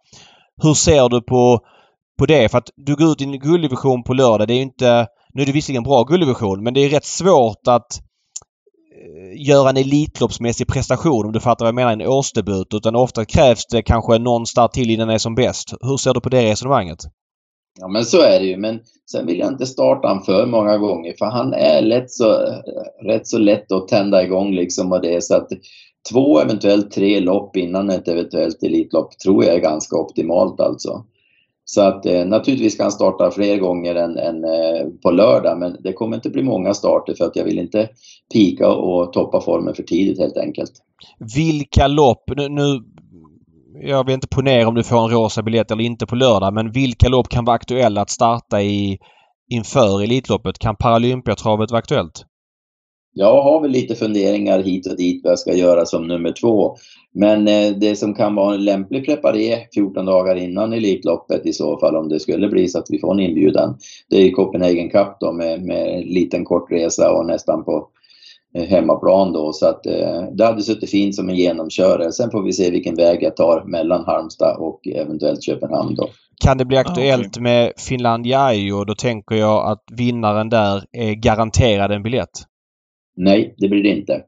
Hur 0.62 0.74
ser 0.74 1.08
du 1.08 1.22
på 1.22 1.60
på 2.18 2.26
det. 2.26 2.48
För 2.48 2.58
att 2.58 2.70
du 2.76 2.96
går 2.96 3.12
ut 3.12 3.20
i 3.20 3.24
en 3.24 3.38
gulddivision 3.38 4.02
på 4.02 4.14
lördag. 4.14 4.48
Det 4.48 4.54
är 4.54 4.56
ju 4.56 4.62
inte... 4.62 5.06
Nu 5.34 5.42
är 5.42 5.46
det 5.46 5.52
visserligen 5.52 5.80
en 5.80 5.88
bra 5.88 6.04
gulddivision 6.04 6.62
men 6.62 6.74
det 6.74 6.80
är 6.80 6.88
rätt 6.88 7.04
svårt 7.04 7.68
att 7.68 8.00
eh, 9.04 9.46
göra 9.48 9.70
en 9.70 9.76
Elitloppsmässig 9.76 10.68
prestation 10.68 11.26
om 11.26 11.32
du 11.32 11.40
fattar 11.40 11.64
vad 11.64 11.68
jag 11.68 11.74
menar, 11.74 11.92
en 11.92 12.08
årsdebut. 12.08 12.74
Utan 12.74 12.96
ofta 12.96 13.24
krävs 13.24 13.66
det 13.66 13.82
kanske 13.82 14.18
någon 14.18 14.46
start 14.46 14.72
till 14.72 14.90
innan 14.90 15.08
den 15.08 15.14
är 15.14 15.18
som 15.18 15.34
bäst. 15.34 15.74
Hur 15.80 15.96
ser 15.96 16.14
du 16.14 16.20
på 16.20 16.28
det 16.28 16.50
resonemanget? 16.50 16.98
Ja, 17.80 17.88
men 17.88 18.04
så 18.04 18.20
är 18.20 18.40
det 18.40 18.46
ju. 18.46 18.56
Men 18.56 18.80
sen 19.10 19.26
vill 19.26 19.38
jag 19.38 19.52
inte 19.52 19.66
starta 19.66 20.08
han 20.08 20.22
för 20.22 20.46
många 20.46 20.78
gånger 20.78 21.14
för 21.18 21.26
han 21.26 21.54
är 21.54 21.82
lätt 21.82 22.10
så, 22.10 22.32
eh, 22.32 23.06
rätt 23.06 23.26
så 23.26 23.38
lätt 23.38 23.72
att 23.72 23.88
tända 23.88 24.22
igång 24.22 24.54
liksom 24.54 24.92
och 24.92 25.02
det. 25.02 25.24
Så 25.24 25.34
att 25.34 25.48
två, 26.12 26.40
eventuellt 26.40 26.90
tre 26.90 27.20
lopp 27.20 27.56
innan 27.56 27.90
ett 27.90 28.08
eventuellt 28.08 28.62
Elitlopp 28.62 29.18
tror 29.18 29.44
jag 29.44 29.54
är 29.54 29.60
ganska 29.60 29.96
optimalt 29.96 30.60
alltså. 30.60 31.04
Så 31.64 31.80
att 31.80 32.06
eh, 32.06 32.24
naturligtvis 32.24 32.76
kan 32.76 32.84
han 32.84 32.92
starta 32.92 33.30
fler 33.30 33.56
gånger 33.58 33.94
än, 33.94 34.18
än 34.18 34.44
eh, 34.44 34.86
på 35.02 35.10
lördag 35.10 35.58
men 35.58 35.76
det 35.80 35.92
kommer 35.92 36.16
inte 36.16 36.30
bli 36.30 36.42
många 36.42 36.74
starter 36.74 37.14
för 37.14 37.24
att 37.24 37.36
jag 37.36 37.44
vill 37.44 37.58
inte 37.58 37.88
pika 38.32 38.68
och 38.68 39.12
toppa 39.12 39.40
formen 39.40 39.74
för 39.74 39.82
tidigt 39.82 40.18
helt 40.18 40.36
enkelt. 40.36 40.72
Vilka 41.36 41.86
lopp, 41.86 42.24
nu, 42.36 42.48
nu 42.48 42.82
jag 43.82 44.04
vill 44.04 44.14
inte 44.14 44.28
ponera 44.28 44.68
om 44.68 44.74
du 44.74 44.82
får 44.82 45.04
en 45.04 45.10
rosa 45.10 45.42
biljett 45.42 45.70
eller 45.70 45.84
inte 45.84 46.06
på 46.06 46.14
lördag 46.14 46.54
men 46.54 46.72
vilka 46.72 47.08
lopp 47.08 47.28
kan 47.28 47.44
vara 47.44 47.56
aktuella 47.56 48.00
att 48.00 48.10
starta 48.10 48.62
i 48.62 48.98
inför 49.50 50.02
Elitloppet? 50.02 50.58
Kan 50.58 50.76
Paralympiatravet 50.76 51.70
vara 51.70 51.78
aktuellt? 51.78 52.24
Jag 53.12 53.42
har 53.42 53.60
väl 53.62 53.70
lite 53.70 53.94
funderingar 53.94 54.62
hit 54.62 54.86
och 54.86 54.96
dit 54.96 55.20
vad 55.24 55.30
jag 55.30 55.38
ska 55.38 55.54
göra 55.54 55.86
som 55.86 56.06
nummer 56.06 56.32
två. 56.32 56.76
Men 57.14 57.48
eh, 57.48 57.70
det 57.76 57.96
som 57.96 58.14
kan 58.14 58.34
vara 58.34 58.54
en 58.54 58.64
lämplig 58.64 59.06
preparé 59.06 59.58
14 59.74 60.04
dagar 60.04 60.36
innan 60.36 60.72
Elitloppet 60.72 61.46
i 61.46 61.52
så 61.52 61.78
fall 61.78 61.96
om 61.96 62.08
det 62.08 62.20
skulle 62.20 62.48
bli 62.48 62.68
så 62.68 62.78
att 62.78 62.86
vi 62.90 62.98
får 62.98 63.12
en 63.12 63.20
inbjudan. 63.20 63.78
Det 64.10 64.16
är 64.16 64.30
Copenhagen 64.30 64.90
Cup 64.90 65.16
då 65.20 65.32
med, 65.32 65.62
med 65.62 66.04
liten 66.06 66.44
kort 66.44 66.72
resa 66.72 67.12
och 67.12 67.26
nästan 67.26 67.64
på 67.64 67.88
eh, 68.54 68.64
hemmaplan 68.64 69.32
då 69.32 69.52
så 69.52 69.66
att 69.66 69.86
eh, 69.86 70.22
det 70.32 70.44
hade 70.44 70.62
suttit 70.62 70.90
fint 70.90 71.14
som 71.14 71.28
en 71.28 71.36
genomkörare. 71.36 72.12
Sen 72.12 72.30
får 72.30 72.42
vi 72.42 72.52
se 72.52 72.70
vilken 72.70 72.94
väg 72.94 73.22
jag 73.22 73.36
tar 73.36 73.64
mellan 73.64 74.04
Halmstad 74.04 74.56
och 74.56 74.86
eventuellt 74.86 75.42
Köpenhamn 75.42 75.94
då. 75.94 76.08
Kan 76.44 76.58
det 76.58 76.64
bli 76.64 76.76
aktuellt 76.76 77.26
ah, 77.26 77.28
okay. 77.28 77.42
med 77.42 77.72
Finlandia 77.88 78.74
och 78.76 78.86
då 78.86 78.94
tänker 78.94 79.34
jag 79.34 79.72
att 79.72 79.84
vinnaren 79.92 80.48
där 80.48 80.84
är 80.92 81.14
garanterad 81.14 81.92
en 81.92 82.02
biljett? 82.02 82.30
Nej, 83.16 83.54
det 83.58 83.68
blir 83.68 83.82
det 83.82 83.88
inte. 83.88 84.22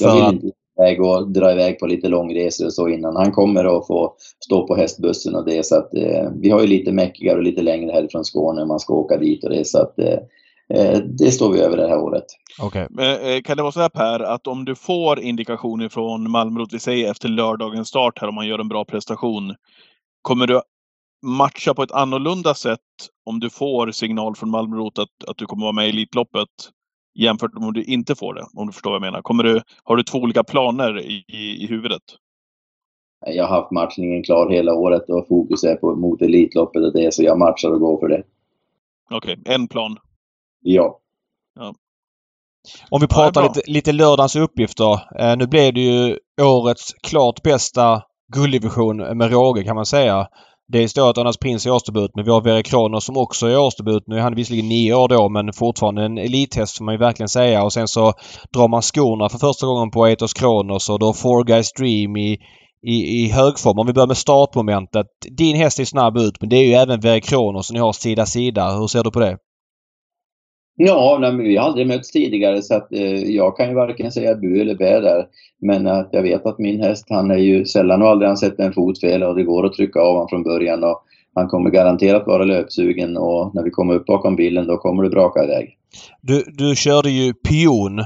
Jag 0.00 0.14
vill 0.14 0.34
inte 0.34 0.57
iväg 0.78 1.02
och 1.02 1.30
dra 1.30 1.52
iväg 1.52 1.78
på 1.78 1.86
lite 1.86 2.08
långresor 2.08 2.66
och 2.66 2.72
så 2.72 2.88
innan. 2.88 3.16
Han 3.16 3.32
kommer 3.32 3.78
att 3.78 3.86
få 3.86 4.14
stå 4.44 4.66
på 4.66 4.76
hästbussen 4.76 5.34
och 5.34 5.44
det 5.44 5.66
så 5.66 5.76
att 5.76 5.94
eh, 5.94 6.30
vi 6.40 6.50
har 6.50 6.60
ju 6.60 6.66
lite 6.66 6.92
mäckigare 6.92 7.36
och 7.36 7.42
lite 7.42 7.62
längre 7.62 7.92
härifrån 7.92 8.24
Skåne 8.24 8.64
man 8.64 8.80
ska 8.80 8.94
åka 8.94 9.16
dit 9.16 9.44
och 9.44 9.50
det 9.50 9.66
så 9.66 9.78
att 9.78 9.98
eh, 9.98 10.18
eh 10.74 10.98
det 10.98 11.30
står 11.30 11.52
vi 11.52 11.60
över 11.60 11.76
det 11.76 11.88
här 11.88 11.98
året. 11.98 12.24
Okay. 12.62 12.86
Men, 12.90 13.20
eh, 13.20 13.42
kan 13.42 13.56
det 13.56 13.62
vara 13.62 13.72
så 13.72 13.80
här 13.80 13.88
Per, 13.88 14.20
att 14.20 14.46
om 14.46 14.64
du 14.64 14.74
får 14.74 15.20
indikationer 15.20 15.88
från 15.88 16.30
Malmrot, 16.30 16.72
vi 16.72 16.78
säger 16.78 17.10
efter 17.10 17.28
lördagens 17.28 17.88
start 17.88 18.18
här 18.20 18.28
om 18.28 18.34
man 18.34 18.46
gör 18.46 18.58
en 18.58 18.68
bra 18.68 18.84
prestation. 18.84 19.54
Kommer 20.22 20.46
du 20.46 20.60
matcha 21.26 21.74
på 21.74 21.82
ett 21.82 21.92
annorlunda 21.92 22.54
sätt 22.54 22.80
om 23.26 23.40
du 23.40 23.50
får 23.50 23.90
signal 23.90 24.36
från 24.36 24.50
Malmrot 24.50 24.98
att, 24.98 25.28
att 25.28 25.36
du 25.36 25.46
kommer 25.46 25.62
vara 25.62 25.72
med 25.72 25.86
i 25.86 25.88
Elitloppet 25.88 26.48
jämfört 27.14 27.54
med 27.54 27.64
om 27.66 27.72
du 27.72 27.82
inte 27.82 28.14
får 28.14 28.34
det, 28.34 28.46
om 28.54 28.66
du 28.66 28.72
förstår 28.72 28.90
vad 28.90 28.96
jag 28.96 29.12
menar. 29.12 29.22
Kommer 29.22 29.44
du, 29.44 29.62
har 29.84 29.96
du 29.96 30.02
två 30.02 30.18
olika 30.18 30.44
planer 30.44 31.00
i, 31.00 31.24
i, 31.28 31.64
i 31.64 31.66
huvudet? 31.66 32.02
Jag 33.26 33.46
har 33.46 33.60
haft 33.60 33.70
matchningen 33.70 34.22
klar 34.22 34.50
hela 34.50 34.74
året 34.74 35.08
och 35.08 35.28
fokus 35.28 35.64
är 35.64 35.74
på, 35.76 35.96
mot 35.96 36.22
Elitloppet 36.22 36.82
och 36.84 36.92
det, 36.92 37.14
så 37.14 37.22
jag 37.22 37.38
matchar 37.38 37.70
och 37.70 37.80
går 37.80 38.00
för 38.00 38.08
det. 38.08 38.22
Okej, 39.10 39.36
okay. 39.40 39.54
en 39.54 39.68
plan? 39.68 39.96
Ja. 40.60 41.00
ja. 41.54 41.74
Om 42.90 43.00
vi 43.00 43.06
pratar 43.06 43.42
ja, 43.42 43.48
lite, 43.48 43.70
lite 43.70 43.92
lördagens 43.92 44.36
uppgifter. 44.36 45.20
Eh, 45.20 45.36
nu 45.36 45.46
blev 45.46 45.74
det 45.74 45.80
ju 45.80 46.18
årets 46.40 46.94
klart 46.94 47.42
bästa 47.42 48.02
gulddivision 48.32 48.96
med 48.96 49.30
råge 49.30 49.64
kan 49.64 49.76
man 49.76 49.86
säga. 49.86 50.28
Det 50.72 50.88
står 50.88 51.10
att 51.10 51.18
Önas 51.18 51.36
Prins 51.36 51.66
är 51.66 51.70
årsdebut 51.70 52.10
men 52.14 52.24
vi 52.24 52.30
har 52.30 52.40
Verre 52.40 52.62
Kronos 52.62 53.04
som 53.04 53.16
också 53.16 53.46
är 53.46 53.58
årsdebut. 53.58 54.02
Nu 54.06 54.16
är 54.16 54.20
han 54.20 54.34
visserligen 54.34 54.68
nio 54.68 54.94
år 54.94 55.08
då 55.08 55.28
men 55.28 55.52
fortfarande 55.52 56.04
en 56.04 56.18
elithäst 56.18 56.78
får 56.78 56.84
man 56.84 56.94
ju 56.94 56.98
verkligen 56.98 57.28
säga. 57.28 57.64
Och 57.64 57.72
sen 57.72 57.88
så 57.88 58.12
drar 58.54 58.68
man 58.68 58.82
skorna 58.82 59.28
för 59.28 59.38
första 59.38 59.66
gången 59.66 59.90
på 59.90 60.06
Eitos 60.06 60.34
Kronos 60.34 60.90
och 60.90 60.98
då 60.98 61.12
Four 61.12 61.44
Guys 61.44 61.72
Dream 61.72 62.16
i, 62.16 62.38
i, 62.86 62.94
i 62.94 63.28
högform. 63.28 63.78
Om 63.78 63.86
vi 63.86 63.92
börjar 63.92 64.06
med 64.06 64.16
startmomentet. 64.16 65.06
Din 65.38 65.56
häst 65.56 65.80
är 65.80 65.84
snabb 65.84 66.16
ut 66.16 66.40
men 66.40 66.48
det 66.48 66.56
är 66.56 66.66
ju 66.66 66.72
även 66.72 67.00
Verre 67.00 67.20
Kronos 67.20 67.66
som 67.66 67.74
ni 67.74 67.80
har 67.80 67.92
sida 67.92 68.26
sida. 68.26 68.76
Hur 68.78 68.86
ser 68.86 69.04
du 69.04 69.10
på 69.10 69.20
det? 69.20 69.36
Ja, 70.80 71.18
nej, 71.20 71.36
vi 71.36 71.56
har 71.56 71.66
aldrig 71.66 71.86
mötts 71.86 72.10
tidigare 72.10 72.62
så 72.62 72.74
att 72.74 72.92
eh, 72.92 73.22
jag 73.22 73.56
kan 73.56 73.68
ju 73.68 73.74
varken 73.74 74.12
säga 74.12 74.34
bu 74.34 74.60
eller 74.60 74.74
bä 74.74 75.00
där. 75.00 75.26
Men 75.60 75.86
att 75.86 76.08
jag 76.12 76.22
vet 76.22 76.46
att 76.46 76.58
min 76.58 76.80
häst, 76.80 77.06
han 77.08 77.30
är 77.30 77.38
ju 77.38 77.64
sällan 77.64 78.02
och 78.02 78.08
aldrig 78.08 78.28
han 78.28 78.36
sett 78.36 78.60
en 78.60 78.72
fot 78.72 79.00
fel 79.00 79.22
och 79.22 79.34
det 79.34 79.44
går 79.44 79.66
att 79.66 79.72
trycka 79.72 80.00
av 80.00 80.12
honom 80.12 80.28
från 80.28 80.42
början. 80.42 80.84
Och 80.84 81.02
han 81.34 81.48
kommer 81.48 81.70
garanterat 81.70 82.26
vara 82.26 82.44
löpsugen 82.44 83.16
och 83.16 83.54
när 83.54 83.62
vi 83.62 83.70
kommer 83.70 83.94
upp 83.94 84.06
bakom 84.06 84.36
bilen 84.36 84.66
då 84.66 84.76
kommer 84.76 85.02
det 85.02 85.10
braka 85.10 85.44
iväg. 85.44 85.76
Du, 86.20 86.44
du 86.46 86.76
körde 86.76 87.10
ju 87.10 87.32
pion 87.34 88.04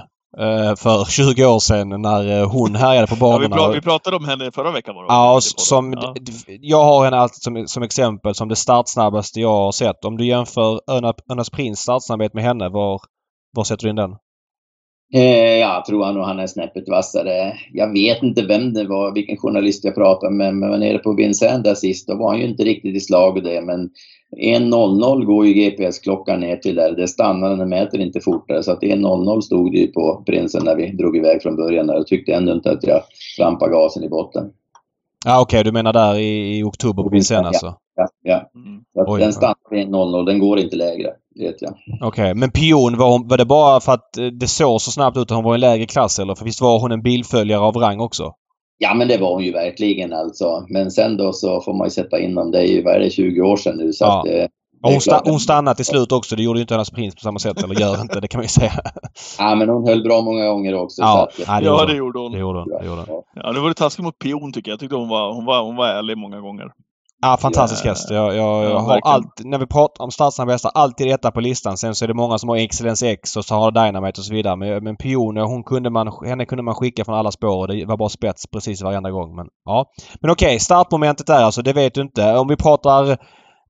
för 0.77 1.05
20 1.11 1.47
år 1.47 1.59
sedan 1.59 2.03
när 2.03 2.41
eh, 2.41 2.51
hon 2.51 2.75
härjade 2.75 3.07
på 3.07 3.17
banorna. 3.17 3.57
Ja, 3.57 3.69
vi, 3.69 3.81
pratade 3.81 4.17
om 4.17 4.25
henne 4.25 4.53
förra 4.53 4.71
veckan 4.71 4.95
var 4.95 5.03
det 5.03 5.09
Ja, 5.09 5.39
som, 5.41 5.93
ja. 5.93 6.15
jag 6.47 6.85
har 6.85 7.05
henne 7.05 7.17
alltid 7.17 7.43
som, 7.43 7.69
som 7.69 7.83
exempel 7.83 8.35
som 8.35 8.49
det 8.49 8.57
startsnabbaste 8.57 9.41
jag 9.41 9.49
har 9.49 9.73
sett. 9.73 10.05
Om 10.05 10.17
du 10.17 10.27
jämför 10.27 10.81
Önas 11.31 11.51
Prins 11.51 11.81
startsnabbhet 11.81 12.35
med 12.35 12.45
henne, 12.45 12.69
var, 12.69 13.01
var 13.57 13.65
sätter 13.65 13.85
du 13.85 13.91
in 13.91 13.97
den? 13.97 14.11
Eh, 15.15 15.59
jag 15.59 15.85
tror 15.85 16.05
han, 16.05 16.17
han 16.17 16.39
är 16.39 16.47
snäppet 16.47 16.89
vassare. 16.89 17.53
Jag 17.73 17.93
vet 17.93 18.23
inte 18.23 18.43
vem 18.43 18.73
det 18.73 18.85
var, 18.85 19.15
vilken 19.15 19.37
journalist 19.37 19.85
jag 19.85 19.95
pratade 19.95 20.35
med, 20.35 20.55
men 20.55 20.71
var 20.71 20.79
nere 20.79 20.99
på 20.99 21.13
Vincennes 21.13 21.63
där 21.63 21.75
sist, 21.75 22.09
då 22.09 22.17
var 22.17 22.29
han 22.29 22.41
ju 22.41 22.47
inte 22.47 22.65
riktigt 22.65 22.97
i 22.97 23.01
slag 23.01 23.37
och 23.37 23.43
det, 23.43 23.61
men 23.61 23.91
1.00 24.41 25.25
går 25.25 25.47
ju 25.47 25.53
GPS-klockan 25.53 26.41
ner 26.41 26.57
till 26.57 26.75
där. 26.75 26.93
Det 26.93 27.09
stannar, 27.09 27.57
den 27.57 27.69
mäter 27.69 28.01
inte 28.01 28.21
fortare. 28.21 28.63
Så 28.63 28.73
att 28.73 28.83
1.00 28.83 29.41
stod 29.41 29.73
det 29.73 29.79
ju 29.79 29.87
på 29.87 30.23
prinsen 30.27 30.65
när 30.65 30.77
vi 30.77 30.91
drog 30.91 31.17
iväg 31.17 31.43
från 31.43 31.57
början. 31.57 31.89
Jag 31.89 32.07
tyckte 32.07 32.35
ändå 32.35 32.53
inte 32.53 32.71
att 32.71 32.87
jag 32.87 33.03
trampade 33.39 33.73
gasen 33.73 34.05
i 34.05 34.09
botten. 34.09 34.51
Ja, 35.25 35.41
Okej, 35.41 35.61
okay. 35.61 35.63
du 35.63 35.73
menar 35.73 35.93
där 35.93 36.15
i, 36.15 36.59
i 36.59 36.63
oktober 36.63 37.03
på 37.03 37.09
Vincennes 37.09 37.47
alltså? 37.47 37.75
Ja, 37.97 38.09
ja. 38.23 38.51
Mm. 38.55 38.83
Så 38.95 39.17
den 39.17 39.33
stannar 39.33 39.71
vid 39.71 39.89
1.00. 39.89 40.27
Den 40.27 40.39
går 40.39 40.59
inte 40.59 40.77
lägre, 40.77 41.11
vet 41.41 41.63
jag. 41.63 41.75
Okej, 42.01 42.07
okay. 42.07 42.35
men 42.35 42.51
pion, 42.51 42.99
var, 42.99 43.11
hon, 43.11 43.29
var 43.29 43.39
det 43.39 43.45
bara 43.45 43.81
för 43.81 43.93
att 43.93 44.11
det 44.41 44.49
såg 44.49 44.81
så 44.81 44.91
snabbt 44.91 45.17
ut 45.17 45.31
att 45.31 45.37
hon 45.37 45.45
var 45.45 45.55
i 45.55 45.59
lägre 45.59 45.87
klass 45.87 46.19
eller? 46.19 46.35
För 46.35 46.45
visst 46.45 46.61
var 46.61 46.81
hon 46.81 46.93
en 46.93 47.03
bilföljare 47.03 47.61
av 47.61 47.77
rang 47.77 48.01
också? 48.01 48.33
Ja, 48.79 48.95
men 48.95 49.09
det 49.09 49.19
var 49.19 49.33
hon 49.33 49.45
ju 49.45 49.53
verkligen 49.53 50.13
alltså. 50.13 50.67
Men 50.69 50.91
sen 50.91 51.17
då 51.17 51.33
så 51.33 51.61
får 51.61 51.75
man 51.75 51.87
ju 51.87 51.91
sätta 51.91 52.21
in 52.21 52.35
dem. 52.35 52.51
Det 52.51 52.59
är 52.59 52.67
ju, 52.67 52.83
vad 52.83 52.95
är 52.95 53.01
det, 53.01 53.11
20 53.11 53.41
år 53.41 53.57
sedan 53.57 53.77
nu 53.77 53.93
så 53.93 54.05
ja. 54.05 54.21
att, 54.21 54.27
eh, 54.27 54.47
hon, 54.83 55.01
sta 55.01 55.23
hon 55.25 55.41
stannade 55.41 55.77
till 55.77 55.85
slut 55.85 56.13
också. 56.13 56.37
Det 56.37 56.43
gjorde 56.43 56.59
ju 56.59 56.63
inte 56.63 56.75
hennes 56.75 56.91
prins 56.91 57.15
på 57.15 57.21
samma 57.21 57.39
sätt. 57.39 57.63
Eller 57.63 57.81
gör 57.81 58.01
inte, 58.01 58.21
det 58.21 58.29
kan 58.29 58.39
man 58.39 58.45
ju 58.45 58.49
säga. 58.49 58.73
Ja, 59.39 59.55
men 59.55 59.69
hon 59.69 59.89
höll 59.89 60.03
bra 60.03 60.21
många 60.21 60.47
gånger 60.47 60.75
också. 60.75 61.03
Ja, 61.03 61.23
att, 61.23 61.39
ja, 61.47 61.61
det, 61.61 61.67
ja 61.67 61.87
det 61.87 61.97
gjorde 61.97 62.19
hon. 62.19 62.33
Det 62.33 62.39
gjorde 62.39 62.59
hon. 62.59 62.69
Det 62.69 62.87
gjorde 62.87 63.05
hon. 63.07 63.23
Ja, 63.35 63.53
det 63.53 63.61
var 63.61 63.69
det 63.69 63.75
taskigt 63.75 64.05
mot 64.05 64.19
Pion 64.19 64.53
tycker 64.53 64.71
jag. 64.71 64.75
Jag 64.75 64.81
tyckte 64.81 64.97
hon 64.97 65.09
var, 65.09 65.35
hon 65.35 65.45
var, 65.45 65.63
hon 65.63 65.77
var 65.77 65.89
ärlig 65.89 66.19
många 66.19 66.41
gånger. 66.41 66.67
Ja, 67.25 67.37
fantastisk 67.37 67.85
häst. 67.85 68.11
Jag, 68.11 68.37
jag, 68.37 68.65
jag 68.65 68.79
har 68.79 69.01
alltid, 69.05 69.47
när 69.47 69.59
vi 69.59 69.67
pratar 69.67 70.05
om 70.05 70.49
hästar, 70.49 70.71
alltid 70.75 71.11
etta 71.11 71.31
på 71.31 71.41
listan. 71.41 71.77
Sen 71.77 71.95
så 71.95 72.05
är 72.05 72.09
det 72.09 72.15
många 72.15 72.39
som 72.39 72.49
har 72.49 72.57
Excellence 72.57 73.11
X 73.11 73.37
och 73.37 73.45
så 73.45 73.55
har 73.55 73.71
Dynamite 73.71 74.21
och 74.21 74.25
så 74.25 74.35
vidare. 74.35 74.57
Men, 74.57 74.85
men 74.85 74.97
Pion, 74.97 75.37
hon 75.37 75.65
kunde 75.65 75.91
man, 75.91 76.13
henne 76.25 76.47
kunde 76.47 76.63
man 76.63 76.75
skicka 76.75 77.05
från 77.05 77.15
alla 77.15 77.31
spår 77.31 77.59
och 77.59 77.69
det 77.69 77.85
var 77.85 77.97
bara 77.97 78.09
spets 78.09 78.47
precis 78.47 78.83
varenda 78.83 79.11
gång. 79.11 79.37
Men 79.37 79.47
ja. 79.65 79.87
Men 80.21 80.31
okej, 80.31 80.47
okay, 80.47 80.59
startmomentet 80.59 81.27
där 81.27 81.43
alltså, 81.43 81.63
det 81.63 81.73
vet 81.73 81.95
du 81.95 82.01
inte. 82.01 82.37
Om 82.39 82.49
vi 82.49 82.57
pratar... 82.57 83.19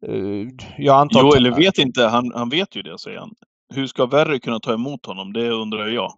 Uh, 0.08 0.48
jag 0.78 1.00
antar... 1.00 1.20
Jo, 1.20 1.34
eller 1.34 1.50
vet 1.50 1.78
inte. 1.78 2.02
Han, 2.02 2.32
han 2.34 2.48
vet 2.48 2.76
ju 2.76 2.82
det, 2.82 2.98
säger 2.98 3.18
han. 3.18 3.30
Hur 3.74 3.86
ska 3.86 4.06
Verry 4.06 4.40
kunna 4.40 4.60
ta 4.60 4.74
emot 4.74 5.06
honom? 5.06 5.32
Det 5.32 5.50
undrar 5.50 5.88
jag. 5.88 6.12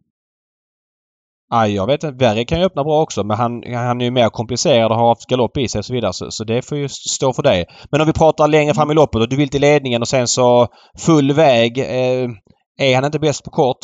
Aj, 1.51 1.75
jag 1.75 1.87
vet 1.87 2.05
inte. 2.05 2.25
Verre 2.25 2.45
kan 2.45 2.59
ju 2.59 2.65
öppna 2.65 2.85
bra 2.85 3.03
också 3.03 3.25
men 3.25 3.37
han, 3.37 3.63
han 3.75 4.01
är 4.01 4.05
ju 4.05 4.11
mer 4.11 4.29
komplicerad 4.29 4.93
och 4.93 4.99
har 4.99 5.09
haft 5.09 5.27
galopp 5.27 5.57
i 5.57 5.69
sig 5.69 5.79
och 5.79 5.85
så 5.85 5.95
vidare. 5.95 6.13
Så, 6.13 6.31
så 6.31 6.45
det 6.45 6.63
får 6.63 6.79
ju 6.79 6.89
stå 6.89 7.33
för 7.33 7.43
dig. 7.43 7.67
Men 7.91 8.01
om 8.01 8.07
vi 8.07 8.13
pratar 8.13 8.49
längre 8.49 8.75
fram 8.75 8.91
i 8.91 8.95
loppet 8.95 9.21
och 9.21 9.29
du 9.29 9.37
vill 9.37 9.49
till 9.49 9.61
ledningen 9.61 10.03
och 10.03 10.09
sen 10.09 10.29
så 10.29 10.67
full 10.99 11.33
väg. 11.33 11.79
Eh, 11.79 12.31
är 12.79 12.95
han 12.95 13.05
inte 13.05 13.19
bäst 13.19 13.45
på 13.45 13.51
kort? 13.51 13.79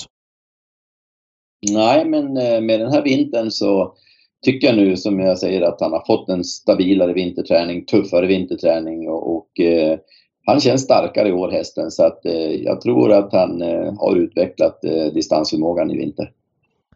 Nej, 1.71 2.05
men 2.05 2.37
eh, 2.37 2.61
med 2.61 2.81
den 2.81 2.93
här 2.93 3.03
vintern 3.03 3.51
så 3.51 3.95
tycker 4.45 4.67
jag 4.67 4.77
nu 4.77 4.97
som 4.97 5.21
jag 5.21 5.39
säger 5.39 5.63
att 5.63 5.81
han 5.81 5.93
har 5.93 6.07
fått 6.07 6.29
en 6.29 6.45
stabilare 6.45 7.13
vinterträning, 7.13 7.85
tuffare 7.85 8.27
vinterträning 8.27 9.09
och, 9.09 9.37
och 9.37 9.61
eh, 9.61 9.99
han 10.47 10.61
känns 10.61 10.83
starkare 10.83 11.29
i 11.29 11.33
år 11.33 11.51
hästen 11.51 11.91
så 11.91 12.05
att 12.05 12.27
eh, 12.27 12.53
jag 12.53 12.81
tror 12.81 13.13
att 13.13 13.33
han 13.33 13.63
eh, 13.63 13.95
har 13.99 14.17
utvecklat 14.17 14.85
eh, 14.85 15.13
distansförmågan 15.15 15.91
i 15.91 15.99
vinter. 15.99 16.31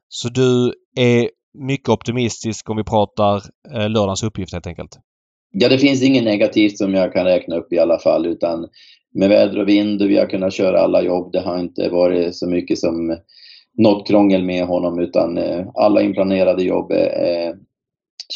Så 0.09 0.29
du 0.29 0.73
är 0.97 1.31
mycket 1.59 1.89
optimistisk 1.89 2.71
om 2.71 2.77
vi 2.77 2.85
pratar 2.85 3.37
eh, 3.75 3.89
lördagens 3.89 4.23
uppgift 4.23 4.53
helt 4.53 4.67
enkelt? 4.67 4.99
Ja, 5.53 5.69
det 5.69 5.79
finns 5.79 6.03
inget 6.03 6.25
negativt 6.25 6.79
som 6.79 6.95
jag 6.95 7.13
kan 7.13 7.25
räkna 7.25 7.57
upp 7.57 7.73
i 7.73 7.79
alla 7.79 7.99
fall 7.99 8.27
utan 8.27 8.69
med 9.15 9.29
väder 9.29 9.59
och 9.59 9.69
vind 9.69 10.03
och 10.03 10.11
vi 10.11 10.17
har 10.17 10.27
kunnat 10.27 10.55
köra 10.55 10.81
alla 10.81 11.03
jobb. 11.03 11.33
Det 11.33 11.41
har 11.41 11.59
inte 11.59 11.89
varit 11.89 12.37
så 12.37 12.49
mycket 12.49 12.79
som 12.79 13.17
något 13.79 14.07
krångel 14.07 14.45
med 14.45 14.67
honom 14.67 14.99
utan 14.99 15.39
eh, 15.39 15.67
alla 15.75 16.03
inplanerade 16.03 16.63
jobb 16.63 16.93
är 16.93 17.55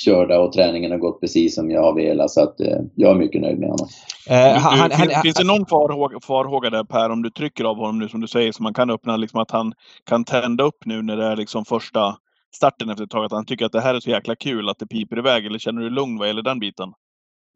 körda 0.04 0.40
och 0.40 0.52
träningen 0.52 0.90
har 0.90 0.98
gått 0.98 1.20
precis 1.20 1.54
som 1.54 1.70
jag 1.70 1.82
har 1.82 1.94
velat. 1.94 2.30
Så 2.30 2.42
att, 2.42 2.60
eh, 2.60 2.78
jag 2.94 3.10
är 3.10 3.14
mycket 3.14 3.40
nöjd 3.40 3.58
med 3.58 3.68
honom. 3.68 3.88
Eh, 4.30 4.60
han, 4.60 4.78
han, 4.78 4.90
finns, 4.90 5.22
finns 5.22 5.36
det 5.36 5.46
någon 5.46 5.66
farhåga, 5.66 6.20
farhåga 6.22 6.70
där 6.70 6.84
Per, 6.84 7.10
om 7.10 7.22
du 7.22 7.30
trycker 7.30 7.64
av 7.64 7.76
honom 7.76 7.98
nu 7.98 8.08
som 8.08 8.20
du 8.20 8.26
säger, 8.26 8.52
så 8.52 8.62
man 8.62 8.74
kan 8.74 8.90
öppna 8.90 9.16
liksom 9.16 9.40
att 9.40 9.50
han 9.50 9.72
kan 10.06 10.24
tända 10.24 10.64
upp 10.64 10.84
nu 10.84 11.02
när 11.02 11.16
det 11.16 11.24
är 11.24 11.36
liksom 11.36 11.64
första 11.64 12.16
starten 12.56 12.90
efter 12.90 13.04
ett 13.04 13.10
tag? 13.10 13.24
Att 13.24 13.32
han 13.32 13.46
tycker 13.46 13.66
att 13.66 13.72
det 13.72 13.80
här 13.80 13.94
är 13.94 14.00
så 14.00 14.10
jäkla 14.10 14.36
kul 14.36 14.68
att 14.68 14.78
det 14.78 14.86
piper 14.86 15.18
iväg? 15.18 15.46
Eller 15.46 15.58
känner 15.58 15.80
du 15.80 15.88
dig 15.88 15.94
lugn 15.94 16.18
vad 16.18 16.28
gäller 16.28 16.42
den 16.42 16.58
biten? 16.58 16.88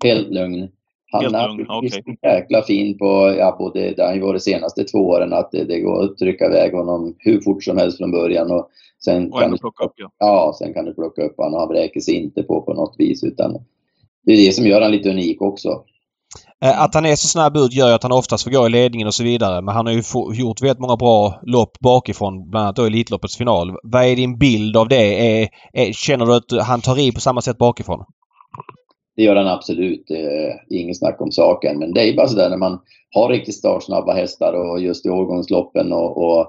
Helt 0.05 0.29
lugn. 0.29 0.69
Han 1.13 1.23
Helt 1.23 1.35
är 1.35 1.77
okay. 1.77 2.17
jäkla 2.23 2.63
fin 2.63 2.99
på, 2.99 3.35
ja, 3.39 3.57
både, 3.59 3.95
det 3.97 4.03
har 4.03 4.15
ju 4.15 4.21
varit 4.21 4.45
de 4.45 4.51
senaste 4.51 4.85
två 4.85 4.99
åren, 4.99 5.33
att 5.33 5.51
det, 5.53 5.65
det, 5.65 5.81
går 5.81 6.05
att 6.05 6.19
trycka 6.19 6.47
iväg 6.47 6.73
honom 6.73 7.15
hur 7.19 7.41
fort 7.41 7.65
som 7.65 7.77
helst 7.77 7.99
från 7.99 8.11
början. 8.11 8.51
Och 8.51 8.69
sen 9.05 9.33
och 9.33 9.41
kan 9.41 9.51
du 9.51 9.59
plocka 9.59 9.85
upp, 9.85 9.93
ja. 9.97 10.11
ja. 10.19 10.55
sen 10.59 10.75
kan 10.75 10.85
du 10.85 10.95
plocka 10.95 11.23
upp 11.23 11.37
honom. 11.37 11.61
Han 11.61 11.69
vräker 11.69 12.01
sig 12.01 12.15
inte 12.15 12.43
på 12.43 12.63
på 12.63 12.75
något 12.75 12.95
vis, 12.99 13.25
utan 13.25 13.59
det 14.27 14.33
är 14.33 14.47
det 14.47 14.53
som 14.53 14.67
gör 14.67 14.81
honom 14.81 14.93
lite 14.93 15.11
unik 15.11 15.43
också. 15.43 15.85
Eh, 16.65 16.83
att 16.83 16.95
han 16.95 17.07
är 17.07 17.17
så 17.17 17.29
snabb 17.29 17.57
ut 17.57 17.75
gör 17.75 17.89
ju 17.89 17.95
att 17.95 18.03
han 18.03 18.13
oftast 18.13 18.45
får 18.45 18.51
gå 18.51 18.67
i 18.67 18.71
ledningen 18.71 19.07
och 19.07 19.15
så 19.15 19.25
vidare. 19.25 19.63
Men 19.63 19.75
han 19.75 19.87
har 19.87 19.93
ju 19.93 20.03
gjort 20.35 20.63
väldigt 20.63 20.81
många 20.81 20.97
bra 20.97 21.41
lopp 21.43 21.79
bakifrån, 21.81 22.51
bland 22.51 22.65
annat 22.65 22.77
då 22.77 22.85
Elitloppets 22.85 23.37
final. 23.37 23.77
Vad 23.83 24.05
är 24.05 24.17
din 24.17 24.39
bild 24.39 24.77
av 24.77 24.89
det? 24.89 25.43
Är, 25.43 25.49
är, 25.73 25.93
känner 25.93 26.27
du 26.27 26.35
att 26.35 26.67
han 26.67 26.81
tar 26.81 26.99
i 26.99 27.13
på 27.13 27.21
samma 27.21 27.43
sätt 27.43 27.59
bakifrån? 27.59 28.05
Det 29.17 29.23
gör 29.23 29.37
han 29.37 29.49
absolut. 29.49 30.05
Det 30.09 30.21
är 30.21 30.81
inget 30.81 30.99
snack 30.99 31.21
om 31.21 31.33
saken. 31.33 31.79
Men 31.79 31.93
det 31.93 32.09
är 32.09 32.17
bara 32.17 32.29
sådär 32.29 32.51
när 32.51 32.57
man 32.57 32.79
har 33.15 33.29
riktigt 33.29 33.55
startsnabba 33.55 34.13
hästar 34.13 34.53
och 34.53 34.81
just 34.81 35.07
i 35.07 35.11
årgångsloppen 35.11 35.93
och, 35.93 36.25
och 36.25 36.41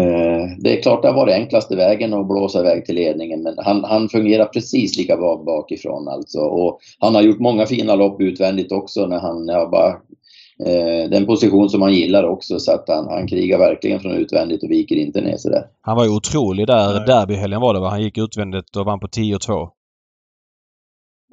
eh, 0.00 0.46
det 0.58 0.78
är 0.78 0.82
klart 0.82 1.02
det 1.02 1.08
har 1.08 1.16
varit 1.16 1.34
enklaste 1.34 1.76
vägen 1.76 2.14
att 2.14 2.28
blåsa 2.28 2.60
iväg 2.60 2.84
till 2.84 2.94
ledningen 2.94 3.42
men 3.42 3.54
han, 3.58 3.84
han 3.84 4.08
fungerar 4.08 4.44
precis 4.44 4.98
lika 4.98 5.16
bra 5.16 5.42
bakifrån 5.46 6.08
alltså. 6.08 6.40
Och 6.40 6.78
han 6.98 7.14
har 7.14 7.22
gjort 7.22 7.38
många 7.38 7.66
fina 7.66 7.94
lopp 7.94 8.20
utvändigt 8.20 8.72
också 8.72 9.06
när 9.06 9.18
han 9.18 9.48
ja, 9.48 9.68
bara 9.68 9.88
eh, 10.70 11.10
den 11.10 11.26
position 11.26 11.70
som 11.70 11.82
han 11.82 11.94
gillar 11.94 12.24
också 12.24 12.58
så 12.58 12.72
att 12.72 12.84
han, 12.88 13.08
han 13.08 13.26
krigar 13.26 13.58
verkligen 13.58 14.00
från 14.00 14.12
utvändigt 14.12 14.62
och 14.62 14.70
viker 14.70 14.96
inte 14.96 15.20
ner 15.20 15.36
sig 15.36 15.50
där. 15.50 15.64
Han 15.80 15.96
var 15.96 16.04
ju 16.04 16.10
otrolig 16.10 16.66
där 16.66 17.06
derbyhelgen 17.06 17.60
var 17.60 17.74
det 17.74 17.80
va? 17.80 17.88
Han 17.88 18.02
gick 18.02 18.18
utvändigt 18.18 18.76
och 18.76 18.86
vann 18.86 19.00
på 19.00 19.06
10-2. 19.06 19.68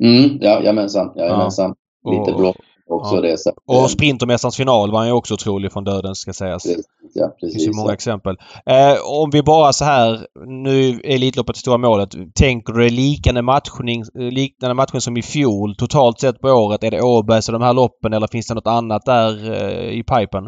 Mm, 0.04 0.38
ja, 0.41 0.50
jajamensan. 0.50 1.14
jajamensan. 1.16 1.74
Ja. 2.04 2.12
Lite 2.12 2.38
blå 2.38 2.54
också 2.89 3.16
ja. 3.16 3.22
det. 3.22 3.38
Så, 3.38 3.52
och 3.68 3.89
Sprintermästarens 3.89 4.58
final 4.58 4.91
var 4.91 5.00
han 5.00 5.08
ju 5.08 5.14
också 5.14 5.34
otrolig 5.34 5.72
från 5.72 5.84
döden 5.84 6.16
ska 6.16 6.34
sägas. 6.34 6.64
Precis, 6.64 6.86
ja, 7.14 7.28
precis. 7.28 7.54
Det 7.54 7.60
finns 7.60 7.76
ju 7.76 7.82
många 7.82 7.93
exempel. 7.93 8.36
Eh, 8.66 9.22
om 9.24 9.30
vi 9.32 9.43
bara 9.43 9.74
så 9.74 9.86
här, 9.86 10.28
nu 10.64 10.89
är 10.89 11.16
Elitloppet 11.16 11.56
det 11.56 11.60
stora 11.60 11.78
målet. 11.78 12.10
Tänker 12.36 12.74
du 12.74 12.89
liknande 12.89 13.41
matchning, 13.41 14.04
liknande 14.14 14.74
matchning 14.74 15.02
som 15.02 15.18
i 15.18 15.22
fjol 15.22 15.76
totalt 15.76 16.20
sett 16.20 16.41
på 16.41 16.48
året? 16.48 16.84
Är 16.84 16.91
det 16.91 17.02
Åbergs 17.02 17.50
och 17.50 17.54
de 17.54 17.62
här 17.62 17.74
loppen 17.74 18.14
eller 18.14 18.28
finns 18.28 18.48
det 18.48 18.54
något 18.54 18.68
annat 18.68 19.06
där 19.06 19.52
eh, 19.52 19.89
i 19.89 20.04
pipen? 20.04 20.43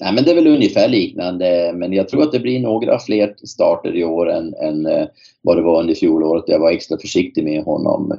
Nej, 0.00 0.14
men 0.14 0.24
det 0.24 0.30
är 0.30 0.34
väl 0.34 0.46
ungefär 0.46 0.88
liknande, 0.88 1.72
men 1.74 1.92
jag 1.92 2.08
tror 2.08 2.22
att 2.22 2.32
det 2.32 2.40
blir 2.40 2.60
några 2.60 2.98
fler 2.98 3.34
starter 3.46 3.96
i 3.96 4.04
år 4.04 4.30
än, 4.30 4.54
än 4.54 4.86
eh, 4.86 5.06
vad 5.42 5.56
det 5.56 5.62
var 5.62 5.80
under 5.80 5.94
fjolåret. 5.94 6.44
Jag 6.46 6.58
var 6.58 6.70
extra 6.70 6.98
försiktig 6.98 7.44
med 7.44 7.64
honom. 7.64 8.12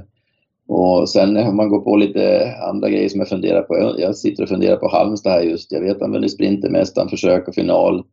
Och 0.67 1.09
sen 1.09 1.37
om 1.37 1.55
man 1.55 1.69
går 1.69 1.79
på 1.79 1.95
lite 1.95 2.53
andra 2.69 2.89
grejer 2.89 3.09
som 3.09 3.19
jag 3.19 3.29
funderar 3.29 3.61
på. 3.61 3.95
Jag 3.97 4.15
sitter 4.15 4.43
och 4.43 4.49
funderar 4.49 4.77
på 4.77 4.87
Halmstad 4.87 5.33
här 5.33 5.41
just. 5.41 5.71
Jag 5.71 5.81
vet 5.81 5.95
att 5.95 6.01
han 6.01 6.11
vunnit 6.11 6.33
Sprintermästaren, 6.33 7.09
försök 7.09 7.47
och 7.47 7.55
final. 7.55 8.03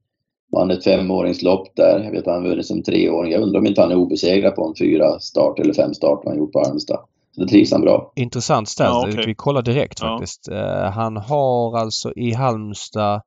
Vann 0.52 0.70
ett 0.70 0.84
femåringslopp 0.84 1.76
där. 1.76 2.00
Jag 2.04 2.10
vet 2.10 2.26
att 2.26 2.34
han 2.34 2.44
vunnit 2.44 2.66
som 2.66 2.82
treåring. 2.82 3.32
Jag 3.32 3.42
undrar 3.42 3.60
om 3.60 3.66
inte 3.66 3.80
han 3.80 3.90
är 3.90 3.96
obesegrad 3.96 4.54
på 4.54 4.64
en 4.64 4.74
fyra 4.78 5.18
start 5.18 5.58
eller 5.58 5.74
fem 5.74 5.94
starter 5.94 6.28
han 6.28 6.38
gjort 6.38 6.52
på 6.52 6.62
Halmstad. 6.66 6.98
Så 7.34 7.40
det 7.40 7.48
trivs 7.48 7.72
han 7.72 7.80
bra. 7.80 8.12
Intressant 8.16 8.68
ställt. 8.68 8.90
Ja, 8.90 9.08
okay. 9.08 9.26
Vi 9.26 9.34
kollar 9.34 9.62
direkt 9.62 10.00
faktiskt. 10.00 10.48
Ja. 10.50 10.56
Uh, 10.56 10.90
han 10.90 11.16
har 11.16 11.78
alltså 11.78 12.12
i 12.16 12.32
Halmstad 12.32 13.22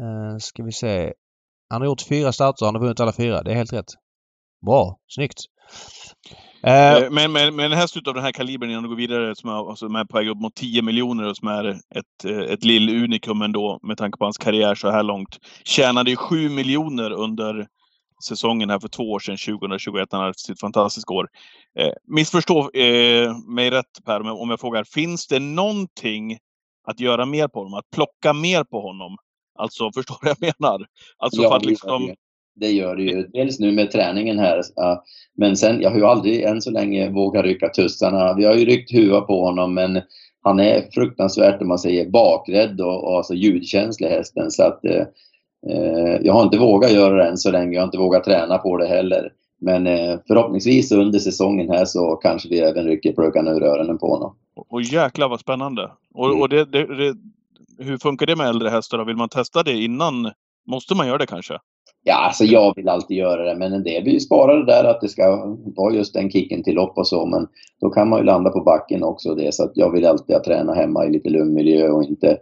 Eh, 0.00 0.38
ska 0.38 0.62
vi 0.62 0.72
se. 0.72 1.12
Han 1.70 1.80
har 1.80 1.86
gjort 1.86 2.02
fyra 2.08 2.32
starter 2.32 2.66
han 2.66 2.74
har 2.74 2.82
vunnit 2.82 3.00
alla 3.00 3.12
fyra. 3.12 3.42
Det 3.42 3.50
är 3.50 3.54
helt 3.54 3.72
rätt. 3.72 3.94
Bra. 4.66 4.98
Snyggt. 5.08 5.38
Uh, 6.66 7.10
men, 7.10 7.32
men, 7.32 7.56
men 7.56 7.72
en 7.72 7.78
häst 7.78 7.96
utav 7.96 8.14
den 8.14 8.22
här 8.22 8.32
kalibern 8.32 8.70
innan 8.70 8.82
du 8.82 8.88
går 8.88 8.96
vidare 8.96 9.36
som 9.36 9.50
är, 9.50 9.70
alltså, 9.70 9.86
är 9.86 10.04
på 10.04 10.16
väg 10.16 10.28
upp 10.28 10.38
mot 10.38 10.54
10 10.54 10.82
miljoner 10.82 11.28
och 11.28 11.36
som 11.36 11.48
är 11.48 11.64
ett, 11.68 12.24
ett 12.48 12.64
lill 12.64 13.04
unikum 13.04 13.42
ändå 13.42 13.78
med 13.82 13.98
tanke 13.98 14.18
på 14.18 14.24
hans 14.24 14.38
karriär 14.38 14.74
så 14.74 14.90
här 14.90 15.02
långt. 15.02 15.38
Tjänade 15.64 16.10
ju 16.10 16.16
7 16.16 16.48
miljoner 16.48 17.10
under 17.10 17.66
säsongen 18.24 18.70
här 18.70 18.80
för 18.80 18.88
två 18.88 19.02
år 19.02 19.18
sedan, 19.18 19.36
2021. 19.36 20.08
Han 20.10 20.20
hade 20.20 20.34
sitt 20.36 20.60
fantastiska 20.60 21.14
år. 21.14 21.28
Eh, 21.78 21.92
missförstå 22.14 22.70
eh, 22.70 23.36
mig 23.46 23.70
rätt 23.70 24.04
Per, 24.04 24.20
om 24.20 24.50
jag 24.50 24.60
frågar. 24.60 24.84
Finns 24.84 25.26
det 25.26 25.38
någonting 25.38 26.38
att 26.88 27.00
göra 27.00 27.26
mer 27.26 27.48
på 27.48 27.58
honom? 27.58 27.74
Att 27.74 27.90
plocka 27.94 28.32
mer 28.32 28.64
på 28.64 28.80
honom? 28.80 29.16
Alltså, 29.58 29.90
förstår 29.94 30.16
du 30.22 30.26
vad 30.28 30.36
jag 30.40 30.54
menar? 30.60 30.86
Alltså 31.18 31.42
ja, 31.42 31.48
för 31.48 31.56
att 31.56 31.64
liksom... 31.64 32.14
Det 32.60 32.70
gör 32.70 32.96
det 32.96 33.02
ju. 33.02 33.22
Dels 33.22 33.58
nu 33.58 33.72
med 33.72 33.90
träningen 33.90 34.38
här. 34.38 34.62
Men 35.36 35.56
sen, 35.56 35.80
jag 35.80 35.90
har 35.90 35.96
ju 35.96 36.04
aldrig 36.04 36.42
än 36.42 36.62
så 36.62 36.70
länge 36.70 37.10
vågat 37.10 37.44
rycka 37.44 37.68
tussarna. 37.68 38.34
Vi 38.34 38.44
har 38.44 38.54
ju 38.54 38.64
ryckt 38.64 38.94
huvudet 38.94 39.26
på 39.26 39.44
honom 39.44 39.74
men 39.74 40.02
han 40.42 40.60
är 40.60 40.88
fruktansvärt, 40.94 41.62
om 41.62 41.68
man 41.68 41.78
säger, 41.78 42.10
bakrädd 42.10 42.80
och, 42.80 43.04
och 43.04 43.16
alltså 43.16 43.34
ljudkänslig 43.34 44.08
hästen. 44.08 44.50
Så 44.50 44.62
att 44.62 44.84
eh, 44.84 45.06
eh, 45.70 46.16
jag 46.22 46.32
har 46.32 46.42
inte 46.42 46.58
vågat 46.58 46.92
göra 46.92 47.14
det 47.14 47.28
än 47.28 47.36
så 47.36 47.50
länge. 47.50 47.74
Jag 47.74 47.80
har 47.80 47.86
inte 47.86 47.98
vågat 47.98 48.24
träna 48.24 48.58
på 48.58 48.76
det 48.76 48.86
heller. 48.86 49.32
Men 49.60 49.86
eh, 49.86 50.18
förhoppningsvis 50.26 50.92
under 50.92 51.18
säsongen 51.18 51.70
här 51.70 51.84
så 51.84 52.16
kanske 52.16 52.48
vi 52.48 52.58
även 52.58 52.84
rycker 52.84 53.12
pluggarna 53.12 53.50
ur 53.50 53.62
öronen 53.62 53.98
på 53.98 54.06
honom. 54.06 54.34
Och 54.68 54.82
jäklar 54.82 55.28
vad 55.28 55.40
spännande! 55.40 55.90
Och, 56.14 56.26
mm. 56.26 56.40
och 56.40 56.48
det, 56.48 56.64
det, 56.64 56.86
det, 56.96 57.16
hur 57.78 57.98
funkar 57.98 58.26
det 58.26 58.36
med 58.36 58.48
äldre 58.48 58.68
hästar? 58.68 59.04
Vill 59.04 59.16
man 59.16 59.28
testa 59.28 59.62
det 59.62 59.72
innan? 59.72 60.32
Måste 60.66 60.94
man 60.94 61.06
göra 61.06 61.18
det 61.18 61.26
kanske? 61.26 61.58
Ja, 62.04 62.14
alltså 62.14 62.44
jag 62.44 62.74
vill 62.76 62.88
alltid 62.88 63.16
göra 63.16 63.44
det, 63.44 63.58
men 63.58 63.72
en 63.72 63.82
del 63.82 64.04
vill 64.04 64.20
spara 64.20 64.56
det 64.56 64.66
där 64.66 64.84
att 64.84 65.00
det 65.00 65.08
ska 65.08 65.56
vara 65.76 65.94
just 65.94 66.14
den 66.14 66.30
kicken 66.30 66.62
till 66.62 66.74
lopp 66.74 66.98
och 66.98 67.08
så, 67.08 67.26
men 67.26 67.46
då 67.80 67.90
kan 67.90 68.08
man 68.08 68.18
ju 68.18 68.24
landa 68.24 68.50
på 68.50 68.60
backen 68.60 69.02
också 69.02 69.34
det, 69.34 69.54
så 69.54 69.64
att 69.64 69.72
jag 69.74 69.92
vill 69.92 70.06
alltid 70.06 70.42
träna 70.44 70.74
hemma 70.74 71.06
i 71.06 71.10
lite 71.10 71.30
lugn 71.30 71.54
miljö 71.54 71.88
och 71.88 72.04
inte 72.04 72.38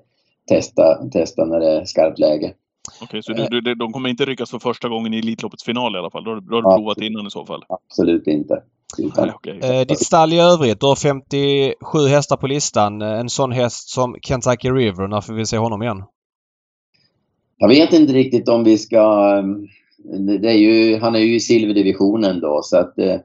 testa, 0.49 1.09
testa 1.09 1.45
när 1.45 1.61
det 1.61 1.71
är 1.71 1.85
skarpt 1.85 2.19
läge. 2.19 2.55
Okej, 3.03 3.21
okay, 3.21 3.23
så 3.23 3.33
du, 3.33 3.61
du, 3.61 3.75
de 3.75 3.93
kommer 3.93 4.09
inte 4.09 4.25
ryckas 4.25 4.51
för 4.51 4.59
första 4.59 4.89
gången 4.89 5.15
i 5.15 5.19
Elitloppets 5.19 5.65
final 5.65 5.97
i 5.97 5.99
alla 5.99 6.11
fall? 6.11 6.25
Då, 6.25 6.31
har 6.31 6.41
du 6.41 6.77
provat 6.77 6.99
innan 6.99 7.27
i 7.27 7.31
så 7.31 7.47
fall? 7.47 7.65
Absolut 7.69 8.27
inte. 8.27 8.63
Okay. 8.99 9.59
eh, 9.59 9.87
ditt 9.87 10.07
stall 10.07 10.33
i 10.33 10.39
övrigt, 10.39 10.81
du 10.81 10.87
har 10.87 10.97
57 10.97 11.99
hästar 12.09 12.37
på 12.37 12.47
listan. 12.47 13.03
En 13.03 13.29
sån 13.29 13.53
häst 13.53 13.89
som 13.89 14.17
Kentucky 14.23 14.71
River, 14.71 15.09
när 15.09 15.21
får 15.21 15.35
vi 15.35 15.47
se 15.47 15.59
honom 15.59 15.83
igen? 15.83 16.03
Jag 17.59 17.69
vet 17.69 17.93
inte 17.93 18.13
riktigt 18.13 18.49
om 18.49 18.65
vi 18.65 18.79
ska... 18.79 19.33
Ehm, 19.39 19.67
det 20.41 20.49
är 20.49 20.57
ju, 20.57 20.99
han 20.99 21.15
är 21.15 21.19
ju 21.19 21.35
i 21.35 21.41
silverdivisionen 21.41 22.41
då 22.41 22.61
så 22.63 22.77
att 22.77 22.99
eh, 22.99 23.17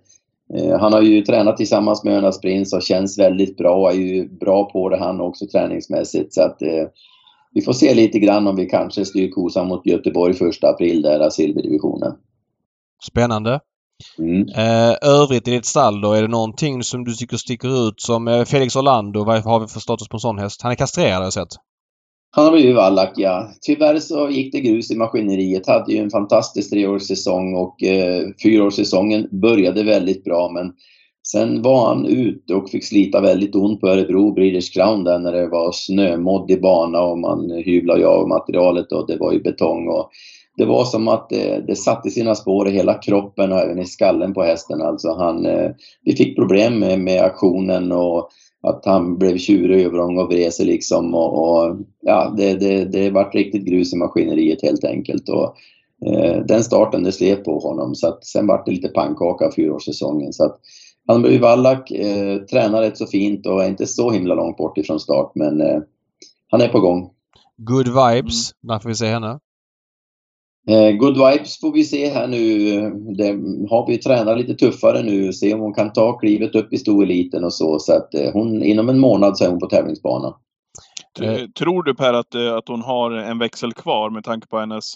eh, 0.55 0.79
han 0.79 0.93
har 0.93 1.01
ju 1.01 1.21
tränat 1.21 1.57
tillsammans 1.57 2.03
med 2.03 2.17
Önas 2.17 2.41
Prins 2.41 2.73
och 2.73 2.81
känns 2.81 3.19
väldigt 3.19 3.57
bra. 3.57 3.91
Är 3.91 3.95
ju 3.95 4.29
bra 4.29 4.69
på 4.71 4.89
det 4.89 4.97
han 4.97 5.21
också 5.21 5.47
träningsmässigt 5.47 6.33
så 6.33 6.41
att 6.41 6.61
eh, 6.61 6.87
vi 7.53 7.61
får 7.61 7.73
se 7.73 7.93
lite 7.93 8.19
grann 8.19 8.47
om 8.47 8.55
vi 8.55 8.65
kanske 8.65 9.05
styr 9.05 9.29
kosan 9.29 9.67
mot 9.67 9.85
Göteborg 9.85 10.33
första 10.33 10.69
april 10.69 11.01
där, 11.01 11.29
silverdivisionen. 11.29 12.13
Spännande. 13.11 13.59
Mm. 14.19 14.47
Eh, 14.47 14.95
övrigt 15.01 15.47
i 15.47 15.51
ditt 15.51 15.65
stall 15.65 16.01
då, 16.01 16.13
är 16.13 16.21
det 16.21 16.27
någonting 16.27 16.83
som 16.83 17.03
du 17.03 17.13
tycker 17.13 17.37
sticker 17.37 17.87
ut 17.87 18.01
som 18.01 18.27
eh, 18.27 18.45
Felix 18.45 18.75
Orlando? 18.75 19.23
Vad 19.23 19.43
har 19.43 19.59
vi 19.59 19.67
för 19.67 19.79
status 19.79 20.07
på 20.07 20.17
en 20.17 20.21
sån 20.21 20.37
häst? 20.37 20.61
Han 20.61 20.71
är 20.71 20.75
kastrerad 20.75 21.17
har 21.17 21.23
jag 21.23 21.33
sett. 21.33 21.55
Han 22.35 22.45
har 22.45 22.51
blivit 22.51 22.75
vallack, 22.75 23.13
ja. 23.15 23.51
Tyvärr 23.61 23.99
så 23.99 24.29
gick 24.29 24.51
det 24.51 24.61
grus 24.61 24.91
i 24.91 24.95
maskineriet. 24.95 25.67
Hade 25.67 25.93
ju 25.93 25.99
en 25.99 26.09
fantastisk 26.09 26.69
treårssäsong 26.69 27.55
och 27.55 27.83
eh, 27.83 28.27
fyraårssäsongen 28.43 29.27
började 29.41 29.83
väldigt 29.83 30.23
bra 30.23 30.51
men 30.53 30.73
sen 31.27 31.61
var 31.61 31.87
han 31.87 32.05
ute 32.05 32.55
och 32.55 32.69
fick 32.69 32.83
slita 32.83 33.21
väldigt 33.21 33.55
ont 33.55 33.81
på 33.81 33.87
Örebro 33.87 34.33
Breeders 34.33 34.69
Crown 34.73 35.03
där 35.03 35.19
när 35.19 35.31
det 35.31 35.47
var 35.47 35.71
snömoddig 35.71 36.61
bana 36.61 37.01
och 37.01 37.17
man 37.17 37.51
hyvlade 37.65 38.07
av 38.07 38.27
materialet 38.27 38.91
och 38.91 39.07
det 39.07 39.17
var 39.17 39.31
ju 39.31 39.41
betong 39.41 39.87
och 39.87 40.09
det 40.57 40.65
var 40.65 40.85
som 40.85 41.07
att 41.07 41.29
det, 41.29 41.63
det 41.67 41.75
satte 41.75 42.09
sina 42.09 42.35
spår 42.35 42.67
i 42.67 42.71
hela 42.71 42.93
kroppen 42.93 43.51
och 43.51 43.59
även 43.59 43.79
i 43.79 43.85
skallen 43.85 44.33
på 44.33 44.43
hästen. 44.43 44.81
Alltså 44.81 45.13
han, 45.13 45.45
eh, 45.45 45.71
vi 46.03 46.15
fick 46.15 46.35
problem 46.35 46.79
med, 46.79 46.99
med 46.99 47.21
aktionen 47.21 47.91
och 47.91 48.29
att 48.63 48.85
han 48.85 49.17
blev 49.17 49.37
tjurig 49.37 49.79
i 49.79 49.83
övergång 49.83 50.17
och 50.17 50.27
vred 50.27 50.53
sig 50.53 50.65
liksom. 50.65 51.15
Och, 51.15 51.49
och, 51.49 51.77
ja, 52.01 52.33
det, 52.37 52.53
det, 52.53 52.85
det 52.85 53.09
vart 53.09 53.35
riktigt 53.35 53.65
grus 53.65 53.93
i 53.93 53.97
maskineriet 53.97 54.61
helt 54.61 54.83
enkelt. 54.83 55.29
Och, 55.29 55.55
eh, 56.05 56.45
den 56.45 56.63
starten, 56.63 57.03
det 57.03 57.11
slet 57.11 57.43
på 57.43 57.59
honom. 57.59 57.95
Så 57.95 58.07
att, 58.07 58.25
sen 58.25 58.47
vart 58.47 58.65
det 58.65 58.71
lite 58.71 58.87
pannkaka 58.87 59.45
av 59.45 59.51
fyraårssäsongen. 59.51 60.33
Så 60.33 60.45
att, 60.45 60.59
han 61.07 61.21
blev 61.21 61.41
vallack, 61.41 61.91
eh, 61.91 62.37
tränar 62.37 62.81
rätt 62.81 62.97
så 62.97 63.07
fint 63.07 63.45
och 63.45 63.63
är 63.63 63.67
inte 63.67 63.87
så 63.87 64.11
himla 64.11 64.35
långt 64.35 64.57
bort 64.57 64.77
ifrån 64.77 64.99
start. 64.99 65.31
Men 65.35 65.61
eh, 65.61 65.81
han 66.47 66.61
är 66.61 66.67
på 66.67 66.79
gång. 66.79 67.09
Good 67.57 67.87
vibes. 67.87 68.51
Mm. 68.51 68.73
När 68.73 68.79
får 68.79 68.89
vi 68.89 68.95
se 68.95 69.05
henne? 69.05 69.39
Eh, 70.67 70.91
good 70.91 71.13
vibes 71.13 71.59
får 71.59 71.71
vi 71.73 71.83
se 71.83 72.09
här 72.09 72.27
nu. 72.27 72.37
Det 73.17 73.27
har 73.69 73.87
vi 73.87 73.97
tränat 73.97 74.37
lite 74.37 74.53
tuffare 74.53 75.03
nu. 75.03 75.33
Se 75.33 75.53
om 75.53 75.59
hon 75.59 75.73
kan 75.73 75.93
ta 75.93 76.17
klivet 76.17 76.55
upp 76.55 76.73
i 76.73 76.77
stoeliten 76.77 77.43
och 77.43 77.53
så. 77.53 77.79
Så 77.79 77.93
att 77.93 78.13
eh, 78.13 78.31
hon, 78.33 78.63
inom 78.63 78.89
en 78.89 78.99
månad 78.99 79.37
så 79.37 79.45
är 79.45 79.49
hon 79.49 79.59
på 79.59 79.69
tävlingsbanan. 79.69 80.33
Eh, 81.21 81.47
tror 81.59 81.83
du 81.83 81.95
Per 81.95 82.13
att, 82.13 82.35
att 82.35 82.67
hon 82.67 82.81
har 82.81 83.11
en 83.11 83.39
växel 83.39 83.73
kvar 83.73 84.09
med 84.09 84.23
tanke 84.23 84.47
på 84.47 84.59
hennes 84.59 84.95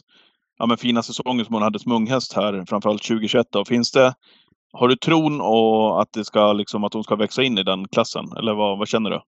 ja, 0.57 0.65
men 0.65 0.77
fina 0.77 1.03
säsonger 1.03 1.43
som 1.43 1.53
hon 1.53 1.63
hade 1.63 1.79
som 1.79 1.91
unghäst 1.91 2.33
här, 2.33 2.65
framförallt 2.67 3.03
2021 3.03 3.47
då. 3.49 3.65
Finns 3.65 3.91
det, 3.91 4.13
har 4.73 4.87
du 4.87 4.95
tron 4.95 5.41
och 5.41 6.01
att, 6.01 6.13
det 6.13 6.25
ska, 6.25 6.53
liksom, 6.53 6.83
att 6.83 6.93
hon 6.93 7.03
ska 7.03 7.15
växa 7.15 7.43
in 7.43 7.57
i 7.57 7.63
den 7.63 7.87
klassen? 7.87 8.25
Eller 8.37 8.53
vad, 8.53 8.77
vad 8.77 8.87
känner 8.87 9.09
du? 9.09 9.21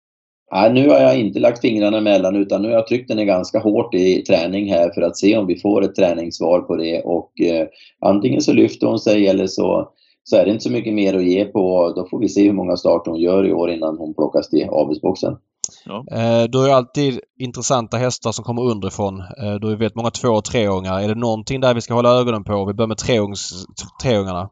Nej, 0.52 0.74
nu 0.74 0.90
har 0.90 1.00
jag 1.00 1.20
inte 1.20 1.40
lagt 1.40 1.62
fingrarna 1.62 1.98
emellan 1.98 2.36
utan 2.36 2.62
nu 2.62 2.68
har 2.68 2.76
jag 2.76 2.88
tryckt 2.88 3.10
henne 3.10 3.26
ganska 3.26 3.60
hårt 3.60 3.94
i 3.94 4.22
träning 4.22 4.72
här 4.72 4.90
för 4.90 5.02
att 5.02 5.18
se 5.18 5.38
om 5.38 5.48
vi 5.48 5.60
får 5.60 5.84
ett 5.84 5.96
träningssvar 5.96 6.60
på 6.60 6.76
det 6.76 7.02
och 7.02 7.42
eh, 7.42 7.68
antingen 8.02 8.42
så 8.42 8.54
lyfter 8.54 8.88
hon 8.88 9.00
sig 9.00 9.28
eller 9.28 9.48
så, 9.48 9.90
så 10.24 10.36
är 10.36 10.46
det 10.46 10.52
inte 10.52 10.64
så 10.64 10.72
mycket 10.72 10.94
mer 10.94 11.14
att 11.14 11.26
ge 11.26 11.46
på. 11.46 11.94
Då 11.96 12.08
får 12.10 12.20
vi 12.20 12.30
se 12.30 12.44
hur 12.44 12.54
många 12.54 12.78
starter 12.78 13.12
hon 13.12 13.20
gör 13.20 13.48
i 13.48 13.54
år 13.54 13.70
innan 13.72 13.98
hon 13.98 14.14
plockas 14.14 14.50
till 14.50 14.70
avelsboxen. 14.70 15.38
Ja. 15.86 16.06
Eh, 16.12 16.44
du 16.44 16.58
har 16.58 16.66
ju 16.66 16.74
alltid 16.74 17.20
intressanta 17.40 17.98
hästar 17.98 18.32
som 18.32 18.46
kommer 18.46 18.62
underifrån. 18.62 19.20
Eh, 19.20 19.54
du 19.62 19.68
har 19.68 19.72
ju 19.72 19.78
vet 19.78 19.96
många 19.96 20.12
två 20.12 20.30
och 20.30 20.46
treåringar. 20.46 21.00
Är 21.00 21.08
det 21.08 21.16
någonting 21.16 21.62
där 21.62 21.74
vi 21.74 21.82
ska 21.82 21.94
hålla 21.94 22.20
ögonen 22.20 22.44
på? 22.44 22.66
Vi 22.66 22.74
börjar 22.74 22.88
med 22.88 22.98
treångs, 22.98 23.66
treåringarna. 24.04 24.50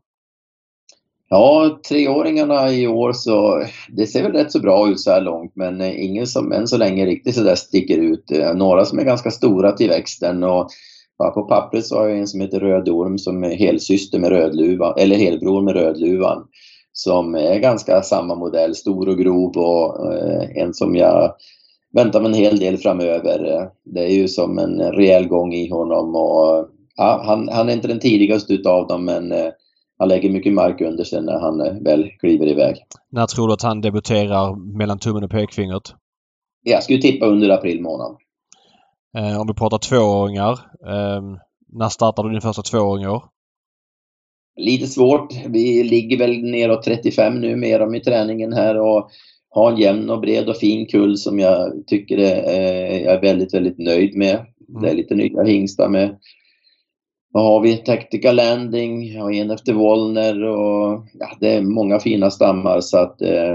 Ja, 1.34 1.80
treåringarna 1.90 2.72
i 2.72 2.88
år 2.88 3.14
så 3.14 3.64
det 3.90 4.08
ser 4.08 4.24
väl 4.24 4.32
rätt 4.32 4.52
så 4.52 4.60
bra 4.60 4.90
ut 4.90 5.00
så 5.00 5.12
här 5.12 5.22
långt 5.22 5.52
men 5.56 5.82
eh, 5.82 6.06
ingen 6.06 6.28
som 6.28 6.52
än 6.52 6.68
så 6.68 6.78
länge 6.78 7.06
riktigt 7.06 7.36
så 7.36 7.44
där 7.44 7.56
sticker 7.56 7.98
ut. 7.98 8.32
Eh, 8.32 8.54
några 8.54 8.86
som 8.86 9.00
är 9.00 9.04
ganska 9.04 9.32
stora 9.32 9.72
till 9.72 9.90
växten 9.90 10.44
och 10.44 10.68
bara 11.18 11.32
på 11.32 11.44
pappret 11.44 11.86
så 11.86 11.98
har 11.98 12.08
jag 12.08 12.20
en 12.20 12.28
som 12.28 12.42
heter 12.42 12.60
Rödorm 12.60 13.18
som 13.18 13.44
är 13.44 13.56
helsyster 13.56 14.20
med 14.20 14.30
Rödluvan, 14.30 14.94
eller 14.98 15.16
helbror 15.16 15.62
med 15.62 15.74
Rödluvan. 15.74 16.44
Som 16.92 17.36
är 17.36 17.60
ganska 17.60 18.02
samma 18.02 18.36
modell, 18.36 18.76
stor 18.76 19.10
och 19.10 19.18
grov 19.18 19.58
och 19.58 20.14
eh, 20.14 20.50
en 20.56 20.74
som 20.74 20.96
jag 20.96 21.34
väntar 21.94 22.22
mig 22.22 22.32
en 22.32 22.38
hel 22.38 22.60
del 22.60 22.78
framöver. 22.78 23.70
Det 23.86 24.04
är 24.04 24.14
ju 24.14 24.28
som 24.28 24.58
en 24.58 24.82
rejäl 24.82 25.28
gång 25.28 25.54
i 25.54 25.70
honom 25.70 26.16
och 26.16 26.68
ja, 26.96 27.24
han, 27.26 27.50
han 27.50 27.70
är 27.70 27.74
inte 27.74 27.88
den 27.88 28.00
tidigaste 28.00 28.54
utav 28.54 28.88
dem 28.88 29.06
men 29.06 29.32
eh, 29.32 29.50
han 29.98 30.10
lägger 30.10 30.30
mycket 30.30 30.54
mark 30.54 30.82
under 30.82 31.04
sig 31.04 31.22
när 31.22 31.40
han 31.40 31.62
eh, 31.62 31.74
väl 31.82 32.10
kliver 32.20 32.48
iväg. 32.48 32.76
När 33.10 33.26
tror 33.26 33.48
du 33.48 33.54
att 33.54 33.62
han 33.62 33.82
debuterar 33.82 34.56
mellan 34.78 35.00
tummen 35.00 35.24
och 35.24 35.32
pekfingret? 35.32 35.94
Jag 36.64 36.84
skulle 36.84 37.02
tippa 37.02 37.26
under 37.26 37.50
april 37.50 37.82
månad. 37.82 38.18
Eh, 39.18 39.42
om 39.42 39.48
vi 39.48 39.54
pratar 39.54 39.78
tvååringar. 39.78 40.52
Eh, 40.88 41.22
när 41.68 41.90
startar 41.90 42.24
du 42.24 42.30
din 42.30 42.42
första 42.42 42.62
tvååring 42.62 43.04
i 43.04 43.08
år? 43.08 43.24
Lite 44.56 44.88
svårt. 44.88 45.34
Vi 45.48 45.84
ligger 45.84 46.18
väl 46.18 46.44
neråt 46.44 46.84
35 46.84 47.42
nu 47.42 47.56
med 47.56 47.80
dem 47.80 47.96
i 47.96 48.00
träningen 48.00 48.54
här 48.54 48.80
och 48.80 49.10
har 49.50 49.72
en 49.72 49.78
jämn 49.78 50.10
och 50.10 50.22
bred 50.22 50.50
och 50.50 50.58
fin 50.58 50.86
kull 50.86 51.18
som 51.18 51.40
jag 51.40 51.88
tycker 51.88 52.18
är, 52.18 52.44
eh, 52.48 53.02
jag 53.04 53.14
är 53.14 53.22
väldigt, 53.22 53.54
väldigt 53.54 53.78
nöjd 53.78 54.16
med. 54.16 54.46
Det 54.82 54.90
är 54.90 54.96
lite 54.96 55.16
nya 55.16 55.44
hingstar 55.44 55.90
med. 55.90 56.18
Vad 57.34 57.44
har 57.44 57.62
vi? 57.62 57.78
Tactical 57.78 58.36
Landing 58.36 59.22
och 59.22 59.34
en 59.34 59.52
efter 59.52 59.74
Wollner 59.74 60.44
och 60.44 61.06
ja, 61.20 61.28
det 61.40 61.56
är 61.56 61.62
många 61.62 62.00
fina 62.00 62.32
stammar 62.32 62.82
så 62.82 62.98
att 62.98 63.22
eh, 63.22 63.54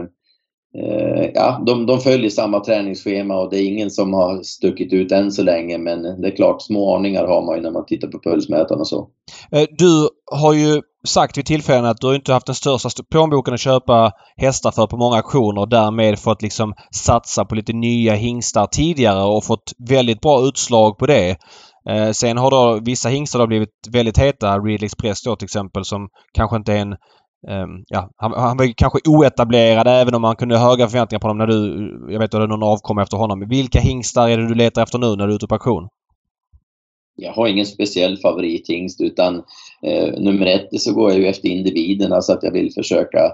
eh, 0.79 1.31
ja, 1.35 1.63
de, 1.67 1.87
de 1.87 1.99
följer 1.99 2.31
samma 2.31 2.61
träningsschema 2.61 3.41
och 3.41 3.51
det 3.51 3.57
är 3.57 3.67
ingen 3.67 3.91
som 3.91 4.13
har 4.15 4.43
stuckit 4.43 4.93
ut 4.93 5.13
än 5.13 5.33
så 5.33 5.43
länge 5.43 5.79
men 5.79 6.03
det 6.03 6.29
är 6.29 6.37
klart 6.37 6.63
små 6.63 6.97
aningar 6.97 7.27
har 7.27 7.47
man 7.47 7.57
ju 7.57 7.63
när 7.63 7.71
man 7.71 7.87
tittar 7.87 8.09
på 8.09 8.19
pulsmätaren 8.19 8.81
och 8.81 8.89
så. 8.89 9.09
Eh, 9.53 9.67
du 9.79 10.09
har 10.33 10.53
ju 10.53 10.83
sagt 11.07 11.39
vid 11.39 11.47
tillfällen 11.47 11.85
att 11.85 12.01
du 12.01 12.15
inte 12.15 12.33
haft 12.33 12.47
den 12.47 12.55
största 12.55 13.03
plånboken 13.11 13.55
att 13.55 13.61
köpa 13.61 14.13
hästar 14.37 14.71
för 14.71 14.87
på 14.87 14.97
många 14.97 15.17
auktioner 15.17 15.61
och 15.61 15.69
därmed 15.69 16.19
fått 16.19 16.43
liksom 16.43 16.75
satsa 16.91 17.45
på 17.45 17.55
lite 17.55 17.73
nya 17.73 18.15
hingstar 18.15 18.67
tidigare 18.67 19.25
och 19.25 19.45
fått 19.45 19.73
väldigt 19.89 20.21
bra 20.21 20.41
utslag 20.41 20.99
på 20.99 21.07
det. 21.07 21.37
Eh, 21.89 22.11
sen 22.11 22.37
har 22.37 22.51
då 22.51 22.81
vissa 22.85 23.09
hingstar 23.09 23.39
då 23.39 23.47
blivit 23.47 23.71
väldigt 23.93 24.19
heta. 24.19 24.59
Real 24.59 24.85
Express 24.85 25.23
då 25.23 25.37
till 25.37 25.47
exempel 25.47 25.85
som 25.85 26.09
kanske 26.33 26.57
inte 26.57 26.73
är 26.73 26.79
en 26.79 26.93
ehm, 27.49 27.85
ja, 27.87 28.11
han, 28.17 28.33
han 28.33 28.57
var 28.57 28.73
kanske 28.77 28.99
oetablerad 29.09 29.87
även 29.89 30.15
om 30.15 30.23
man 30.23 30.37
kunde 30.37 30.59
ha 30.59 30.71
höga 30.71 30.89
förväntningar 30.89 31.21
på 31.21 31.29
honom 31.29 31.39
när 31.39 31.47
du... 31.47 32.13
Jag 32.13 32.19
vet 32.19 32.35
att 32.35 32.41
det 32.41 32.45
är 32.45 32.47
någon 32.47 32.63
avkomma 32.63 33.03
efter 33.03 33.17
honom. 33.17 33.49
Vilka 33.49 33.81
hingstar 33.81 34.29
är 34.29 34.39
det 34.39 34.49
du 34.49 34.55
letar 34.55 34.83
efter 34.83 34.99
nu 34.99 35.17
när 35.17 35.27
du 35.27 35.33
är 35.33 35.37
ute 35.37 35.47
på 35.47 35.55
auktion? 35.55 35.89
jag 37.19 37.33
har 37.33 37.49
ingen 37.49 37.67
speciell 37.67 38.17
favorithingst 38.17 39.01
utan 39.01 39.43
eh, 39.83 40.21
nummer 40.21 40.47
ett 40.47 40.81
så 40.81 40.95
går 40.95 41.11
jag 41.11 41.21
ju 41.21 41.27
efter 41.27 41.49
individerna 41.49 42.23
så 42.23 42.33
att 42.33 42.43
jag 42.43 42.53
vill 42.53 42.73
försöka 42.73 43.33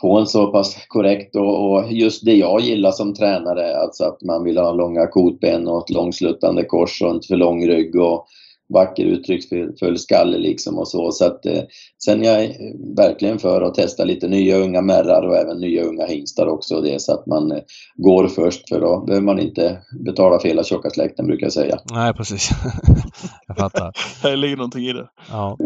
få 0.00 0.18
en 0.18 0.26
så 0.26 0.46
pass 0.46 0.76
korrekt 0.88 1.36
och, 1.36 1.70
och 1.70 1.92
just 1.92 2.24
det 2.24 2.34
jag 2.34 2.60
gillar 2.60 2.90
som 2.90 3.14
tränare, 3.14 3.76
alltså 3.76 4.04
att 4.04 4.22
man 4.22 4.44
vill 4.44 4.58
ha 4.58 4.72
långa 4.72 5.06
kotben 5.06 5.68
och 5.68 5.82
ett 5.82 5.94
långsluttande 5.94 6.64
kors 6.64 7.02
och 7.02 7.10
inte 7.10 7.26
för 7.26 7.36
lång 7.36 7.66
rygg 7.66 7.96
och 7.96 8.26
vacker 8.74 9.04
uttrycksfull 9.04 9.98
skalle 9.98 10.38
liksom 10.38 10.78
och 10.78 10.88
så. 10.88 11.12
så 11.12 11.24
att, 11.24 11.46
eh, 11.46 11.62
sen 12.04 12.24
jag 12.24 12.44
är 12.44 12.52
verkligen 12.96 13.38
för 13.38 13.62
att 13.62 13.74
testa 13.74 14.04
lite 14.04 14.28
nya 14.28 14.56
unga 14.56 14.82
märrar 14.82 15.22
och 15.22 15.36
även 15.36 15.60
nya 15.60 15.82
unga 15.84 16.06
hingstar 16.06 16.46
också 16.46 16.76
och 16.76 16.82
det 16.82 17.02
så 17.02 17.14
att 17.14 17.26
man 17.26 17.52
eh, 17.52 17.58
går 17.94 18.28
först 18.28 18.68
för 18.68 18.80
då 18.80 19.00
behöver 19.00 19.26
man 19.26 19.38
inte 19.38 19.78
betala 20.04 20.38
för 20.38 20.48
hela 20.48 20.64
tjocka 20.64 20.90
släkten 20.90 21.26
brukar 21.26 21.46
jag 21.46 21.52
säga. 21.52 21.78
Nej 21.92 22.14
precis. 22.14 22.50
jag 23.46 23.56
fattar. 23.56 23.92
Det 24.22 24.36
ligger 24.36 24.56
någonting 24.56 24.84
i 24.84 24.92
det. 24.92 25.08
Ja. 25.30 25.56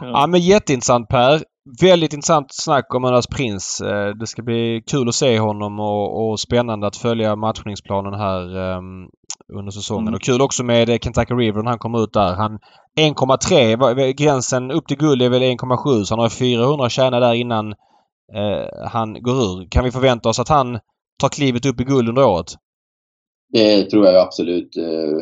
ja 0.00 0.26
men 0.26 0.40
jätteintressant 0.40 1.08
Per. 1.08 1.53
Väldigt 1.80 2.12
intressant 2.12 2.46
snack 2.50 2.94
om 2.94 3.04
Önas 3.04 3.26
Prins. 3.26 3.80
Eh, 3.80 4.08
Det 4.20 4.26
ska 4.26 4.42
bli 4.42 4.82
kul 4.86 5.08
att 5.08 5.14
se 5.14 5.38
honom 5.38 5.80
och, 5.80 6.30
och 6.30 6.40
spännande 6.40 6.86
att 6.86 6.96
följa 6.96 7.36
matchningsplanen 7.36 8.14
här 8.14 8.56
um, 8.76 9.08
under 9.58 9.70
säsongen. 9.72 10.02
Mm. 10.08 10.14
Och 10.14 10.22
kul 10.22 10.40
också 10.42 10.64
med 10.64 10.88
eh, 10.88 10.98
Kentucky 10.98 11.34
River 11.34 11.62
när 11.62 11.70
han 11.70 11.78
kommer 11.78 12.04
ut 12.04 12.12
där. 12.12 12.34
Han 12.34 12.58
1,3 13.00 13.78
var- 13.80 14.12
gränsen 14.12 14.70
upp 14.70 14.86
till 14.86 14.96
guld 14.96 15.22
är 15.22 15.28
väl 15.28 15.42
1,7 15.42 16.04
så 16.04 16.14
han 16.14 16.22
har 16.22 16.28
400 16.28 16.88
tjäna 16.88 17.20
där 17.20 17.34
innan 17.34 17.72
eh, 18.34 18.88
han 18.90 19.22
går 19.22 19.34
ur. 19.34 19.68
Kan 19.70 19.84
vi 19.84 19.90
förvänta 19.90 20.28
oss 20.28 20.38
att 20.38 20.48
han 20.48 20.78
tar 21.20 21.28
klivet 21.28 21.66
upp 21.66 21.80
i 21.80 21.84
guld 21.84 22.08
under 22.08 22.26
året? 22.26 22.46
Det 23.52 23.82
tror 23.90 24.06
jag 24.06 24.16
absolut 24.16 24.76
eh, 24.76 25.16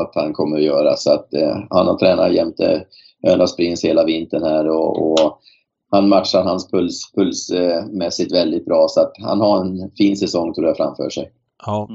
att 0.00 0.12
han 0.14 0.32
kommer 0.32 0.56
att 0.56 0.62
göra. 0.64 0.96
Så 0.96 1.12
att, 1.12 1.34
eh, 1.34 1.56
han 1.70 1.86
har 1.86 1.98
tränat 1.98 2.32
jämte 2.34 2.84
Önas 3.26 3.56
Prins 3.56 3.84
hela 3.84 4.04
vintern 4.04 4.42
här 4.42 4.68
och, 4.68 5.12
och 5.12 5.38
han 5.90 6.08
matchar 6.08 6.42
hans 6.42 6.70
puls 6.70 7.12
pulsmässigt 7.14 8.32
väldigt 8.32 8.64
bra. 8.64 8.86
Så 8.88 9.00
att 9.00 9.12
han 9.22 9.40
har 9.40 9.60
en 9.60 9.90
fin 9.98 10.16
säsong 10.16 10.54
tror 10.54 10.66
jag 10.66 10.76
framför 10.76 11.10
sig. 11.10 11.30
Ja. 11.66 11.88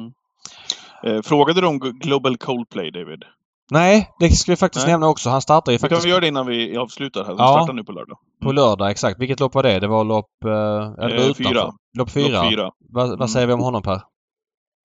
Eh, 1.05 1.21
frågade 1.21 1.61
du 1.61 1.67
om 1.67 1.79
Global 1.79 2.37
Coldplay, 2.37 2.91
David? 2.91 3.23
Nej, 3.71 4.09
det 4.19 4.29
ska 4.29 4.51
vi 4.51 4.55
faktiskt 4.55 4.85
Nej. 4.85 4.93
nämna 4.93 5.09
också. 5.09 5.29
Han 5.29 5.41
startar 5.41 5.71
ju 5.71 5.77
Då 5.77 5.81
kan 5.81 5.89
faktiskt 5.89 6.05
vi 6.05 6.09
göra 6.09 6.19
det 6.19 6.27
innan 6.27 6.47
vi 6.47 6.77
avslutar 6.77 7.23
här. 7.23 7.31
Vi 7.33 7.37
Ja. 7.39 7.47
startar 7.57 7.73
nu 7.73 7.83
på 7.83 7.91
lördag. 7.91 8.17
på 8.43 8.51
lördag. 8.51 8.91
Exakt. 8.91 9.19
Vilket 9.19 9.39
lopp 9.39 9.55
var 9.55 9.63
det? 9.63 9.79
Det 9.79 9.87
var 9.87 10.03
lopp... 10.03 10.29
Eh, 10.45 10.49
det 10.49 10.55
var 10.97 11.09
Eh, 11.09 11.15
utanför. 11.15 11.43
fyra. 11.43 11.71
Lopp 11.97 12.09
fyra. 12.09 12.41
Lopp 12.43 12.51
fyra. 12.51 12.71
Vad, 12.89 13.05
Mm. 13.05 13.19
vad 13.19 13.29
säger 13.29 13.47
vi 13.47 13.53
om 13.53 13.59
honom 13.59 13.81
Per? 13.81 14.01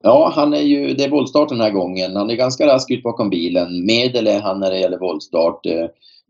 Ja, 0.05 0.33
han 0.35 0.55
är 0.55 0.61
ju, 0.61 0.95
det 0.95 1.05
är 1.05 1.11
voltstart 1.11 1.49
den 1.49 1.61
här 1.61 1.71
gången. 1.71 2.17
Han 2.17 2.31
är 2.31 2.35
ganska 2.35 2.67
rask 2.67 2.91
ut 2.91 3.03
bakom 3.03 3.31
bilen. 3.31 3.87
Medel 3.87 4.27
är 4.27 4.41
han 4.41 4.61
när 4.61 4.71
det 4.71 4.79
gäller 4.79 4.99
voltstart. 4.99 5.67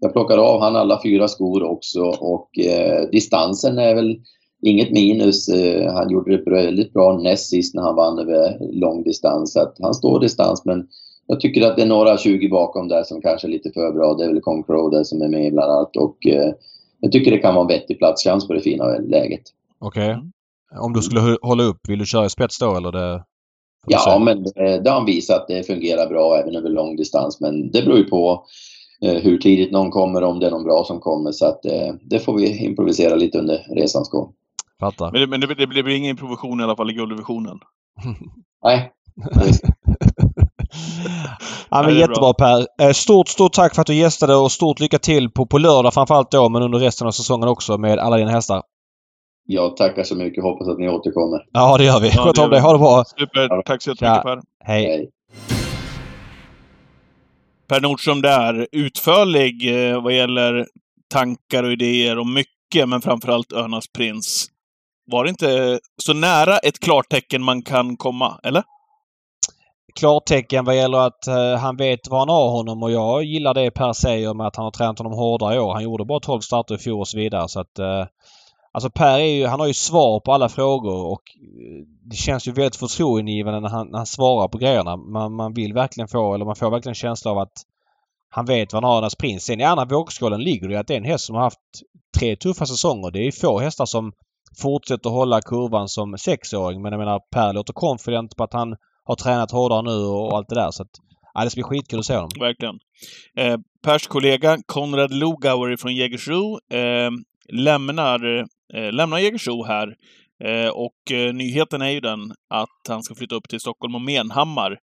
Jag 0.04 0.12
plockar 0.12 0.38
av 0.38 0.60
han 0.60 0.76
alla 0.76 1.00
fyra 1.02 1.28
skor 1.28 1.62
också 1.62 2.00
och 2.04 2.58
eh, 2.58 3.08
distansen 3.12 3.78
är 3.78 3.94
väl 3.94 4.16
inget 4.62 4.90
minus. 4.90 5.48
Eh, 5.48 5.92
han 5.92 6.10
gjorde 6.10 6.36
det 6.36 6.50
väldigt 6.50 6.92
bra 6.92 7.18
näst 7.18 7.50
sist 7.50 7.74
när 7.74 7.82
han 7.82 7.96
vann 7.96 8.18
över 8.18 8.58
lång 8.72 9.02
distans. 9.02 9.52
Så 9.52 9.60
att 9.60 9.76
han 9.82 9.94
står 9.94 10.20
distans 10.20 10.64
men 10.64 10.88
jag 11.26 11.40
tycker 11.40 11.66
att 11.66 11.76
det 11.76 11.82
är 11.82 11.86
några 11.86 12.18
20 12.18 12.48
bakom 12.48 12.88
där 12.88 13.02
som 13.02 13.20
kanske 13.22 13.46
är 13.46 13.50
lite 13.50 13.70
för 13.72 13.92
bra. 13.92 14.14
Det 14.14 14.24
är 14.24 14.28
väl 14.28 14.40
Concrow 14.40 14.90
där 14.90 15.04
som 15.04 15.22
är 15.22 15.28
med 15.28 15.52
bland 15.52 15.72
annat 15.72 15.96
och 15.96 16.26
eh, 16.26 16.52
jag 17.00 17.12
tycker 17.12 17.30
det 17.30 17.38
kan 17.38 17.54
vara 17.54 17.62
en 17.62 17.68
vettig 17.80 17.98
platschans 17.98 18.46
på 18.46 18.52
det 18.52 18.60
fina 18.60 18.84
läget. 18.98 19.42
Okej. 19.80 20.10
Mm. 20.10 20.32
Om 20.80 20.92
du 20.92 21.02
skulle 21.02 21.20
hå- 21.20 21.38
hålla 21.42 21.62
upp, 21.62 21.80
vill 21.88 21.98
du 21.98 22.06
köra 22.06 22.26
i 22.26 22.30
spets 22.30 22.58
då 22.58 22.76
eller? 22.76 22.92
Det, 22.92 23.24
Ja, 23.86 24.18
men 24.24 24.38
eh, 24.38 24.82
det 24.82 24.90
har 24.90 24.96
han 24.98 25.06
visat 25.06 25.40
att 25.40 25.48
det 25.48 25.66
fungerar 25.66 26.08
bra 26.08 26.36
även 26.38 26.56
över 26.56 26.68
lång 26.68 26.96
distans. 26.96 27.40
Men 27.40 27.70
det 27.70 27.82
beror 27.82 27.98
ju 27.98 28.04
på 28.04 28.44
hur 29.10 29.38
tidigt 29.38 29.72
någon 29.72 29.90
kommer, 29.90 30.22
om 30.22 30.40
det 30.40 30.46
är 30.46 30.50
någon 30.50 30.64
bra 30.64 30.84
som 30.84 31.00
kommer. 31.00 31.32
Så 31.32 31.46
att 31.46 31.64
eh, 31.64 31.94
det 32.02 32.18
får 32.18 32.36
vi 32.36 32.64
improvisera 32.64 33.14
lite 33.14 33.38
under 33.38 33.66
resans 33.76 34.08
gång. 34.10 34.32
Fattar. 34.80 35.12
Men, 35.12 35.20
det, 35.20 35.26
men 35.26 35.40
det, 35.40 35.54
det, 35.54 35.66
blir 35.82 35.88
ingen 35.96 36.16
provision 36.16 36.60
i 36.60 36.62
alla 36.64 36.76
fall 36.76 36.90
i 36.90 36.94
gulddivisionen. 36.94 37.58
Nej, 38.64 38.92
ja, 41.70 41.82
men 41.82 41.94
jättebra 41.98 42.34
Per. 42.34 42.66
Eh, 42.86 42.92
Stort, 42.92 43.28
stort 43.28 43.52
tack 43.52 43.74
för 43.74 43.80
att 43.80 43.86
du 43.86 43.94
gästade 43.94 44.36
och 44.36 44.52
stort 44.52 44.80
lycka 44.80 44.98
till 44.98 45.30
på, 45.30 45.46
på 45.46 45.58
lördag 45.58 45.94
framförallt 45.94 46.30
då 46.30 46.48
men 46.48 46.62
under 46.62 46.78
resten 46.78 47.06
av 47.06 47.10
säsongen 47.10 47.48
också 47.48 47.78
med 47.78 47.98
alla 47.98 48.16
dina 48.16 48.30
hästar. 48.30 48.62
jag 49.46 49.76
tackar 49.76 50.02
så 50.02 50.16
mycket. 50.16 50.44
Hoppas 50.44 50.68
att 50.68 50.78
ni 50.78 50.88
återkommer. 50.88 51.38
Ja 51.52 51.78
det 51.78 51.84
gör 51.84 52.00
vi. 52.00 52.08
Ja, 52.08 52.24
Sköt 52.24 52.34
det 52.34 52.42
om 52.42 52.50
dig. 52.50 52.60
Ha 52.60 52.72
det 52.72 52.78
bra. 52.78 53.04
Super. 53.04 53.62
Tack 53.62 53.82
så 53.82 53.90
Ja. 53.90 53.94
jättemycket 53.94 54.22
Per. 54.22 54.40
Hej. 54.64 54.84
Hej. 54.86 55.10
Per 57.72 57.80
Nordström 57.80 58.22
där, 58.22 58.68
utförlig 58.72 59.88
eh, 59.90 60.02
vad 60.02 60.14
gäller 60.14 60.66
tankar 61.10 61.62
och 61.62 61.72
idéer 61.72 62.18
och 62.18 62.26
mycket, 62.26 62.88
men 62.88 63.00
framförallt 63.00 63.52
Önas 63.52 63.84
prins. 63.88 64.46
Var 65.06 65.24
det 65.24 65.30
inte 65.30 65.80
så 66.02 66.12
nära 66.12 66.58
ett 66.58 66.78
klartecken 66.78 67.42
man 67.42 67.62
kan 67.62 67.96
komma, 67.96 68.40
eller? 68.42 68.62
Klartecken 70.00 70.64
vad 70.64 70.76
gäller 70.76 70.98
att 70.98 71.26
eh, 71.26 71.56
han 71.56 71.76
vet 71.76 72.08
vad 72.08 72.20
han 72.20 72.28
har 72.28 72.50
honom 72.50 72.82
och 72.82 72.90
jag 72.90 73.24
gillar 73.24 73.54
det 73.54 73.70
Per 73.70 73.92
säger 73.92 74.34
med 74.34 74.46
att 74.46 74.56
han 74.56 74.64
har 74.64 74.70
tränat 74.70 74.98
honom 74.98 75.12
hårdare 75.12 75.54
i 75.54 75.58
år. 75.58 75.72
Han 75.72 75.82
gjorde 75.82 76.04
bara 76.04 76.20
12 76.20 76.40
starter 76.40 76.74
i 76.74 76.78
fjol 76.78 77.00
och 77.00 77.08
så 77.08 77.18
vidare 77.18 77.48
så 77.48 77.60
att 77.60 77.78
eh, 77.78 78.06
Alltså 78.72 78.90
Per 78.90 79.18
är 79.18 79.24
ju, 79.24 79.46
han 79.46 79.60
har 79.60 79.66
ju 79.66 79.74
svar 79.74 80.20
på 80.20 80.32
alla 80.32 80.48
frågor 80.48 81.06
och 81.06 81.22
eh, 81.36 81.86
det 82.04 82.16
känns 82.16 82.48
ju 82.48 82.52
väldigt 82.52 82.76
förtroendeingivande 82.76 83.60
när 83.60 83.68
han, 83.68 83.88
när 83.88 83.98
han 83.98 84.06
svarar 84.06 84.48
på 84.48 84.58
grejerna. 84.58 84.96
Man, 84.96 85.34
man 85.34 85.54
vill 85.54 85.72
verkligen 85.72 86.08
få, 86.08 86.34
eller 86.34 86.44
man 86.44 86.56
får 86.56 86.70
verkligen 86.70 86.94
känsla 86.94 87.30
av 87.30 87.38
att 87.38 87.52
han 88.28 88.46
vet 88.46 88.72
vad 88.72 88.84
han 88.84 88.92
har 88.92 89.00
hans 89.00 89.14
prins. 89.14 89.44
Sen 89.44 89.60
i 89.60 89.64
andra 89.64 89.84
vågskålen 89.84 90.40
ligger 90.40 90.68
det 90.68 90.76
att 90.76 90.86
det 90.86 90.94
är 90.94 90.98
en 90.98 91.04
häst 91.04 91.24
som 91.24 91.36
har 91.36 91.42
haft 91.42 91.60
tre 92.18 92.36
tuffa 92.36 92.66
säsonger. 92.66 93.10
Det 93.10 93.26
är 93.26 93.32
få 93.32 93.58
hästar 93.58 93.86
som 93.86 94.12
fortsätter 94.62 95.10
hålla 95.10 95.40
kurvan 95.40 95.88
som 95.88 96.18
sexåring. 96.18 96.82
Men 96.82 96.92
jag 96.92 96.98
menar 96.98 97.20
Per 97.30 97.52
låter 97.52 97.72
confident 97.72 98.36
på 98.36 98.44
att 98.44 98.52
han 98.52 98.76
har 99.04 99.14
tränat 99.14 99.50
hårdare 99.50 99.82
nu 99.82 100.04
och 100.04 100.36
allt 100.36 100.48
det 100.48 100.54
där. 100.54 100.70
Så 100.70 100.82
att, 100.82 100.90
ja, 101.34 101.44
det 101.44 101.50
ska 101.50 101.58
bli 101.58 101.62
skitkul 101.62 101.98
att 101.98 102.06
se 102.06 102.14
honom. 102.14 102.30
Verkligen. 102.40 102.78
Eh, 103.36 103.58
Pers 103.84 104.06
kollega 104.06 104.58
Konrad 104.66 105.12
Lugauer 105.14 105.76
från 105.76 105.94
Jägersro 105.94 106.58
eh, 106.72 107.10
lämnar, 107.48 108.46
Eh, 108.76 108.92
lämnar 108.92 109.18
Jägersro 109.18 109.64
här. 109.64 109.94
Eh, 110.44 110.68
och 110.68 111.12
eh, 111.12 111.34
nyheten 111.34 111.82
är 111.82 111.90
ju 111.90 112.00
den 112.00 112.32
att 112.50 112.88
han 112.88 113.02
ska 113.02 113.14
flytta 113.14 113.34
upp 113.34 113.48
till 113.48 113.60
Stockholm 113.60 113.94
och 113.94 114.00
Menhammar. 114.00 114.78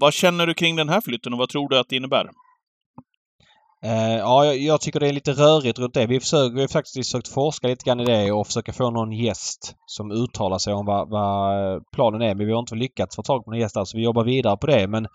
Vad 0.00 0.14
känner 0.14 0.46
du 0.46 0.54
kring 0.54 0.76
den 0.76 0.88
här 0.88 1.00
flytten 1.00 1.32
och 1.32 1.38
vad 1.38 1.48
tror 1.48 1.68
du 1.68 1.78
att 1.78 1.88
det 1.88 1.96
innebär? 1.96 2.30
Ja, 4.18 4.44
jag, 4.44 4.58
jag, 4.58 4.80
tycker 4.80 5.00
det 5.00 5.08
är 5.08 5.12
lite 5.12 5.32
rörigt 5.32 5.78
runt 5.78 5.94
det. 5.94 6.06
Vi, 6.06 6.20
försöker, 6.20 6.54
vi 6.54 6.60
har 6.60 6.68
faktiskt 6.68 6.96
försökt 6.96 7.28
forska 7.28 7.68
lite 7.68 7.84
grann 7.84 8.00
i 8.00 8.04
det 8.04 8.32
och 8.32 8.46
försöka 8.46 8.72
få 8.72 8.90
någon 8.90 9.12
gäst 9.12 9.76
som 9.86 10.10
uttalar 10.10 10.58
sig 10.58 10.74
om 10.74 10.86
vad, 10.86 11.10
vad 11.10 11.82
planen 11.92 12.22
är. 12.22 12.34
Men 12.34 12.46
vi 12.46 12.52
har 12.52 12.60
inte 12.60 12.74
lyckats 12.74 13.16
få 13.16 13.22
tag 13.22 13.44
på 13.44 13.50
någon 13.50 13.60
gäst 13.60 13.74
där, 13.74 13.84
så 13.84 13.96
vi 13.96 14.04
jobbar 14.04 14.24
vidare 14.24 14.56
på 14.56 14.66
det. 14.66 14.86
Men 14.88 15.06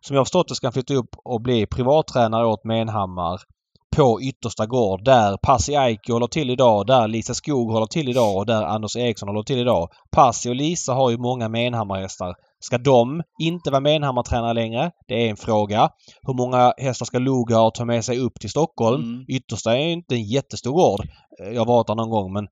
som 0.00 0.14
jag 0.14 0.20
har 0.20 0.24
förstått 0.24 0.48
det 0.48 0.54
ska 0.54 0.66
han 0.66 0.72
flytta 0.72 0.94
upp 0.94 1.16
och 1.24 1.40
bli 1.40 1.66
privattränare 1.66 2.46
åt 2.46 2.64
Menhammar 2.64 3.40
på 3.96 4.22
yttersta 4.22 4.66
gård 4.66 5.04
där 5.04 5.36
Passi 5.36 5.76
Aiki 5.76 6.12
håller 6.12 6.26
till 6.26 6.50
idag, 6.50 6.86
där 6.86 7.08
Lisa 7.08 7.34
Skog 7.34 7.72
håller 7.72 7.86
till 7.86 8.08
idag 8.08 8.36
och 8.36 8.46
där 8.46 8.62
Anders 8.62 8.96
Eriksson 8.96 9.28
håller 9.28 9.42
till 9.42 9.58
idag. 9.58 9.88
Passi 10.12 10.50
och 10.50 10.54
Lisa 10.54 10.92
har 10.92 11.10
ju 11.10 11.18
många 11.18 11.48
Menhammar-hästar. 11.48 12.34
Ska 12.60 12.78
de 12.78 13.22
inte 13.42 13.70
vara 13.70 13.80
Menhammar-tränare 13.80 14.52
längre? 14.52 14.90
Det 15.08 15.26
är 15.26 15.30
en 15.30 15.36
fråga. 15.36 15.90
Hur 16.22 16.34
många 16.34 16.72
hästar 16.78 17.06
ska 17.06 17.18
Lugar 17.18 17.70
ta 17.70 17.84
med 17.84 18.04
sig 18.04 18.18
upp 18.18 18.40
till 18.40 18.50
Stockholm? 18.50 19.02
Mm. 19.02 19.24
Yttersta 19.28 19.76
är 19.76 19.86
inte 19.86 20.14
en 20.14 20.24
jättestor 20.24 20.72
gård. 20.72 21.00
Jag 21.52 21.60
har 21.60 21.66
varit 21.66 21.86
där 21.86 21.94
någon 21.94 22.10
gång 22.10 22.32
men 22.32 22.46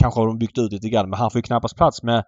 kanske 0.00 0.20
har 0.20 0.26
de 0.26 0.38
byggt 0.38 0.58
ut 0.58 0.72
lite 0.72 0.88
grann 0.88 1.10
men 1.10 1.18
han 1.18 1.30
får 1.30 1.38
ju 1.38 1.42
knappast 1.42 1.76
plats 1.76 2.02
med 2.02 2.24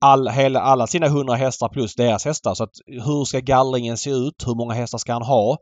all, 0.00 0.28
hela, 0.28 0.60
alla 0.60 0.86
sina 0.86 1.08
hundra 1.08 1.34
hästar 1.34 1.68
plus 1.68 1.94
deras 1.94 2.24
hästar. 2.24 2.54
Så 2.54 2.64
att 2.64 2.74
hur 2.86 3.24
ska 3.24 3.40
gallringen 3.40 3.96
se 3.96 4.10
ut? 4.10 4.46
Hur 4.46 4.54
många 4.54 4.74
hästar 4.74 4.98
ska 4.98 5.12
han 5.12 5.22
ha? 5.22 5.56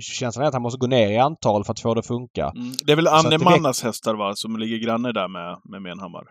Känslan 0.00 0.44
är 0.44 0.48
att 0.48 0.54
han 0.54 0.62
måste 0.62 0.78
gå 0.78 0.86
ner 0.86 1.10
i 1.10 1.18
antal 1.18 1.64
för 1.64 1.72
att 1.72 1.80
få 1.80 1.94
det 1.94 1.98
att 1.98 2.06
funka. 2.06 2.52
Mm. 2.56 2.72
Det 2.86 2.92
är 2.92 2.96
väl 2.96 3.06
Anne 3.06 3.38
Mannas 3.38 3.82
hästar 3.82 4.14
va, 4.14 4.32
som 4.34 4.56
ligger 4.56 4.78
granne 4.78 5.12
där 5.12 5.28
med, 5.28 5.60
med 5.64 5.82
Menhammar? 5.82 6.24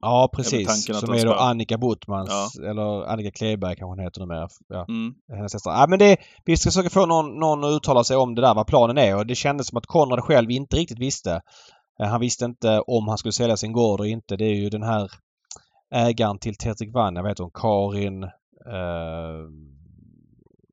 Ja 0.00 0.30
precis. 0.32 0.84
Som 0.84 1.14
är 1.14 1.24
då 1.24 1.34
Annika 1.34 1.78
Bottmans, 1.78 2.30
ja. 2.30 2.70
eller 2.70 3.06
Annika 3.06 3.30
Kleberg 3.30 3.76
kanske 3.76 3.84
hon 3.84 3.98
heter 3.98 4.20
numera. 4.20 4.48
Ja, 4.68 4.86
mm. 4.88 5.14
hennes 5.36 5.52
hästar. 5.52 5.70
Ja, 5.70 5.86
men 5.88 5.98
det, 5.98 6.16
vi 6.44 6.56
ska 6.56 6.70
försöka 6.70 6.90
få 6.90 7.06
någon, 7.06 7.38
någon 7.38 7.64
att 7.64 7.76
uttala 7.76 8.04
sig 8.04 8.16
om 8.16 8.34
det 8.34 8.42
där, 8.42 8.54
vad 8.54 8.66
planen 8.66 8.98
är. 8.98 9.16
Och 9.16 9.26
det 9.26 9.34
kändes 9.34 9.66
som 9.66 9.78
att 9.78 9.86
Konrad 9.86 10.20
själv 10.24 10.50
inte 10.50 10.76
riktigt 10.76 10.98
visste. 10.98 11.40
Eh, 12.00 12.06
han 12.08 12.20
visste 12.20 12.44
inte 12.44 12.80
om 12.80 13.08
han 13.08 13.18
skulle 13.18 13.32
sälja 13.32 13.56
sin 13.56 13.72
gård 13.72 14.00
och 14.00 14.06
inte. 14.06 14.36
Det 14.36 14.44
är 14.44 14.54
ju 14.54 14.70
den 14.70 14.82
här 14.82 15.10
ägaren 15.94 16.38
till 16.38 16.56
Tetrik 16.56 16.94
Vann, 16.94 17.16
jag 17.16 17.22
vet 17.22 17.38
hon, 17.38 17.50
Karin 17.54 18.22
eh, 18.22 18.30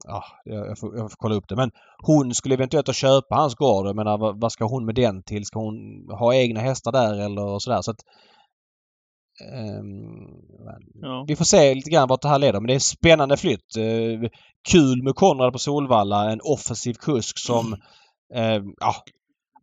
ja, 0.03 0.23
jag, 0.43 0.79
får, 0.79 0.97
jag 0.97 1.11
får 1.11 1.17
kolla 1.17 1.35
upp 1.35 1.47
det. 1.47 1.55
Men 1.55 1.71
hon 2.03 2.33
skulle 2.33 2.55
eventuellt 2.55 2.95
köpa 2.95 3.35
hans 3.35 3.55
gård. 3.55 3.87
Jag 3.87 3.95
menar, 3.95 4.17
vad, 4.17 4.41
vad, 4.41 4.51
ska 4.51 4.65
hon 4.65 4.85
med 4.85 4.95
den 4.95 5.23
till? 5.23 5.45
Ska 5.45 5.59
hon 5.59 5.75
ha 6.19 6.35
egna 6.35 6.59
hästar 6.59 6.91
där 6.91 7.19
eller 7.19 7.59
sådär? 7.59 7.81
Så 7.81 7.91
att, 7.91 7.99
um, 9.79 10.27
ja. 11.01 11.25
Vi 11.27 11.35
får 11.35 11.45
se 11.45 11.75
lite 11.75 11.89
grann 11.89 12.07
vart 12.07 12.21
det 12.21 12.27
här 12.27 12.39
leder. 12.39 12.59
Men 12.59 12.67
det 12.67 12.73
är 12.73 12.75
en 12.75 12.79
spännande 12.79 13.37
flytt. 13.37 13.77
Uh, 13.77 14.29
kul 14.69 15.03
med 15.03 15.15
Konrad 15.15 15.53
på 15.53 15.59
Solvalla. 15.59 16.31
En 16.31 16.39
offensiv 16.43 16.93
kusk 16.93 17.39
som 17.39 17.75
mm. 18.33 18.63
uh, 18.63 18.71
ja, 18.79 18.95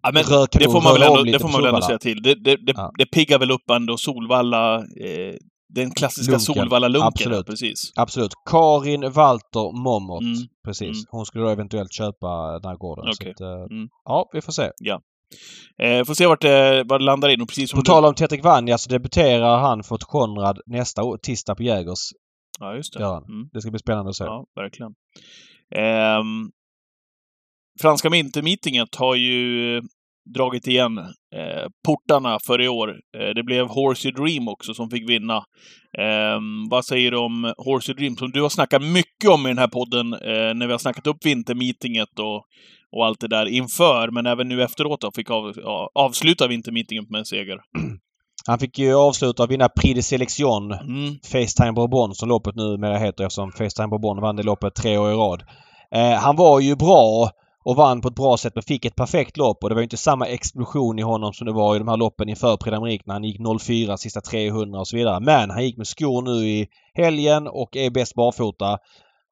Ja, 0.03 0.11
men 0.13 0.25
det 0.53 0.71
får 0.71 0.83
man 0.83 0.93
väl 0.93 1.03
ändå, 1.03 1.23
det 1.23 1.39
får 1.39 1.49
man 1.49 1.63
väl 1.63 1.75
ändå 1.75 1.83
säga 1.83 1.99
till. 1.99 2.23
Det, 2.23 2.35
det, 2.35 2.57
det, 2.57 2.73
ja. 2.77 2.93
det 2.99 3.07
piggar 3.07 3.39
väl 3.39 3.51
upp 3.51 3.71
ändå 3.71 3.97
Solvalla 3.97 4.77
eh, 4.77 5.35
den 5.75 5.91
klassiska 5.91 6.39
Solvalla-lunken. 6.39 7.07
Absolut. 7.07 7.47
Precis. 7.47 7.93
Absolut. 7.97 8.33
Karin 8.51 9.13
Walter 9.13 9.83
Momot. 9.83 10.23
Mm. 10.23 10.49
Precis. 10.65 10.97
Mm. 10.97 11.07
Hon 11.11 11.27
skulle 11.27 11.45
då 11.45 11.51
eventuellt 11.51 11.93
köpa 11.93 12.59
den 12.59 12.71
här 12.71 12.77
gården. 12.77 13.09
Okay. 13.09 13.31
Att, 13.31 13.41
uh, 13.41 13.77
mm. 13.77 13.89
Ja, 14.05 14.31
vi 14.33 14.41
får 14.41 14.53
se. 14.53 14.71
Ja. 14.79 15.01
Eh, 15.83 16.05
får 16.05 16.15
se 16.15 16.27
vart 16.27 16.41
det, 16.41 16.85
vart 16.89 17.01
det 17.01 17.05
landar 17.05 17.29
in. 17.29 17.43
Och 17.43 17.49
precis 17.49 17.71
som 17.71 17.79
på 17.79 17.85
tal 17.85 18.05
om 18.05 18.15
Tetrik 18.15 18.45
Vanja 18.45 18.79
så 18.79 18.91
debuterar 18.91 19.59
han 19.59 19.83
för 19.83 19.97
Konrad 19.97 20.61
nästa 20.67 21.03
år, 21.03 21.19
tisdag 21.19 21.55
på 21.55 21.63
Jägers. 21.63 22.09
Ja, 22.61 22.77
just 22.77 22.93
det. 22.95 23.05
Mm. 23.05 23.49
Det 23.53 23.61
ska 23.61 23.71
bli 23.71 23.79
spännande 23.79 24.09
att 24.09 24.17
se. 24.17 24.25
Ja, 24.25 24.47
verkligen. 24.55 24.93
Eh, 25.77 26.23
franska 27.81 28.11
Mintermeetinget 28.11 28.95
har 28.95 29.15
ju 29.15 29.83
dragit 30.35 30.67
igen 30.67 30.99
eh, 30.99 31.67
portarna 31.87 32.39
för 32.47 32.61
i 32.61 32.69
år. 32.69 32.89
Eh, 32.89 33.35
det 33.35 33.43
blev 33.43 33.67
Horsey 33.67 34.13
Dream 34.13 34.49
också 34.49 34.75
som 34.75 34.91
fick 34.91 35.11
vinna. 35.11 35.37
Eh, 35.99 36.41
vad 36.71 36.85
säger 36.85 37.11
du 37.11 37.17
om 37.17 37.55
Horsey 37.59 37.95
Dream 37.95 38.17
som 38.17 38.31
du 38.31 38.43
har 38.43 38.49
snackat 38.49 38.83
mycket 38.83 39.31
om 39.31 39.47
i 39.47 39.49
den 39.49 39.59
här 39.59 39.69
podden 39.69 40.13
eh, 40.13 40.55
när 40.55 40.67
vi 40.67 40.73
har 40.73 40.79
snackat 40.79 41.07
upp 41.07 41.27
vintermeetinget 41.27 42.19
och, 42.19 42.45
och 42.97 43.07
allt 43.07 43.21
det 43.21 43.29
där 43.29 43.47
inför, 43.47 44.11
men 44.11 44.27
även 44.27 44.49
nu 44.49 44.63
efteråt 44.63 45.01
då, 45.01 45.11
fick 45.15 45.31
av, 45.31 45.53
ja, 45.57 45.91
avsluta 45.95 46.47
vintermeetinget 46.47 47.11
med 47.11 47.19
en 47.19 47.25
seger. 47.25 47.59
Han 48.47 48.59
fick 48.59 48.79
ju 48.79 48.95
avsluta 48.95 49.43
och 49.43 49.51
vinna 49.51 49.69
Prix 49.69 49.95
de 49.95 50.03
Selection, 50.03 50.73
mm. 50.73 51.19
Facetime 51.33 51.73
Bourbon 51.73 52.15
som 52.15 52.29
loppet 52.29 52.55
numera 52.55 52.99
heter 52.99 53.25
eftersom 53.25 53.53
Facetime 53.53 53.89
Bourbon 53.89 54.21
vann 54.21 54.37
det 54.37 54.43
loppet 54.43 54.75
tre 54.75 54.99
år 54.99 55.11
i 55.11 55.15
rad. 55.15 55.43
Eh, 55.95 56.21
han 56.21 56.37
var 56.37 56.61
ju 56.61 56.77
bra 56.77 57.31
och 57.65 57.77
vann 57.77 58.01
på 58.01 58.09
ett 58.09 58.15
bra 58.15 58.37
sätt 58.37 58.55
men 58.55 58.63
fick 58.63 58.85
ett 58.85 58.97
perfekt 58.97 59.37
lopp 59.37 59.63
och 59.63 59.69
det 59.69 59.75
var 59.75 59.83
inte 59.83 59.97
samma 59.97 60.27
explosion 60.27 60.99
i 60.99 61.03
honom 61.03 61.33
som 61.33 61.47
det 61.47 61.53
var 61.53 61.77
i 61.77 61.79
de 61.79 61.89
här 61.89 61.97
loppen 61.97 62.29
inför 62.29 62.57
Prix 62.57 62.77
d'Amérique 62.77 63.03
när 63.05 63.15
han 63.15 63.25
gick 63.25 63.41
04 63.61 63.97
sista 63.97 64.21
300 64.21 64.81
och 64.81 64.89
så 64.89 64.97
vidare. 64.97 65.21
Men 65.21 65.51
han 65.51 65.65
gick 65.65 65.77
med 65.77 65.87
skor 65.87 66.23
nu 66.23 66.49
i 66.49 66.69
helgen 66.95 67.49
och 67.49 67.77
är 67.77 67.91
bäst 67.91 68.15
barfota. 68.15 68.79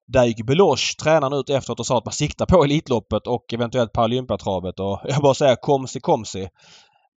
Där 0.07 0.25
gick 0.25 0.47
Beloche, 0.47 0.97
tränaren, 1.03 1.33
ut 1.33 1.51
efteråt 1.51 1.81
och 1.81 1.87
sa 1.87 1.99
att 1.99 2.05
man 2.05 2.13
siktar 2.13 2.47
på 2.47 2.65
Elitloppet 2.65 3.27
och 3.27 3.55
eventuellt 3.55 3.93
Paralympiatravet 3.93 4.81
och 4.81 5.01
jag 5.05 5.23
bara 5.23 5.35
säger 5.35 5.57
komsi 5.57 6.01
komsi. 6.01 6.43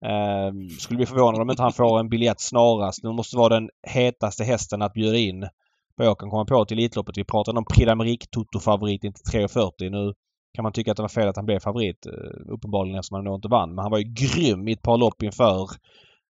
Eh, 0.04 0.76
skulle 0.78 0.96
bli 0.96 1.06
förvånad 1.06 1.40
om 1.40 1.50
inte 1.50 1.62
han 1.62 1.72
får 1.72 2.00
en 2.00 2.08
biljett 2.08 2.40
snarast. 2.40 3.02
Det 3.02 3.12
måste 3.12 3.36
vara 3.36 3.54
den 3.54 3.68
hetaste 3.82 4.44
hästen 4.44 4.82
att 4.82 4.92
bjuda 4.92 5.16
in 5.16 5.48
vad 5.96 6.06
jag 6.06 6.18
kan 6.18 6.30
komma 6.30 6.44
på 6.44 6.64
till 6.64 6.78
Elitloppet. 6.78 7.18
Vi 7.18 7.24
pratade 7.24 7.58
om 7.58 7.64
Prix 7.64 7.90
d'Amérique 7.90 8.26
Toto-favorit 8.30 9.04
inte 9.04 9.20
3.40 9.20 9.90
nu 9.90 10.12
kan 10.54 10.62
man 10.62 10.72
tycka 10.72 10.90
att 10.90 10.96
det 10.96 11.02
var 11.02 11.08
fel 11.08 11.28
att 11.28 11.36
han 11.36 11.46
blev 11.46 11.58
favorit. 11.58 12.06
Eh, 12.06 12.52
uppenbarligen 12.52 12.98
eftersom 12.98 13.14
han 13.14 13.24
då 13.24 13.34
inte 13.34 13.48
vann. 13.48 13.74
Men 13.74 13.82
han 13.82 13.90
var 13.90 13.98
ju 13.98 14.04
grym 14.04 14.68
i 14.68 14.72
ett 14.72 14.82
par 14.82 14.96
lopp 14.96 15.22
inför. 15.22 15.68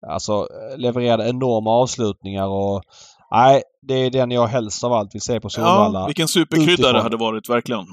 Alltså 0.07 0.33
eh, 0.33 0.79
levererade 0.79 1.29
enorma 1.29 1.71
avslutningar 1.71 2.47
och 2.47 2.83
Nej, 3.31 3.63
det 3.83 3.95
är 3.95 4.11
den 4.11 4.31
jag 4.31 4.47
helst 4.47 4.85
av 4.85 4.93
allt 4.93 5.15
vill 5.15 5.23
se 5.23 5.41
på 5.41 5.49
Solvalla. 5.49 6.01
Ja, 6.01 6.07
vilken 6.07 6.29
superkrydda 6.29 6.93
det 6.93 7.01
hade 7.01 7.17
varit, 7.17 7.49
verkligen. 7.49 7.87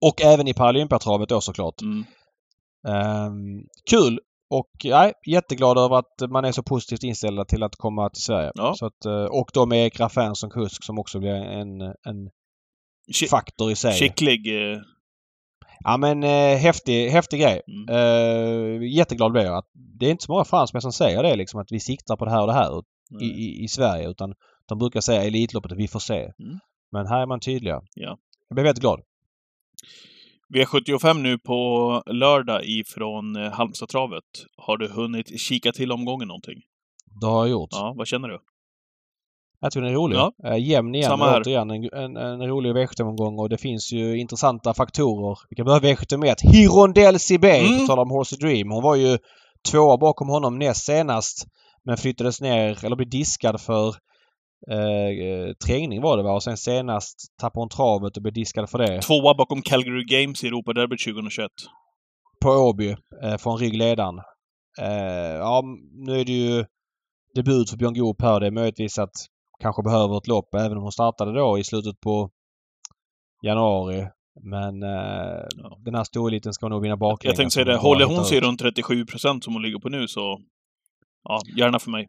Och 0.00 0.22
även 0.22 0.48
i 0.48 0.54
Paralympiatravet 0.54 1.28
då 1.28 1.40
såklart. 1.40 1.82
Mm. 1.82 2.04
Um, 3.26 3.66
kul! 3.90 4.20
Och 4.50 4.70
nej, 4.84 5.12
jätteglad 5.26 5.78
över 5.78 5.96
att 5.96 6.30
man 6.30 6.44
är 6.44 6.52
så 6.52 6.62
positivt 6.62 7.02
inställda 7.02 7.44
till 7.44 7.62
att 7.62 7.76
komma 7.76 8.10
till 8.10 8.22
Sverige. 8.22 8.52
Ja. 8.54 8.74
Så 8.76 8.86
att, 8.86 9.04
eh, 9.04 9.24
och 9.24 9.50
då 9.54 9.66
med 9.66 9.78
Erik 9.78 10.00
Raffin 10.00 10.34
som 10.34 10.50
kusk 10.50 10.84
som 10.84 10.98
också 10.98 11.18
blir 11.18 11.34
en, 11.34 11.80
en 11.80 12.30
faktor 13.30 13.70
i 13.70 13.76
sig. 13.76 13.92
Skicklig 13.92 14.46
Ja 15.84 15.96
men 15.96 16.22
eh, 16.22 16.56
häftig, 16.56 17.08
häftig 17.08 17.40
grej. 17.40 17.62
Mm. 17.68 17.88
Eh, 17.88 18.88
jätteglad 18.96 19.32
blev 19.32 19.44
jag. 19.44 19.56
Att 19.56 19.70
det 19.72 20.06
är 20.06 20.10
inte 20.10 20.24
så 20.24 20.32
många 20.32 20.44
fransmän 20.44 20.82
som 20.82 20.92
säger 20.92 21.22
det 21.22 21.36
liksom 21.36 21.60
att 21.60 21.72
vi 21.72 21.80
siktar 21.80 22.16
på 22.16 22.24
det 22.24 22.30
här 22.30 22.40
och 22.40 22.46
det 22.46 22.52
här 22.52 22.82
i, 23.20 23.24
i, 23.24 23.64
i, 23.64 23.68
Sverige 23.68 24.10
utan 24.10 24.34
de 24.66 24.78
brukar 24.78 25.00
säga 25.00 25.22
Elitloppet 25.24 25.72
vi 25.72 25.88
får 25.88 26.00
se. 26.00 26.32
Mm. 26.38 26.58
Men 26.92 27.06
här 27.06 27.20
är 27.20 27.26
man 27.26 27.40
tydliga. 27.40 27.82
Ja. 27.94 28.18
Jag 28.48 28.54
blev 28.54 28.64
väldigt 28.64 28.80
glad. 28.80 29.00
V75 30.54 31.18
nu 31.18 31.38
på 31.38 32.02
lördag 32.06 32.64
ifrån 32.64 33.36
eh, 33.36 33.52
Halmstadtravet. 33.52 34.24
Har 34.56 34.76
du 34.76 34.88
hunnit 34.88 35.40
kika 35.40 35.72
till 35.72 35.92
omgången 35.92 36.28
någonting? 36.28 36.62
Det 37.20 37.26
har 37.26 37.46
jag 37.46 37.50
gjort. 37.50 37.70
Ja, 37.72 37.94
vad 37.96 38.06
känner 38.06 38.28
du? 38.28 38.38
Jag 39.64 39.72
tycker 39.72 39.82
den 39.82 39.90
är 39.90 39.96
rolig. 39.96 40.16
Ja. 40.16 40.32
Eh, 40.44 40.56
jämn 40.68 40.94
igen. 40.94 41.08
Samma. 41.10 41.36
Återigen 41.40 41.70
en, 41.70 41.84
en, 41.92 42.16
en 42.16 42.48
rolig 42.48 42.72
V75-omgång 42.76 43.38
och 43.38 43.48
det 43.48 43.58
finns 43.58 43.92
ju 43.92 44.20
intressanta 44.20 44.74
faktorer. 44.74 45.38
Vi 45.50 45.56
kan 45.56 45.66
börja 45.66 45.78
V71. 45.80 46.34
Hirondelle 46.52 47.18
Sibé, 47.18 47.58
Mm. 47.58 47.80
på 47.80 47.86
tal 47.86 47.98
om 47.98 48.10
Horsey 48.10 48.38
Dream. 48.38 48.70
Hon 48.70 48.82
var 48.82 48.94
ju 48.96 49.18
tvåa 49.70 49.96
bakom 49.96 50.28
honom 50.28 50.58
näst 50.58 50.84
senast. 50.84 51.46
Men 51.84 51.96
flyttades 51.96 52.40
ner, 52.40 52.84
eller 52.84 52.96
blev 52.96 53.10
diskad 53.10 53.60
för 53.60 53.88
eh, 54.70 55.08
eh, 55.26 55.52
trängning 55.66 56.02
var 56.02 56.16
det 56.16 56.22
va? 56.22 56.32
Och 56.32 56.42
sen 56.42 56.56
senast 56.56 57.16
tappade 57.40 57.62
hon 57.62 57.68
travet 57.68 58.16
och 58.16 58.22
blev 58.22 58.34
diskad 58.34 58.70
för 58.70 58.78
det. 58.78 59.02
Tvåa 59.02 59.34
bakom 59.34 59.62
Calgary 59.62 60.04
Games 60.04 60.44
i 60.44 60.46
Europaderbyt 60.46 61.04
2021. 61.04 61.50
På 62.42 62.50
Åby 62.50 62.96
eh, 63.22 63.36
från 63.36 63.58
ryggledaren. 63.58 64.18
Eh, 64.80 65.34
ja, 65.38 65.62
nu 66.06 66.20
är 66.20 66.24
det 66.24 66.32
ju 66.32 66.64
debut 67.34 67.70
för 67.70 67.76
Björn 67.76 67.94
Goop 67.94 68.22
här. 68.22 68.40
Det 68.40 68.46
är 68.46 68.50
möjligtvis 68.50 68.98
att 68.98 69.10
kanske 69.60 69.82
behöver 69.82 70.18
ett 70.18 70.26
lopp 70.26 70.54
även 70.54 70.76
om 70.76 70.82
hon 70.82 70.92
startade 70.92 71.32
då 71.32 71.58
i 71.58 71.64
slutet 71.64 72.00
på 72.00 72.30
januari. 73.42 74.08
Men 74.40 74.82
eh, 74.82 75.42
den 75.78 75.94
här 75.94 76.04
storeliten 76.04 76.52
ska 76.52 76.68
nog 76.68 76.82
vinna 76.82 76.96
baklänges. 76.96 77.32
Jag 77.32 77.36
tänkte 77.36 77.54
säga 77.54 77.64
det, 77.64 77.76
håller 77.76 78.04
hon 78.04 78.24
sig 78.24 78.40
runt 78.40 78.60
37 78.60 79.06
procent 79.06 79.44
som 79.44 79.52
hon 79.52 79.62
ligger 79.62 79.78
på 79.78 79.88
nu 79.88 80.08
så... 80.08 80.40
Ja, 81.28 81.40
gärna 81.56 81.78
för 81.78 81.90
mig. 81.90 82.08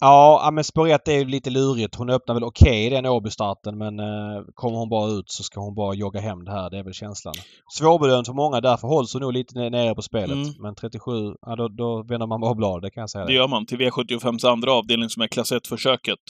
Ja, 0.00 0.50
men 0.52 0.64
spår 0.64 0.88
ett 0.88 1.08
är 1.08 1.12
ju 1.12 1.24
lite 1.24 1.50
lurigt. 1.50 1.94
Hon 1.94 2.10
öppnar 2.10 2.34
väl 2.34 2.44
okej 2.44 2.86
i 2.86 2.90
den 2.90 3.06
Åby-starten 3.06 3.78
men 3.78 4.00
eh, 4.00 4.42
kommer 4.54 4.76
hon 4.78 4.88
bara 4.88 5.10
ut 5.10 5.24
så 5.26 5.42
ska 5.42 5.60
hon 5.60 5.74
bara 5.74 5.94
jogga 5.94 6.20
hem 6.20 6.44
det 6.44 6.50
här. 6.50 6.70
Det 6.70 6.78
är 6.78 6.84
väl 6.84 6.92
känslan. 6.92 7.34
Svårbedömt 7.78 8.26
för 8.26 8.34
många. 8.34 8.60
Därför 8.60 8.88
hålls 8.88 9.12
hon 9.12 9.22
nog 9.22 9.32
lite 9.32 9.54
ne- 9.54 9.70
nere 9.70 9.94
på 9.94 10.02
spelet. 10.02 10.36
Mm. 10.36 10.54
Men 10.58 10.74
37, 10.74 11.10
ja 11.46 11.56
då, 11.56 11.68
då 11.68 12.02
vänder 12.08 12.26
man 12.26 12.40
bara 12.40 12.54
blad. 12.54 12.82
Det 12.82 12.90
kan 12.90 13.00
jag 13.00 13.10
säga. 13.10 13.24
Det 13.24 13.32
gör 13.32 13.48
man 13.48 13.66
till 13.66 13.78
V75s 13.78 14.46
andra 14.48 14.72
avdelning 14.72 15.08
som 15.08 15.22
är 15.22 15.26
klass 15.26 15.52
1-försöket. 15.52 16.24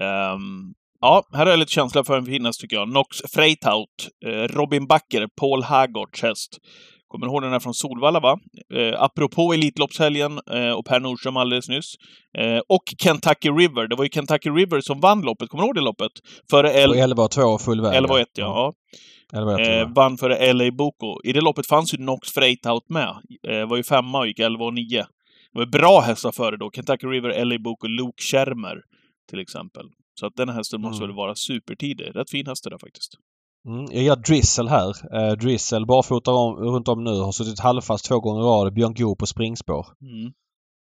Ehm, 0.00 0.74
ja, 1.00 1.22
här 1.32 1.44
har 1.44 1.50
jag 1.50 1.58
lite 1.58 1.72
känsla 1.72 2.04
för 2.04 2.18
en 2.18 2.26
finnas 2.26 2.58
tycker 2.58 2.76
jag. 2.76 2.88
Nox 2.88 3.16
Freitaut, 3.34 4.08
eh, 4.26 4.56
Robin 4.56 4.86
Backer, 4.86 5.28
Paul 5.40 5.62
Haggards 5.62 6.22
häst. 6.22 6.58
Kommer 7.14 7.26
du 7.26 7.32
ihåg 7.32 7.42
den 7.42 7.52
här 7.52 7.60
från 7.60 7.74
Solvalla, 7.74 8.20
va? 8.20 8.38
Eh, 8.74 9.02
apropå 9.02 9.52
Elitloppshelgen 9.52 10.40
eh, 10.50 10.70
och 10.70 10.84
Per 10.86 11.00
Nordström 11.00 11.36
alldeles 11.36 11.68
nyss. 11.68 11.94
Eh, 12.38 12.58
och 12.68 12.82
Kentucky 13.02 13.48
River. 13.50 13.88
Det 13.88 13.96
var 13.96 14.04
ju 14.04 14.10
Kentucky 14.10 14.50
River 14.50 14.80
som 14.80 15.00
vann 15.00 15.22
loppet. 15.22 15.48
Kommer 15.48 15.62
du 15.62 15.66
ihåg 15.66 15.74
det 15.74 15.80
loppet? 15.80 16.12
Före 16.50 16.70
L... 16.70 16.92
11 16.94 17.28
2 17.28 17.58
full 17.58 17.80
väg. 17.80 17.96
11 17.96 18.20
1 18.20 18.28
ja. 18.34 18.72
ja. 19.32 19.38
11 19.38 19.60
1 19.60 19.68
Eh, 19.68 19.92
vann 19.94 20.18
före 20.18 20.52
LA 20.52 20.70
Boko. 20.70 21.20
I 21.24 21.32
det 21.32 21.40
loppet 21.40 21.66
fanns 21.66 21.94
ju 21.94 21.98
Nox 21.98 22.30
Freitaut 22.32 22.88
med. 22.88 23.14
Eh, 23.48 23.68
var 23.68 23.76
ju 23.76 23.82
femma 23.82 24.18
och 24.18 24.26
gick 24.26 24.38
11 24.38 24.64
och 24.64 24.74
9. 24.74 24.98
Det 25.52 25.58
var 25.58 25.66
bra 25.66 26.00
hästar 26.00 26.32
före 26.32 26.56
då. 26.56 26.70
Kentucky 26.70 27.06
River, 27.06 27.44
LA 27.44 27.58
Boko, 27.58 27.86
Luke 27.86 28.22
Schermer 28.22 28.76
till 29.30 29.38
exempel. 29.40 29.86
Så 30.20 30.26
att 30.26 30.36
den 30.36 30.48
hästen 30.48 30.80
måste 30.80 31.04
Mm. 31.04 31.08
väl 31.08 31.16
vara 31.16 31.34
supertidig. 31.34 32.16
Rätt 32.16 32.30
fin 32.30 32.46
häst 32.46 32.64
det 32.64 32.70
där 32.70 32.78
faktiskt. 32.78 33.12
Mm, 33.68 33.84
jag 33.90 34.02
gillar 34.02 34.16
Drizzle 34.16 34.70
här. 34.70 35.16
Eh, 35.16 35.32
Drizzle 35.36 35.86
barfota 35.86 36.30
om, 36.30 36.54
runt 36.56 36.88
om 36.88 37.04
nu. 37.04 37.10
Har 37.10 37.32
suttit 37.32 37.60
halvfast 37.60 38.04
två 38.04 38.20
gånger 38.20 38.40
i 38.42 38.44
rad. 38.44 38.74
Björn 38.74 38.94
Goop 38.94 39.18
på 39.18 39.26
springspår. 39.26 39.86
Mm. 40.02 40.32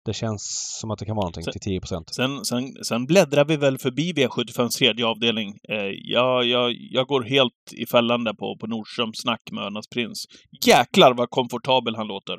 Det 0.05 0.13
känns 0.13 0.77
som 0.81 0.91
att 0.91 0.99
det 0.99 1.05
kan 1.05 1.17
vara 1.17 1.25
någonting 1.25 1.45
Så- 1.45 1.53
till 1.53 1.61
10 1.61 1.81
Sen, 2.11 2.45
sen, 2.45 2.65
sen 2.85 3.07
bläddrar 3.07 3.45
vi 3.45 3.57
väl 3.57 3.79
förbi 3.79 4.13
V75s 4.13 4.69
tredje 4.79 5.07
avdelning. 5.07 5.49
Eh, 5.69 5.77
jag, 6.05 6.45
jag, 6.47 6.73
jag 6.91 7.07
går 7.07 7.23
helt 7.23 7.53
i 7.73 7.87
fällan 7.87 8.25
där 8.25 8.33
på, 8.33 8.57
på 8.61 8.67
Nordströms 8.67 9.21
snack 9.21 9.41
med 9.53 9.65
Önas 9.65 9.87
prins. 9.95 10.25
Jäklar 10.67 11.15
vad 11.15 11.31
komfortabel 11.31 11.97
han 11.97 12.07
låter. 12.07 12.37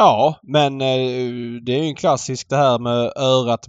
Ja, 0.00 0.40
men 0.42 0.80
eh, 0.80 1.60
det 1.62 1.72
är 1.72 1.82
ju 1.82 1.84
en 1.84 1.94
klassisk 1.94 2.48
det 2.48 2.56
här 2.56 2.78
med 2.78 3.12
örat, 3.16 3.66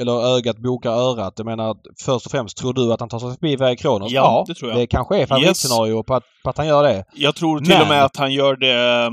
eller 0.00 0.36
ögat 0.36 0.58
bokar 0.58 0.90
örat. 0.90 1.34
Jag 1.36 1.44
menar, 1.44 1.76
först 2.04 2.26
och 2.26 2.32
främst, 2.32 2.56
tror 2.56 2.72
du 2.72 2.92
att 2.92 3.00
han 3.00 3.08
tar 3.08 3.18
sig 3.18 3.30
förbi 3.30 3.56
Väg 3.56 3.78
Kronos? 3.78 4.12
Ja, 4.12 4.44
det 4.46 4.54
tror 4.54 4.70
jag. 4.70 4.80
Det 4.80 4.86
kanske 4.86 5.16
är 5.22 5.26
favoritscenario 5.26 6.02
på, 6.02 6.14
att, 6.14 6.24
på 6.44 6.50
att 6.50 6.58
han 6.58 6.66
gör 6.66 6.82
det. 6.82 7.04
Jag 7.14 7.34
tror 7.34 7.58
till 7.58 7.68
Men- 7.68 7.82
och 7.82 7.88
med 7.88 8.04
att 8.04 8.16
han 8.16 8.32
gör 8.32 8.56
det 8.56 9.04
eh, 9.04 9.10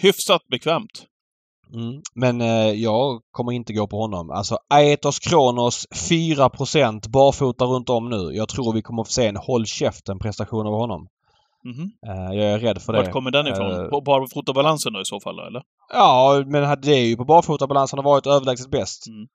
hyfsat 0.00 0.42
bekvämt. 0.50 1.04
Mm. 1.74 2.02
Men 2.14 2.40
eh, 2.40 2.70
jag 2.70 3.20
kommer 3.30 3.52
inte 3.52 3.72
gå 3.72 3.86
på 3.86 4.00
honom. 4.00 4.30
Alltså 4.30 4.58
Aetos 4.70 5.18
Kronos 5.18 5.86
4% 6.10 7.08
barfota 7.08 7.64
runt 7.64 7.88
om 7.88 8.08
nu. 8.10 8.36
Jag 8.36 8.48
tror 8.48 8.72
vi 8.72 8.82
kommer 8.82 9.04
få 9.04 9.12
se 9.12 9.26
en 9.26 9.36
håll 9.36 9.66
käften 9.66 10.18
prestation 10.18 10.66
av 10.66 10.72
honom. 10.72 11.06
Eh, 12.06 12.34
jag 12.38 12.44
är 12.52 12.58
rädd 12.58 12.82
för 12.82 12.92
det. 12.92 13.02
Vart 13.02 13.12
kommer 13.12 13.30
den 13.30 13.46
ifrån? 13.46 13.72
Eh, 13.84 13.88
På 13.90 14.00
barfotabalansen 14.00 14.92
då 14.92 15.00
i 15.00 15.04
så 15.04 15.20
fall, 15.20 15.36
då, 15.36 15.42
eller? 15.42 15.62
Ja, 15.92 16.44
men 16.46 16.80
det 16.80 16.92
är 16.92 17.06
ju 17.06 17.16
på 17.16 17.24
barfotabalans 17.24 17.92
han 17.92 17.98
har 17.98 18.04
varit 18.04 18.26
överlägset 18.26 18.70
bäst. 18.70 19.06
Mm. 19.06 19.28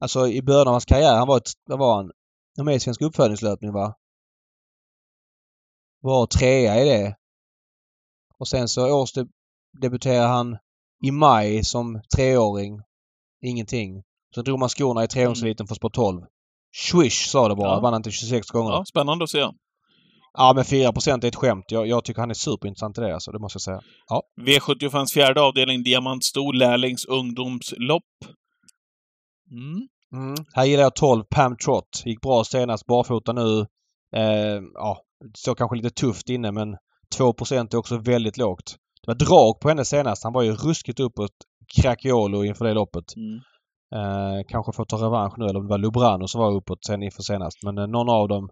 Alltså 0.00 0.28
i 0.28 0.42
början 0.42 0.68
av 0.68 0.72
hans 0.72 0.84
karriär, 0.84 1.16
han 1.16 1.28
var 1.28 1.36
ett, 1.36 1.50
vad 1.66 1.78
var 1.78 1.94
han? 1.96 2.04
Han 2.04 2.12
var 2.56 2.64
med 2.64 2.74
i 2.74 2.80
Svensk 2.80 3.02
uppfödningslöpning 3.02 3.72
va? 3.72 3.94
Var 6.00 6.26
trea 6.26 6.80
i 6.82 6.88
det. 6.88 7.16
Och 8.38 8.48
sen 8.48 8.68
så 8.68 8.90
årsdebuterade 9.02 10.28
han 10.28 10.58
i 11.04 11.10
maj 11.10 11.64
som 11.64 12.00
treåring. 12.16 12.80
Ingenting. 13.42 14.02
Så 14.34 14.42
drog 14.42 14.58
man 14.58 14.68
skorna 14.68 15.04
i 15.04 15.08
treåringseliten 15.08 15.66
för 15.66 15.74
sport 15.74 15.94
12. 15.94 16.22
Swish 16.76 17.26
sa 17.28 17.48
det 17.48 17.54
bara. 17.56 17.68
Ja. 17.68 17.80
Vann 17.80 17.92
han 17.92 18.02
till 18.02 18.12
26 18.12 18.50
gånger. 18.50 18.70
Ja, 18.72 18.84
spännande 18.84 19.24
att 19.24 19.30
se. 19.30 19.48
Men 20.54 20.64
4% 20.64 21.24
är 21.24 21.28
ett 21.28 21.34
skämt. 21.34 21.64
Jag, 21.68 21.86
jag 21.86 22.04
tycker 22.04 22.20
han 22.20 22.30
är 22.30 22.34
superintressant 22.34 22.98
i 22.98 23.00
det 23.00 23.14
alltså. 23.14 23.32
Det 23.32 23.38
måste 23.38 23.56
jag 23.56 23.62
säga. 23.62 23.80
V75s 24.40 25.14
fjärde 25.14 25.40
avdelning, 25.40 25.82
Diamantstor 25.82 26.52
lärlings 26.52 27.04
ungdomslopp. 27.04 28.02
Mm. 29.50 29.88
Mm. 30.12 30.34
Här 30.54 30.64
gillar 30.64 30.82
jag 30.82 30.94
12 30.94 31.24
Pam 31.30 31.56
Trott. 31.56 32.02
Gick 32.04 32.20
bra 32.20 32.44
senast 32.44 32.86
barfota 32.86 33.32
nu. 33.32 33.60
Eh, 34.16 34.62
ja, 34.74 35.02
så 35.34 35.54
kanske 35.54 35.76
lite 35.76 35.90
tufft 35.90 36.28
inne 36.28 36.52
men 36.52 36.76
2% 37.18 37.74
är 37.74 37.76
också 37.76 37.98
väldigt 37.98 38.36
lågt. 38.36 38.76
Det 39.02 39.10
var 39.10 39.14
drag 39.14 39.60
på 39.60 39.68
henne 39.68 39.84
senast. 39.84 40.24
Han 40.24 40.32
var 40.32 40.42
ju 40.42 40.52
ruskigt 40.52 41.00
uppåt. 41.00 41.30
Craciolo 41.76 42.44
inför 42.44 42.64
det 42.64 42.74
loppet. 42.74 43.04
Mm. 43.16 43.40
Eh, 43.94 44.44
kanske 44.48 44.72
får 44.72 44.84
ta 44.84 44.96
revansch 44.96 45.38
nu 45.38 45.44
eller 45.44 45.58
om 45.58 45.66
det 45.66 45.70
var 45.70 45.78
Lubrano 45.78 46.28
som 46.28 46.40
var 46.40 46.52
uppåt 46.52 46.84
sen 46.84 47.02
inför 47.02 47.22
senast. 47.22 47.62
Men 47.62 47.78
eh, 47.78 47.86
någon 47.86 48.08
av 48.08 48.28
dem 48.28 48.48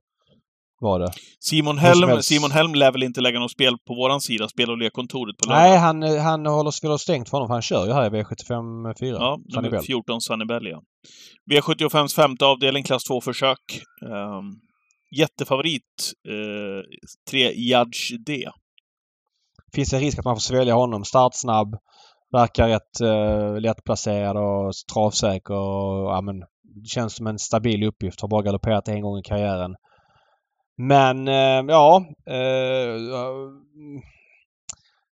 var 0.80 0.98
det. 0.98 1.12
Simon 1.40 1.78
Helm. 1.78 2.22
Simon 2.22 2.50
Helm 2.50 2.74
lär 2.74 2.92
väl 2.92 3.02
inte 3.02 3.20
lägga 3.20 3.38
något 3.38 3.50
spel 3.50 3.76
på 3.86 3.94
våran 3.94 4.20
sida, 4.20 4.48
spel 4.48 4.70
och 4.70 4.78
lekkontoret 4.78 5.36
på 5.36 5.48
lördag? 5.48 5.62
Nej, 5.62 5.78
han, 5.78 6.02
eh, 6.02 6.22
han 6.22 6.46
håller 6.46 6.70
spelar 6.70 6.96
stängt 6.96 7.28
för 7.28 7.36
honom 7.36 7.48
för 7.48 7.54
han 7.54 7.62
kör 7.62 7.86
ju 7.86 7.92
här 7.92 8.06
i 8.06 8.22
V75 8.22 8.94
4. 9.00 9.16
Ja, 9.16 9.38
nummer 9.54 9.70
Bell. 9.70 9.82
14 9.82 10.20
Sunnybell, 10.20 10.66
ja. 10.66 10.82
V75s 11.50 12.14
femte 12.14 12.44
avdelning, 12.44 12.84
klass 12.84 13.10
2-försök. 13.10 13.80
Um, 14.02 14.60
jättefavorit, 15.16 16.12
uh, 16.28 16.82
3 17.30 17.52
Judge 17.52 18.16
D. 18.26 18.48
finns 19.74 19.92
en 19.92 20.00
risk 20.00 20.18
att 20.18 20.24
man 20.24 20.36
får 20.36 20.40
svälja 20.40 20.74
honom. 20.74 21.04
Startsnabb. 21.04 21.76
Verkar 22.32 22.68
rätt 22.68 23.00
uh, 23.02 23.60
lättplacerad 23.60 24.36
och 24.36 24.72
travsäker. 24.92 25.54
Och, 25.54 26.10
ja, 26.10 26.20
men, 26.20 26.38
det 26.82 26.88
känns 26.88 27.14
som 27.14 27.26
en 27.26 27.38
stabil 27.38 27.84
uppgift. 27.84 28.20
Har 28.20 28.28
bara 28.28 28.42
galopperat 28.42 28.88
en 28.88 29.02
gång 29.02 29.18
i 29.18 29.22
karriären. 29.22 29.74
Men 30.76 31.28
eh, 31.28 31.64
ja. 31.68 32.04
eh, 32.26 32.96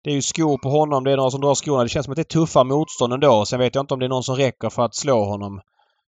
det 0.04 0.10
är 0.10 0.14
ju 0.14 0.22
skor 0.22 0.58
på 0.58 0.68
honom. 0.68 1.04
Det 1.04 1.12
är 1.12 1.16
några 1.16 1.30
som 1.30 1.40
drar 1.40 1.54
skorna. 1.54 1.82
Det 1.82 1.88
känns 1.88 2.04
som 2.04 2.12
att 2.12 2.16
det 2.16 2.22
är 2.22 2.40
tuffa 2.40 2.64
motstånd 2.64 3.12
ändå. 3.12 3.44
Sen 3.44 3.58
vet 3.58 3.74
jag 3.74 3.82
inte 3.82 3.94
om 3.94 4.00
det 4.00 4.06
är 4.06 4.08
någon 4.08 4.22
som 4.22 4.36
räcker 4.36 4.70
för 4.70 4.84
att 4.84 4.94
slå 4.94 5.24
honom. 5.24 5.60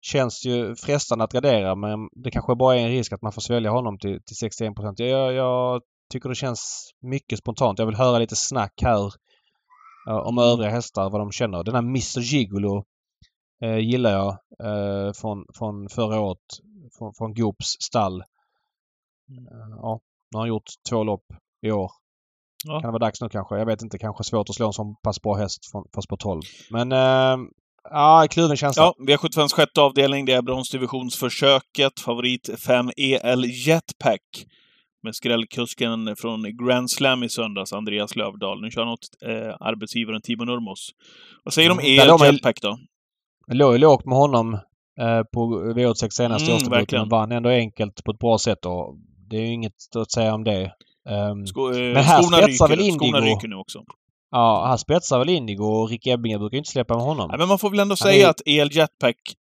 Känns 0.02 0.46
ju 0.46 0.76
frestande 0.76 1.24
att 1.24 1.32
gradera 1.32 1.76
men 1.76 2.10
det 2.12 2.32
kanske 2.32 2.56
bara 2.56 2.76
är 2.76 2.80
en 2.80 2.90
risk 2.90 3.14
att 3.14 3.22
man 3.22 3.32
får 3.32 3.42
svälja 3.42 3.72
honom 3.72 3.98
till, 3.98 4.20
till 4.26 4.36
61 4.36 4.74
jag, 4.98 5.34
jag 5.34 5.82
tycker 6.12 6.30
det 6.30 6.36
känns 6.36 6.92
mycket 7.02 7.40
spontant. 7.40 7.80
Jag 7.80 7.86
vill 7.86 7.96
höra 7.96 8.20
lite 8.20 8.36
snack 8.36 8.74
här 8.82 9.14
eh, 10.10 10.18
om 10.18 10.38
övriga 10.38 10.70
hästar, 10.70 11.10
vad 11.10 11.22
de 11.22 11.32
känner. 11.32 11.64
Den 11.64 11.76
här 11.76 11.82
Mr 11.82 12.20
Gigolo 12.20 12.84
eh, 13.64 13.78
gillar 13.78 14.12
jag 14.12 14.30
eh, 14.64 15.14
från, 15.14 15.46
från 15.58 15.90
förra 15.90 16.20
året. 16.20 16.38
Från, 16.98 17.14
från 17.14 17.34
Goops 17.34 17.68
stall. 17.80 18.24
Eh, 19.30 19.70
ja, 19.82 20.00
nu 20.32 20.38
har 20.38 20.42
han 20.42 20.48
gjort 20.50 20.64
två 20.90 21.04
lopp 21.04 21.24
i 21.66 21.72
år. 21.72 21.92
Ja. 22.66 22.74
Kan 22.74 22.82
det 22.88 23.00
vara 23.00 23.06
dags 23.06 23.22
nu 23.22 23.30
kanske? 23.30 23.58
Jag 23.58 23.66
vet 23.66 23.82
inte. 23.82 23.98
Kanske 23.98 24.24
svårt 24.24 24.50
att 24.50 24.56
slå 24.56 24.68
en 24.68 24.74
sån 24.74 24.96
pass 25.04 25.22
bra 25.22 25.34
häst 25.36 25.72
från 25.72 26.02
spår 26.04 26.18
12. 26.18 26.42
Men 26.72 26.92
eh, 26.92 27.46
ja, 27.90 28.28
kluven 28.30 28.58
känsla. 28.58 28.84
Ja, 28.84 28.94
V75s 29.08 29.54
sjätte 29.56 29.82
avdelning, 29.82 30.26
det 30.26 30.34
är 30.34 30.42
bronsdivisionsförsöket. 30.42 32.00
Favorit 32.06 32.50
5 32.66 32.90
EL 32.98 33.46
Jetpack. 33.46 34.46
Med 35.04 35.16
skrällkusken 35.16 36.16
från 36.16 36.44
Grand 36.66 36.92
Slam 36.92 37.24
i 37.24 37.30
söndags, 37.30 37.74
Andreas 37.74 38.16
Lövdahl. 38.16 38.62
Nu 38.62 38.72
kör 38.72 38.82
han 38.82 38.94
åt 38.94 39.00
eh, 39.26 39.56
arbetsgivaren 39.60 40.22
Timo 40.22 40.44
Nurmos. 40.44 40.90
Vad 41.44 41.54
säger 41.54 41.70
du 41.70 41.74
om 41.74 41.80
Mm, 41.80 42.00
EL 42.00 42.08
man- 42.20 42.34
Jetpack 42.34 42.62
då? 42.62 42.78
Det 43.48 43.54
låg 43.56 43.74
ju 43.74 43.78
lågt 43.78 44.06
med 44.06 44.18
honom 44.18 44.54
eh, 45.00 45.24
på 45.34 45.40
V86 45.76 46.10
senaste 46.10 46.46
Mm, 46.52 46.56
årsdebuten. 46.56 47.00
Men 47.00 47.10
vann 47.10 47.32
ändå 47.32 47.50
enkelt 47.50 48.04
på 48.04 48.12
ett 48.12 48.20
bra 48.20 48.38
sätt 48.38 48.66
och 48.66 48.98
det 49.30 49.38
är 49.38 49.42
ju 49.42 49.54
inget 49.54 49.74
att 49.96 50.12
säga 50.12 50.34
om 50.34 50.44
det. 50.44 50.72
Ehm, 51.10 51.48
Sko, 51.48 51.72
eh, 51.72 51.78
Men 51.94 51.96
här 52.04 52.22
spetsar 52.24 52.68
väl 52.68 52.78
Skorna 52.92 53.18
Indigo? 53.18 53.36
ryker 53.36 53.48
nu 53.48 53.56
också. 53.56 53.80
ja, 54.32 54.66
han 54.68 54.78
spetsar 54.78 55.20
väl 55.20 55.30
Indigo 55.30 55.64
och 55.66 55.90
Rick 55.90 56.08
Ebbinge 56.08 56.38
brukar 56.40 56.56
ju 56.56 56.60
inte 56.60 56.72
släppa 56.72 56.96
med 56.96 57.04
honom. 57.06 57.28
Nej, 57.30 57.38
men 57.40 57.48
man 57.48 57.60
får 57.60 57.70
väl 57.70 57.80
ändå 57.80 57.92
Han 57.94 57.98
säga 57.98 58.26
är- 58.26 58.30
att 58.30 58.42
EL 58.46 58.70
Jetpack 58.76 59.16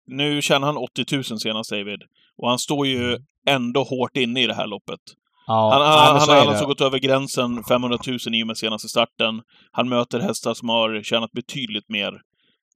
nu 0.07 0.43
tjänar 0.43 0.67
han 0.67 0.77
80 0.77 1.05
000 1.15 1.25
senast, 1.41 1.71
David. 1.71 2.01
Och 2.43 2.49
han 2.49 2.59
står 2.59 2.87
ju 2.87 3.19
ändå 3.49 3.83
hårt 3.83 4.17
inne 4.17 4.43
i 4.43 4.47
det 4.47 4.55
här 4.55 4.67
loppet. 4.67 5.01
Ja, 5.47 5.71
Han, 5.73 5.81
nej, 5.81 5.89
han, 5.99 6.13
men 6.15 6.21
han 6.21 6.39
har 6.47 6.47
alltså 6.53 6.67
gått 6.67 6.81
över 6.81 6.99
gränsen 6.99 7.65
500 7.65 7.99
000 8.07 8.19
i 8.35 8.43
och 8.43 8.47
med 8.47 8.57
senaste 8.57 8.89
starten. 8.89 9.41
Han 9.73 9.89
möter 9.89 10.21
hästar 10.21 10.55
som 10.55 10.69
har 10.69 11.03
tjänat 11.03 11.33
betydligt 11.33 11.89
mer. 11.89 12.13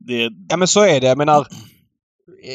Det, 0.01 0.30
Ja 0.49 0.57
men 0.57 0.68
så 0.68 0.80
är 0.84 1.01
det. 1.01 1.07
Jag 1.07 1.18
menar, 1.18 1.47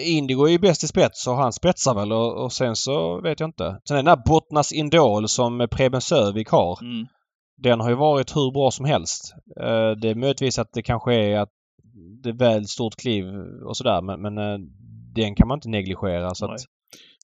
Indigo 0.06 0.46
är 0.46 0.52
ju 0.52 0.60
bäst 0.60 0.84
i 0.84 0.88
spets 0.88 1.28
och 1.28 1.36
han 1.36 1.54
spetsar 1.54 1.96
väl 1.96 2.12
och, 2.12 2.44
och 2.44 2.54
sen 2.54 2.76
så 2.76 3.22
vet 3.22 3.40
jag 3.40 3.48
inte. 3.50 3.80
Sen 3.88 3.96
den 3.96 4.06
där 4.06 4.22
Bottnas 4.26 4.72
Indol 4.72 5.28
som 5.28 5.68
Preben 5.72 6.02
Sövik 6.02 6.50
har. 6.50 6.80
mm, 6.84 7.08
Den 7.58 7.80
har 7.80 7.90
ju 7.90 7.96
varit 7.96 8.36
hur 8.36 8.52
bra 8.52 8.72
som 8.72 8.86
helst. 8.86 9.34
Eh, 9.62 9.92
Det 10.02 10.10
är 10.10 10.16
möjligtvis 10.16 10.60
att 10.60 10.70
det 10.74 10.82
kanske 10.82 11.14
är 11.14 11.40
att 11.40 11.50
det 12.24 12.30
är 12.30 12.38
väl 12.38 12.66
stort 12.68 12.96
kliv 12.96 13.26
och 13.68 13.78
sådär 13.78 14.02
men, 14.02 14.22
men 14.22 14.38
eh, 14.38 14.58
den 15.16 15.36
kan 15.36 15.48
man 15.48 15.58
inte 15.58 15.70
negligera. 15.70 16.36
Så 16.36 16.46
Nej. 16.48 16.56
att, 16.56 16.62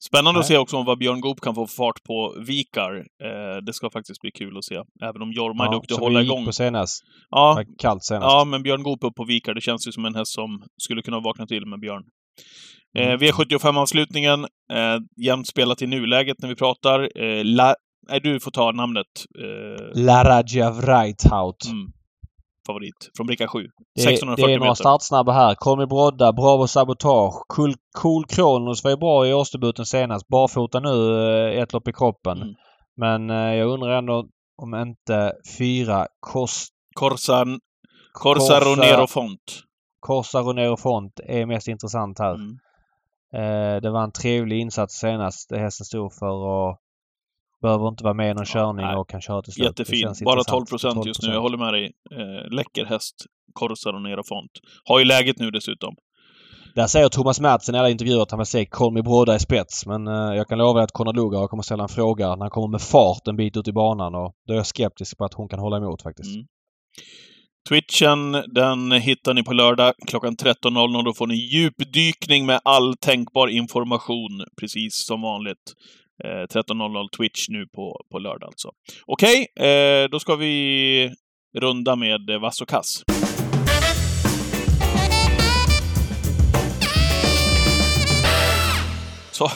Spännande 0.08 0.39
att 0.39 0.43
Nej. 0.43 0.48
se 0.48 0.58
också 0.58 0.78
om 0.78 0.86
vad 0.86 0.98
Björn 0.98 1.22
Goop 1.22 1.41
kan 1.41 1.56
få 1.56 1.68
fart 1.68 2.04
på 2.04 2.36
Vikar. 2.48 2.96
Eh, 2.98 3.58
det 3.66 3.74
ska 3.74 3.89
faktiskt 3.89 4.22
bli 4.22 4.32
kul 4.32 4.58
att 4.58 4.64
se. 4.66 4.76
Även 5.04 5.22
om 5.22 5.32
Jorma 5.32 5.68
är 5.68 5.72
duktig 5.72 5.93
att 5.96 6.00
hålla 6.02 6.22
igång. 6.22 6.46
på 6.46 6.52
senast. 6.52 7.04
Ja, 7.30 7.64
kallt 7.78 8.04
senast. 8.04 8.24
ja, 8.24 8.46
men 8.46 8.64
Björn 8.64 8.84
Goop 8.84 9.04
upp 9.04 9.16
på 9.16 9.26
Vikar, 9.26 9.54
det 9.54 9.62
känns 9.62 9.88
ju 9.88 9.91
som 9.91 10.06
en 10.06 10.16
häst 10.16 10.34
som 10.34 10.64
skulle 10.82 11.02
kunna 11.02 11.20
vakna 11.20 11.48
till 11.48 11.66
med 11.66 11.80
Björn. 11.80 12.04
Eh, 12.98 13.08
Mm. 13.08 13.20
V75-avslutningen. 13.20 14.44
Eh, 14.74 14.98
jämnt 15.26 15.48
spelat 15.48 15.82
i 15.82 15.88
nuläget 15.88 16.38
när 16.40 16.50
vi 16.50 16.56
pratar. 16.56 17.00
Eh, 17.24 17.44
La... 17.46 17.76
Nej, 18.10 18.20
du 18.24 18.40
får 18.40 18.52
ta 18.52 18.72
namnet. 18.72 19.06
Eh, 19.40 20.04
Laraja 20.04 20.72
Vreithout. 20.72 21.66
mm, 21.66 21.88
favorit. 22.68 23.10
Från 23.18 23.28
bricka 23.28 23.48
7. 23.48 23.60
Det, 23.96 24.02
1640 24.02 24.46
det 24.48 24.54
är 24.54 24.58
några 24.58 24.70
meter. 24.72 24.84
startsnabba 24.84 25.32
här. 25.32 25.56
Kolmi 25.56 25.86
Brodda, 25.86 26.34
Bravo 26.34 26.68
Sabotage. 26.68 27.34
Cool, 27.48 27.74
cool 27.98 28.26
Kronos 28.26 28.84
var 28.84 28.92
ju 28.92 28.98
bra 28.98 29.28
i 29.28 29.34
årsdebuten 29.34 29.86
senast. 29.86 30.28
Barfota 30.28 30.80
nu, 30.80 31.20
eh, 31.54 31.62
ett 31.62 31.74
lopp 31.74 31.88
i 31.88 31.94
kroppen. 31.94 32.38
Mm. 32.42 32.54
Men 32.98 33.30
eh, 33.30 33.56
jag 33.56 33.70
undrar 33.70 33.98
ändå 33.98 34.26
om 34.62 34.76
inte 34.76 35.34
fyra 35.58 36.08
Cost, 36.20 36.70
Corsa, 36.96 37.46
Corsa 38.14 38.60
Ronero 38.60 39.08
Font. 39.08 39.62
Corsa 40.06 40.39
Ronero 40.39 40.78
Font 40.78 41.20
är 41.20 41.45
mest 41.45 41.68
intressant 41.68 42.20
här. 42.20 42.36
Mm. 42.36 42.58
Eh, 43.34 43.82
det 43.82 43.89
var 43.89 44.03
en 44.03 44.12
trevlig 44.12 44.60
insats 44.60 44.95
senast 44.95 45.49
det 45.49 45.60
hästen 45.60 45.86
stod 45.86 46.14
för 46.14 46.32
och 46.32 46.78
behöver 47.62 47.88
inte 47.88 48.03
vara 48.03 48.14
med 48.14 48.32
i 48.32 48.34
någon 48.34 48.45
körning 48.45 48.86
nej. 48.86 48.95
och 48.95 49.10
kan 49.10 49.22
köra 49.22 49.41
till 49.41 49.53
slut. 49.53 49.66
Jättefin. 49.66 50.01
Bara 50.01 50.39
intressant. 50.39 50.47
12 50.47 50.66
procent 50.66 51.06
just 51.06 51.22
nu. 51.24 51.34
Jag 51.34 51.41
håller 51.41 51.58
med 51.58 51.74
dig. 51.74 51.91
Eh, 52.12 52.51
läcker 52.51 52.86
häst. 52.86 53.16
Corsa 53.53 53.91
Ronero 53.91 54.24
Font. 54.24 54.51
Har 54.84 54.99
ju 54.99 55.06
läget 55.06 55.39
nu 55.39 55.51
dessutom. 55.51 55.95
Där 56.76 56.88
säger 56.88 57.10
Thomas 57.10 57.39
Madsen 57.39 57.76
i 57.76 57.78
alla 57.78 57.89
intervjuer 57.89 58.22
att 58.22 58.32
han 58.32 58.38
vill 58.38 58.45
se 58.45 58.66
Kolmi 58.66 59.01
Brodda 59.01 59.36
i 59.36 59.39
spets. 59.39 59.86
Men 59.86 60.08
eh, 60.08 60.14
jag 60.14 60.47
kan 60.47 60.58
lova 60.58 60.82
att 60.82 60.91
Konrad 60.91 61.16
Lugauer 61.16 61.47
kommer 61.47 61.64
ställa 61.64 61.84
en 61.84 61.89
fråga 61.89 62.28
när 62.28 62.43
han 62.43 62.49
kommer 62.49 62.68
med 62.68 62.82
fart 62.82 63.28
en 63.28 63.36
bit 63.36 63.58
ut 63.58 63.68
i 63.68 63.74
banan 63.74 64.16
och 64.16 64.34
då 64.47 64.53
är 64.53 64.58
jag 64.58 64.68
skeptisk 64.68 65.18
på 65.18 65.26
att 65.26 65.34
hon 65.34 65.49
kan 65.49 65.60
hålla 65.60 65.78
emot 65.78 66.01
faktiskt. 66.01 66.36
Mm. 66.36 66.47
Twitchen, 67.70 68.32
den 68.32 68.91
hittar 68.91 69.34
ni 69.34 69.43
på 69.43 69.53
lördag 69.53 69.93
klockan 70.07 70.36
13.00. 70.36 71.05
Då 71.05 71.13
får 71.13 71.28
ni 71.28 71.36
djupdykning 71.36 72.45
med 72.45 72.59
all 72.63 72.97
tänkbar 72.97 73.47
information, 73.47 74.45
precis 74.59 75.05
som 75.05 75.22
vanligt. 75.22 75.74
Eh, 76.24 76.28
13.00 76.28 77.09
Twitch 77.18 77.49
nu 77.49 77.68
på, 77.76 78.01
på 78.11 78.20
lördag 78.20 78.47
alltså. 78.47 78.70
Okej, 79.05 79.47
eh, 79.59 80.09
då 80.09 80.20
ska 80.20 80.36
vi 80.36 81.11
runda 81.57 81.95
med 81.95 82.30
eh, 82.30 82.39
vass 82.39 82.61
och 82.61 82.70
kass. 82.70 83.03
Så, 89.32 89.49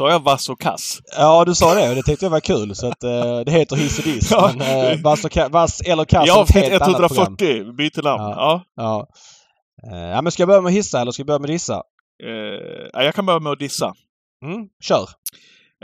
sa 0.00 0.10
jag 0.10 0.22
vass 0.24 0.48
och 0.48 0.60
kass? 0.60 0.98
Ja, 1.16 1.44
du 1.44 1.54
sa 1.54 1.74
det 1.74 1.88
och 1.88 1.94
det 1.94 2.02
tyckte 2.02 2.24
jag 2.24 2.30
var 2.30 2.40
kul. 2.40 2.74
Så 2.74 2.86
att 2.88 3.04
eh, 3.04 3.40
det 3.46 3.52
heter 3.52 3.76
hiss 3.76 3.98
och 3.98 4.04
diss. 4.04 4.30
Ja. 4.30 4.50
Men 4.56 4.92
eh, 4.92 5.02
vass, 5.02 5.24
och 5.24 5.30
ka- 5.30 5.50
vass 5.52 5.80
eller 5.80 6.04
kass 6.04 6.22
är 6.22 6.26
Ja, 6.26 6.42
ett 6.42 6.54
helt 6.54 6.82
annat 6.82 6.96
program. 7.08 7.36
140, 7.38 7.72
byter 7.72 8.02
namn. 8.02 8.22
Ja. 8.22 8.34
Ja. 8.36 8.62
Ja. 8.76 9.06
Eh, 9.92 10.08
ja, 10.10 10.22
men 10.22 10.32
ska 10.32 10.40
jag 10.42 10.48
börja 10.48 10.60
med 10.60 10.68
att 10.70 10.74
hissa 10.76 11.00
eller 11.00 11.12
ska 11.12 11.20
jag 11.20 11.26
börja 11.26 11.38
med 11.38 11.44
att 11.50 11.54
dissa? 11.54 11.74
Eh, 12.24 12.88
ja, 12.92 13.02
jag 13.02 13.14
kan 13.14 13.26
börja 13.26 13.40
med 13.40 13.52
att 13.52 13.58
dissa. 13.58 13.92
Mm, 14.44 14.66
kör! 14.84 15.04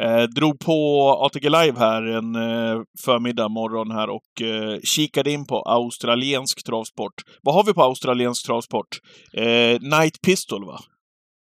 Eh, 0.00 0.22
drog 0.22 0.58
på 0.58 1.08
ATG 1.22 1.48
Live 1.48 1.78
här 1.78 2.02
en 2.02 2.34
eh, 2.34 2.82
förmiddag, 3.04 3.48
morgon 3.48 3.90
här 3.90 4.10
och 4.10 4.42
eh, 4.42 4.78
kikade 4.84 5.30
in 5.30 5.46
på 5.46 5.62
australiensk 5.62 6.64
travsport. 6.66 7.14
Vad 7.42 7.54
har 7.54 7.64
vi 7.64 7.72
på 7.74 7.82
australiensk 7.82 8.46
travsport? 8.46 8.88
Eh, 9.32 9.80
Night 9.98 10.20
Pistol, 10.26 10.66
va? 10.66 10.78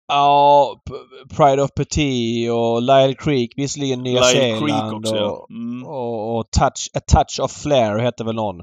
Ja, 0.09 0.77
Pride 1.37 1.63
of 1.63 1.71
Petit 1.75 2.51
och 2.51 2.83
Lyle 2.83 3.15
Creek, 3.15 3.51
visserligen 3.57 4.03
Nya 4.03 4.21
Lyle 4.21 4.25
Zeeland 4.33 4.67
Creek 4.67 4.93
också, 4.93 5.15
och, 5.15 5.21
ja. 5.21 5.47
Mm. 5.51 5.87
och, 5.87 6.39
och 6.39 6.51
touch, 6.51 6.89
A 6.95 7.01
Touch 7.07 7.41
of 7.45 7.53
Flair 7.53 7.99
hette 7.99 8.25
väl 8.25 8.35
någon. 8.35 8.61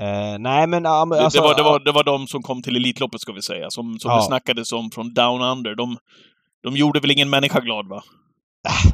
Eh, 0.00 0.38
nej 0.38 0.66
men 0.66 0.82
men 0.82 0.82
Det, 1.08 1.24
alltså, 1.24 1.40
det, 1.40 1.48
var, 1.48 1.54
det, 1.54 1.62
var, 1.62 1.78
det 1.78 1.92
var 1.92 2.04
de 2.04 2.26
som 2.26 2.42
kom 2.42 2.62
till 2.62 2.76
Elitloppet, 2.76 3.20
ska 3.20 3.32
vi 3.32 3.42
säga, 3.42 3.70
som, 3.70 3.98
som 3.98 4.10
Ja. 4.10 4.16
det 4.16 4.22
snackades 4.22 4.72
om 4.72 4.90
från 4.90 5.14
Down 5.14 5.42
Under. 5.42 5.74
De, 5.74 5.96
de 6.62 6.76
gjorde 6.76 7.00
väl 7.00 7.10
ingen 7.10 7.30
människa 7.30 7.60
glad, 7.60 7.88
va? 7.88 8.02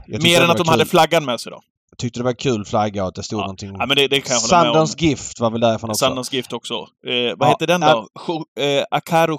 tyckte 0.07 0.23
Mer 0.29 0.41
än 0.43 0.51
att 0.51 0.57
de 0.57 0.69
hade 0.69 0.83
kul. 0.85 0.91
flaggan 0.91 1.25
med 1.25 1.41
sig 1.41 1.53
då. 1.53 1.61
Jag 1.91 1.99
tyckte 1.99 2.21
det 2.21 2.25
var 2.25 2.33
kul 2.33 2.65
flagga 2.65 3.03
och 3.03 3.09
att 3.09 3.15
det 3.15 3.23
stod 3.23 3.39
Ja. 3.39 3.43
någonting. 3.43 3.77
Ja, 3.79 3.87
men 3.87 3.97
det, 3.97 4.09
det 4.09 4.21
kan 4.21 4.33
jag. 4.35 4.41
Sundance 4.43 4.99
Gift 4.99 5.41
var 5.41 5.51
väl 5.51 5.61
därifrån 5.61 5.91
också. 5.91 6.05
Sundance 6.07 6.37
Gift 6.37 6.53
också. 6.53 6.75
Eh, 6.75 7.37
vad 7.37 7.49
Ja, 7.49 7.53
heter 7.53 7.67
den 7.67 7.81
då? 7.81 8.07
eh, 8.63 8.85
Akaru... 8.91 9.37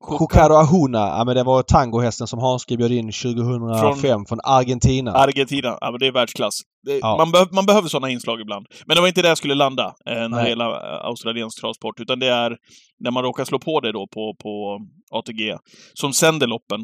Chocaro 0.00 0.54
Ahuna, 0.54 0.98
ja 0.98 1.24
men 1.24 1.36
det 1.36 1.42
var 1.42 1.62
tangohästen 1.62 2.26
som 2.26 2.38
Hanske 2.38 2.76
bjöd 2.76 2.92
in 2.92 3.12
2005 3.12 4.26
från, 4.26 4.38
Argentina. 4.44 5.12
Argentina. 5.12 5.78
Ja, 5.80 5.90
men 5.90 6.00
det 6.00 6.06
är 6.06 6.12
världsklass. 6.12 6.54
Det, 6.86 6.98
Ja. 6.98 7.16
man, 7.16 7.32
behöv, 7.32 7.48
man 7.52 7.66
behöver 7.66 7.88
sådana 7.88 8.10
inslag 8.10 8.40
ibland. 8.40 8.66
Men 8.86 8.94
det 8.94 9.00
var 9.00 9.08
inte 9.08 9.22
där 9.22 9.28
jag 9.28 9.38
skulle 9.38 9.54
landa 9.54 9.84
eh, 10.06 10.14
när 10.14 10.28
Nej. 10.28 10.48
gäller 10.48 10.64
eh, 10.70 11.04
australiensk 11.06 11.60
travsport. 11.60 12.00
Utan 12.00 12.18
det 12.18 12.28
är 12.28 12.56
när 13.00 13.10
man 13.10 13.22
råkar 13.24 13.44
slå 13.44 13.58
på 13.58 13.80
det 13.80 13.92
då 13.92 14.06
på, 14.14 14.34
på 14.42 14.80
ATG, 15.10 15.56
som 15.94 16.12
sänder 16.12 16.46
loppen, 16.46 16.80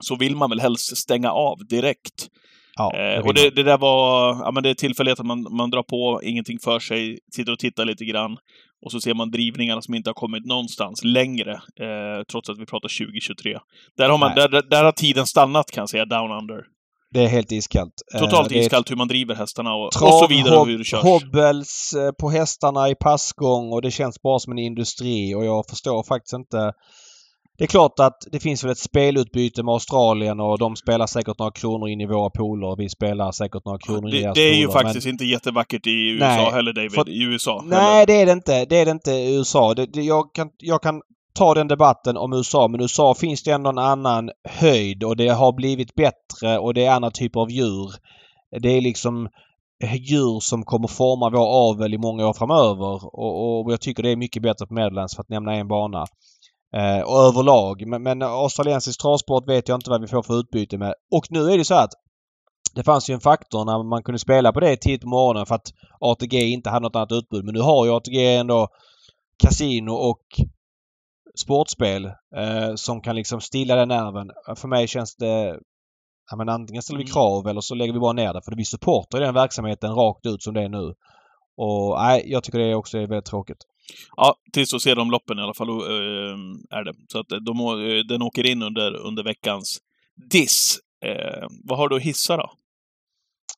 så 0.00 0.16
vill 0.16 0.36
man 0.36 0.50
väl 0.50 0.60
helst 0.60 0.96
stänga 0.96 1.30
av 1.32 1.56
direkt. 1.68 2.26
ja, 2.76 2.90
det 2.94 3.14
Eh, 3.16 3.26
och 3.26 3.34
det, 3.34 3.50
det 3.50 3.62
där 3.62 3.78
var, 3.78 4.34
ja 4.44 4.50
men 4.50 4.62
det 4.62 4.70
är 4.70 4.74
tillfälligt 4.74 5.20
att 5.20 5.26
man, 5.26 5.46
man 5.50 5.70
drar 5.70 5.82
på, 5.82 6.20
ingenting 6.24 6.58
för 6.64 6.78
sig, 6.78 7.18
sitter 7.36 7.52
och 7.52 7.58
tittar 7.58 7.84
lite 7.84 8.04
grann. 8.04 8.36
Och 8.86 8.92
så 8.92 9.00
ser 9.00 9.14
man 9.14 9.30
drivningarna 9.30 9.82
som 9.82 9.94
inte 9.94 10.10
har 10.10 10.14
kommit 10.14 10.46
någonstans 10.46 11.04
längre, 11.04 11.52
eh, 11.52 12.24
trots 12.30 12.48
att 12.50 12.58
vi 12.58 12.66
pratar 12.66 12.88
2023. 13.06 13.58
Där 13.96 14.08
har, 14.08 14.18
man, 14.18 14.34
där, 14.34 14.62
där, 14.70 14.84
har 14.84 14.92
tiden 14.92 15.26
stannat 15.26 15.70
kan 15.70 15.82
jag 15.82 15.88
säga, 15.88 16.04
down 16.04 16.30
under. 16.30 16.56
det 17.14 17.20
är 17.24 17.28
helt 17.28 17.52
iskallt. 17.52 17.92
Eh, 18.14 18.20
Totalt 18.20 18.52
är 18.52 18.56
iskallt 18.56 18.90
hur 18.90 18.96
man 18.96 19.08
driver 19.08 19.34
hästarna 19.34 19.74
och, 19.74 19.92
trav, 19.92 20.08
och 20.08 20.14
så 20.18 20.26
vidare 20.26 20.56
och 20.56 20.66
hur 20.66 20.78
det 20.78 20.84
hob- 20.84 20.84
körs. 20.84 21.02
Hobbles 21.02 21.92
eh, 21.92 22.12
på 22.20 22.30
hästarna 22.30 22.88
i 22.88 22.94
passgång 22.94 23.72
och 23.72 23.82
det 23.82 23.90
känns 23.90 24.22
bara 24.22 24.38
som 24.38 24.52
en 24.52 24.58
industri 24.58 25.34
och 25.34 25.44
jag 25.44 25.64
förstår 25.70 26.02
faktiskt 26.02 26.32
inte. 26.32 26.72
Det 27.58 27.64
är 27.64 27.68
klart 27.68 28.00
att 28.00 28.26
det 28.32 28.40
finns 28.40 28.64
väl 28.64 28.70
ett 28.72 28.78
spelutbyte 28.78 29.62
med 29.62 29.72
Australien 29.72 30.40
och 30.40 30.58
de 30.58 30.76
spelar 30.76 31.06
säkert 31.06 31.38
några 31.38 31.52
kronor 31.52 31.88
in 31.88 32.00
i 32.00 32.06
våra 32.06 32.30
pooler 32.30 32.66
och 32.66 32.80
vi 32.80 32.88
spelar 32.88 33.32
säkert 33.32 33.64
några 33.64 33.78
kronor 33.78 34.08
in 34.08 34.14
i 34.14 34.22
deras 34.22 34.34
det 34.34 34.40
är 34.40 34.54
ju 34.54 34.66
pooler, 34.66 34.82
faktiskt 34.82 35.06
inte 35.06 35.24
jättevackert 35.24 35.86
i 35.86 36.10
USA 36.10 36.26
Nej, 36.26 36.50
heller, 36.52 36.72
David. 36.72 36.92
för- 36.92 37.08
I 37.08 37.22
USA. 37.22 37.62
Men, 37.64 37.78
nej, 37.78 38.06
det 38.06 38.12
är 38.12 38.26
det 38.26 38.32
inte. 38.32 38.64
Det 38.64 38.76
är 38.76 38.84
det 38.84 38.90
inte 38.90 39.10
i 39.10 39.36
USA. 39.36 39.74
Det, 39.74 39.86
det, 39.86 40.02
jag, 40.02 40.34
kan, 40.34 40.50
jag 40.58 40.82
kan 40.82 41.02
ta 41.34 41.54
den 41.54 41.68
debatten 41.68 42.16
om 42.16 42.32
USA 42.32 42.68
men 42.68 42.80
i 42.80 42.84
USA 42.84 43.14
finns 43.14 43.42
det 43.42 43.50
ändå 43.50 43.70
en 43.70 43.78
annan 43.78 44.30
höjd 44.48 45.04
och 45.04 45.16
det 45.16 45.28
har 45.28 45.52
blivit 45.52 45.94
bättre 45.94 46.58
och 46.58 46.74
det 46.74 46.84
är 46.84 46.90
andra 46.90 47.10
typer 47.10 47.40
av 47.40 47.50
djur. 47.50 47.90
Det 48.60 48.68
är 48.68 48.80
liksom 48.80 49.28
djur 49.98 50.40
som 50.40 50.62
kommer 50.64 50.88
forma 50.88 51.30
vår 51.30 51.70
avel 51.70 51.94
i 51.94 51.98
många 51.98 52.28
år 52.28 52.32
framöver 52.32 53.16
och, 53.18 53.60
och 53.60 53.72
jag 53.72 53.80
tycker 53.80 54.02
det 54.02 54.10
är 54.10 54.16
mycket 54.16 54.42
bättre 54.42 54.66
på 54.66 54.74
Meadlands 54.74 55.14
för 55.16 55.22
att 55.22 55.28
nämna 55.28 55.54
en 55.54 55.68
bana. 55.68 56.06
Eh, 56.76 57.00
och 57.00 57.18
överlag. 57.18 57.86
Men, 57.86 58.02
men 58.02 58.22
australiensisk 58.22 59.00
travsport 59.00 59.48
vet 59.48 59.68
jag 59.68 59.76
inte 59.76 59.90
vad 59.90 60.00
vi 60.00 60.06
får 60.06 60.22
för 60.22 60.40
utbyte 60.40 60.78
med. 60.78 60.94
Och 61.10 61.26
nu 61.30 61.50
är 61.50 61.58
det 61.58 61.64
så 61.64 61.74
att 61.74 61.92
det 62.74 62.84
fanns 62.84 63.10
ju 63.10 63.14
en 63.14 63.20
faktor 63.20 63.64
när 63.64 63.82
man 63.82 64.02
kunde 64.02 64.18
spela 64.18 64.52
på 64.52 64.60
det 64.60 64.76
tidigt 64.76 65.00
på 65.00 65.08
morgonen 65.08 65.46
för 65.46 65.54
att 65.54 65.72
ATG 66.00 66.34
inte 66.34 66.70
hade 66.70 66.82
något 66.82 66.96
annat 66.96 67.12
utbud. 67.12 67.44
Men 67.44 67.54
nu 67.54 67.60
har 67.60 67.86
ju 67.86 67.92
ATG 67.92 68.36
ändå 68.36 68.68
kasino 69.42 69.92
och 69.92 70.22
sportspel 71.38 72.04
eh, 72.36 72.74
som 72.74 73.00
kan 73.00 73.16
liksom 73.16 73.40
stilla 73.40 73.74
den 73.74 73.88
nerven. 73.88 74.30
För 74.56 74.68
mig 74.68 74.88
känns 74.88 75.16
det... 75.16 75.58
Ja, 76.30 76.36
men 76.36 76.48
antingen 76.48 76.82
ställer 76.82 76.98
vi 76.98 77.04
Mm. 77.04 77.12
krav 77.12 77.48
eller 77.48 77.60
så 77.60 77.74
lägger 77.74 77.92
vi 77.92 77.98
bara 77.98 78.12
ner 78.12 78.32
det. 78.32 78.42
För 78.44 78.56
vi 78.56 78.64
supportar 78.64 79.20
den 79.20 79.34
verksamheten 79.34 79.94
rakt 79.94 80.26
ut 80.26 80.42
som 80.42 80.54
det 80.54 80.62
är 80.62 80.68
nu. 80.68 80.94
Och 81.56 81.98
nej, 81.98 82.22
jag 82.26 82.44
tycker 82.44 82.58
det 82.58 82.74
också 82.74 82.98
är 82.98 83.06
väldigt 83.06 83.24
tråkigt. 83.24 83.58
Ja, 84.16 84.34
tills 84.52 84.74
att 84.74 84.82
se 84.82 84.94
de 84.94 85.10
loppen 85.10 85.38
i 85.38 85.42
alla 85.42 85.54
fall, 85.54 85.68
eh, 85.68 86.76
är 86.78 86.84
det. 86.84 86.94
Så 87.12 87.18
att 87.18 87.26
de, 87.46 87.60
å- 87.60 87.80
eh, 87.80 87.98
den 88.08 88.22
åker 88.22 88.46
in 88.50 88.62
under, 88.62 88.96
under 89.06 89.22
veckans 89.24 89.78
diss. 90.30 90.78
Eh, 91.06 91.46
vad 91.64 91.78
har 91.78 91.88
du 91.88 91.96
att 91.96 92.02
hissa 92.02 92.36
då? 92.36 92.50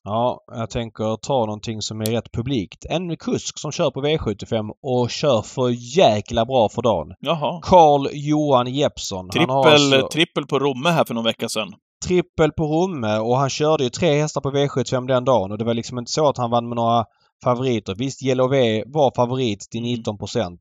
Ja, 0.03 0.39
jag 0.47 0.69
tänker 0.69 1.15
ta 1.15 1.33
någonting 1.45 1.81
som 1.81 2.01
är 2.01 2.05
rätt 2.05 2.31
publikt. 2.31 2.85
En 2.89 3.17
kusk 3.17 3.59
som 3.59 3.71
kör 3.71 3.91
på 3.91 4.01
V75 4.01 4.69
och 4.81 5.09
kör 5.09 5.41
för 5.41 5.97
jäkla 5.97 6.45
bra 6.45 6.69
för 6.69 6.81
dagen. 6.81 7.07
Jaha. 7.19 7.59
Karl 7.63 8.07
Johan 8.13 8.67
Jeppsson. 8.73 9.29
Trippel, 9.29 9.49
alltså 9.51 10.07
trippel 10.07 10.45
på 10.45 10.59
Romme 10.59 10.89
här 10.89 11.05
för 11.05 11.13
någon 11.13 11.23
vecka 11.23 11.49
sedan. 11.49 11.73
trippel 12.07 12.51
på 12.51 12.63
Romme 12.63 13.17
och 13.17 13.37
han 13.37 13.49
körde 13.49 13.83
ju 13.83 13.89
tre 13.89 14.21
hästar 14.21 14.41
på 14.41 14.51
V75 14.51 15.07
den 15.07 15.25
dagen 15.25 15.51
och 15.51 15.57
det 15.57 15.65
var 15.65 15.73
liksom 15.73 15.99
inte 15.99 16.11
så 16.11 16.29
att 16.29 16.37
han 16.37 16.51
vann 16.51 16.69
med 16.69 16.75
några 16.75 17.05
favoriter. 17.43 17.95
Visst, 17.95 18.21
V 18.47 18.83
var 18.85 19.11
favorit 19.15 19.59
till 19.59 19.81
Mm. 19.81 19.91
19 19.91 20.17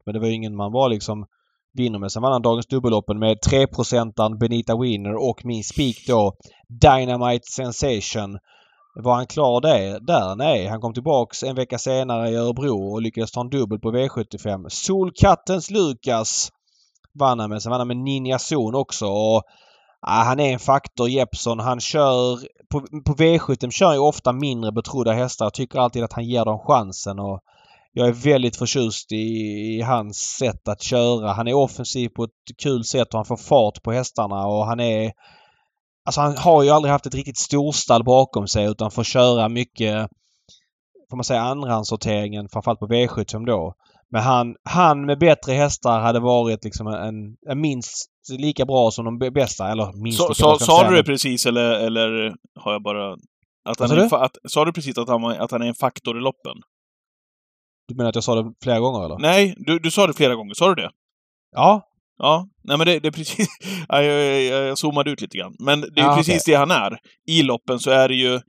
men 0.07 0.15
det 0.15 0.21
var 0.21 0.27
ju 0.27 0.35
ingen 0.35 0.57
man 0.57 0.73
var 0.73 0.89
liksom 0.89 1.27
vinner 1.75 1.99
med. 1.99 2.13
Sen 2.13 2.23
vann 2.23 2.33
han 2.33 2.43
dagens 2.43 2.67
dubbelloppen 2.67 3.19
med 3.19 3.39
3% 3.41 4.39
Benita 4.39 4.77
Wiener 4.77 5.15
och 5.29 5.45
min 5.45 5.65
spik 5.65 6.07
då 6.07 6.33
Dynamite 6.69 7.47
Sensation. 7.53 8.39
Var 8.95 9.15
han 9.15 9.27
klar 9.27 9.61
det, 9.61 9.99
där? 10.07 10.37
Nej, 10.37 10.67
han 10.67 10.81
kom 10.81 10.95
tillbaks 10.95 11.43
en 11.43 11.57
vecka 11.57 11.79
senare 11.79 12.31
i 12.31 12.37
Örebro 12.37 12.93
och 12.93 13.03
lyckades 13.03 13.33
ta 13.33 13.41
en 13.41 13.51
dubbel 13.51 13.79
på 13.79 13.93
V75. 13.93 14.69
Solkattens 14.69 15.71
Lukas 15.71 16.53
vann 17.19 17.39
han 17.39 17.51
med. 17.51 17.63
Sen 17.63 17.71
vann 17.71 17.81
han 17.81 17.89
med 17.89 17.97
Ninja 17.97 18.39
Zon 18.39 18.75
också. 18.75 19.07
Och, 19.07 19.43
ah, 20.01 20.23
han 20.23 20.41
är 20.41 20.53
en 20.53 20.59
faktor 20.59 21.09
Jeppson. 21.09 21.59
Han 21.59 21.81
kör... 21.81 22.39
På, 22.71 22.81
på 22.81 23.15
V75 23.15 23.71
kör 23.71 23.87
han 23.87 23.95
ju 23.95 24.01
ofta 24.01 24.33
mindre 24.33 24.73
betrodda 24.73 25.13
hästar. 25.13 25.47
Jag 25.47 25.55
tycker 25.55 25.79
alltid 25.79 26.05
att 26.05 26.13
han 26.13 26.25
ger 26.25 26.45
dem 26.45 26.59
chansen. 26.59 27.19
Och 27.19 27.41
jag 27.93 28.09
är 28.09 28.13
väldigt 28.13 28.57
förtjust 28.57 29.13
i, 29.13 29.17
i 29.17 29.83
hans 29.83 30.19
sätt 30.19 30.69
att 30.69 30.83
köra. 30.83 31.33
Han 31.33 31.49
är 31.49 31.55
offensiv 31.55 32.09
på 32.09 32.25
ett 32.25 32.31
kul 32.63 32.85
sätt 32.85 33.09
och 33.09 33.19
han 33.19 33.25
får 33.25 33.37
fart 33.37 33.83
på 33.83 33.93
hästarna 33.93 34.47
och 34.47 34.67
han 34.67 34.81
är... 34.81 35.13
Alltså 36.05 36.21
han 36.21 36.37
har 36.37 36.63
ju 36.63 36.71
aldrig 36.71 36.93
haft 36.93 37.07
ett 37.07 37.15
riktigt 37.15 37.39
storstall 37.39 38.05
bakom 38.05 38.49
sig 38.49 38.67
utan 38.67 38.91
får 38.91 39.05
köra 39.05 39.49
mycket, 39.49 40.09
får 41.11 41.17
man 41.17 41.25
säga, 41.25 41.41
andrahandssorteringen 41.41 42.49
framförallt 42.49 42.81
på 42.81 42.87
V75 42.87 43.47
då. 43.47 43.75
Men 44.11 44.23
han, 44.23 44.57
han 44.65 45.07
med 45.07 45.19
bättre 45.19 45.53
hästar 45.53 46.01
hade 46.01 46.21
varit 46.21 46.65
liksom 46.65 46.87
en, 46.87 47.37
en 47.51 47.61
minst 47.61 48.11
lika 48.39 48.65
bra 48.65 48.91
som 48.91 49.05
de 49.05 49.33
bästa. 49.33 49.71
Eller 49.71 50.03
minst 50.03 50.19
Så, 50.19 50.29
lika 50.29 50.35
så, 50.35 50.59
sa 50.59 50.91
du 50.91 50.97
det 50.97 51.05
precis 51.05 51.47
eller, 51.47 51.71
eller 51.71 52.35
har 52.61 52.73
jag 52.73 52.83
bara... 52.83 53.13
Att 53.65 53.81
han 53.81 53.89
sa 53.89 53.95
är 53.95 54.09
du? 54.09 54.17
att, 54.17 54.37
sa 54.49 54.65
du 54.65 54.73
precis 54.73 54.99
att 54.99 55.09
han, 55.09 55.25
att 55.25 55.51
han 55.51 55.63
är 55.63 55.67
en 55.67 55.75
faktor 55.75 56.19
i 56.19 56.21
loppen? 56.21 56.57
Du 57.89 57.95
menar 57.95 58.09
att 58.09 58.15
jag 58.15 58.25
sa 58.25 58.43
det 58.43 58.53
flera 58.63 58.81
gånger 58.81 59.05
eller? 59.05 59.19
Nej, 59.19 59.55
du, 59.59 59.79
du 59.79 59.91
sa 59.91 60.07
det 60.07 60.15
flera 60.15 60.35
gånger. 60.35 60.55
Sa 60.55 60.69
du 60.69 60.83
det? 60.83 60.91
Ja. 61.57 61.83
Ja, 62.19 62.49
nej 62.65 62.79
men 62.79 62.87
det, 62.87 62.99
det 62.99 63.09
är 63.09 63.13
precis... 63.13 63.49
Ja, 63.89 64.03
jag, 64.03 64.43
jag, 64.43 64.67
jag 64.69 64.79
zoomade 64.79 65.11
ut 65.11 65.21
lite 65.21 65.39
grann. 65.39 65.55
Men 65.59 65.81
det 65.81 66.01
är 66.01 66.05
Ja, 66.05 66.17
precis 66.17 66.45
det 66.45 66.55
han 66.55 66.71
är. 66.71 66.99
I 67.27 67.43
loppen 67.43 67.79
så 67.79 67.91
är 67.91 68.09
det 68.09 68.15
ju... 68.15 68.41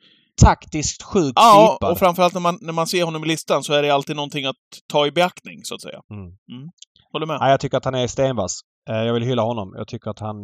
Taktiskt 0.42 1.04
sjukt 1.04 1.34
Ja, 1.36 1.78
slipad. 1.82 1.92
och 1.92 2.00
framförallt 2.00 2.34
när 2.34 2.42
man, 2.42 2.58
när 2.62 2.74
man 2.74 2.88
ser 2.88 3.04
honom 3.04 3.24
i 3.24 3.28
listan 3.28 3.64
så 3.64 3.74
är 3.74 3.82
det 3.84 3.90
alltid 3.90 4.16
någonting 4.16 4.46
att 4.46 4.56
ta 4.88 5.08
i 5.08 5.12
beaktning, 5.12 5.60
så 5.64 5.76
att 5.76 5.82
säga. 5.82 6.00
Mm. 6.12 6.70
Håller 7.12 7.26
med? 7.26 7.38
Nej, 7.40 7.52
jag 7.52 7.60
tycker 7.60 7.78
att 7.78 7.86
han 7.86 7.96
är 7.96 8.08
stenvass. 8.08 8.60
Eh, 8.90 8.96
Jag 8.96 9.14
vill 9.14 9.24
hylla 9.24 9.42
honom. 9.42 9.74
Jag 9.78 9.88
tycker 9.88 10.10
att 10.12 10.20
han 10.20 10.36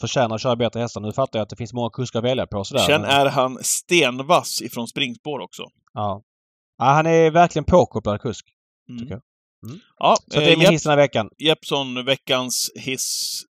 förtjänar 0.00 0.34
att 0.34 0.42
köra 0.42 0.56
bättre 0.56 0.80
hästar. 0.80 1.00
Nu 1.00 1.12
fattar 1.12 1.38
jag 1.38 1.42
att 1.44 1.48
det 1.50 1.56
finns 1.56 1.72
många 1.72 1.90
kuskar 1.90 2.18
att 2.18 2.24
välja 2.24 2.46
på 2.46 2.64
sådär. 2.64 2.82
Sen 2.82 3.04
är 3.04 3.26
han 3.26 3.58
stenvass 3.62 4.62
ifrån 4.62 4.88
springspår 4.88 5.40
också. 5.40 5.62
Ja. 5.94 6.22
ja. 6.78 6.84
Han 6.84 7.06
är 7.06 7.30
verkligen 7.30 7.64
påkopplad 7.64 8.20
kusk. 8.20 8.46
Mm. 8.88 8.98
Tycker 9.00 9.14
jag. 9.14 9.22
Ja, 9.98 10.16
Så 10.32 10.40
det 10.40 10.46
eh, 10.46 10.52
är 10.52 10.56
min 10.56 10.60
Jepp, 10.60 10.72
hiss 10.72 10.82
den 10.82 10.90
här 10.90 10.96
veckan. 10.96 11.28
Jeppson, 11.38 12.04
veckans 12.04 12.70
hiss, 12.74 13.42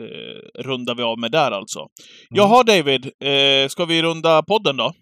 eh, 0.00 0.62
rundar 0.62 0.94
vi 0.94 1.02
av 1.02 1.18
med 1.18 1.32
där 1.32 1.50
alltså. 1.50 1.78
Mm. 1.78 1.88
Jaha 2.30 2.62
David, 2.62 3.04
eh, 3.06 3.68
ska 3.68 3.84
vi 3.84 4.02
runda 4.02 4.42
podden 4.42 4.76
då? 4.76 4.92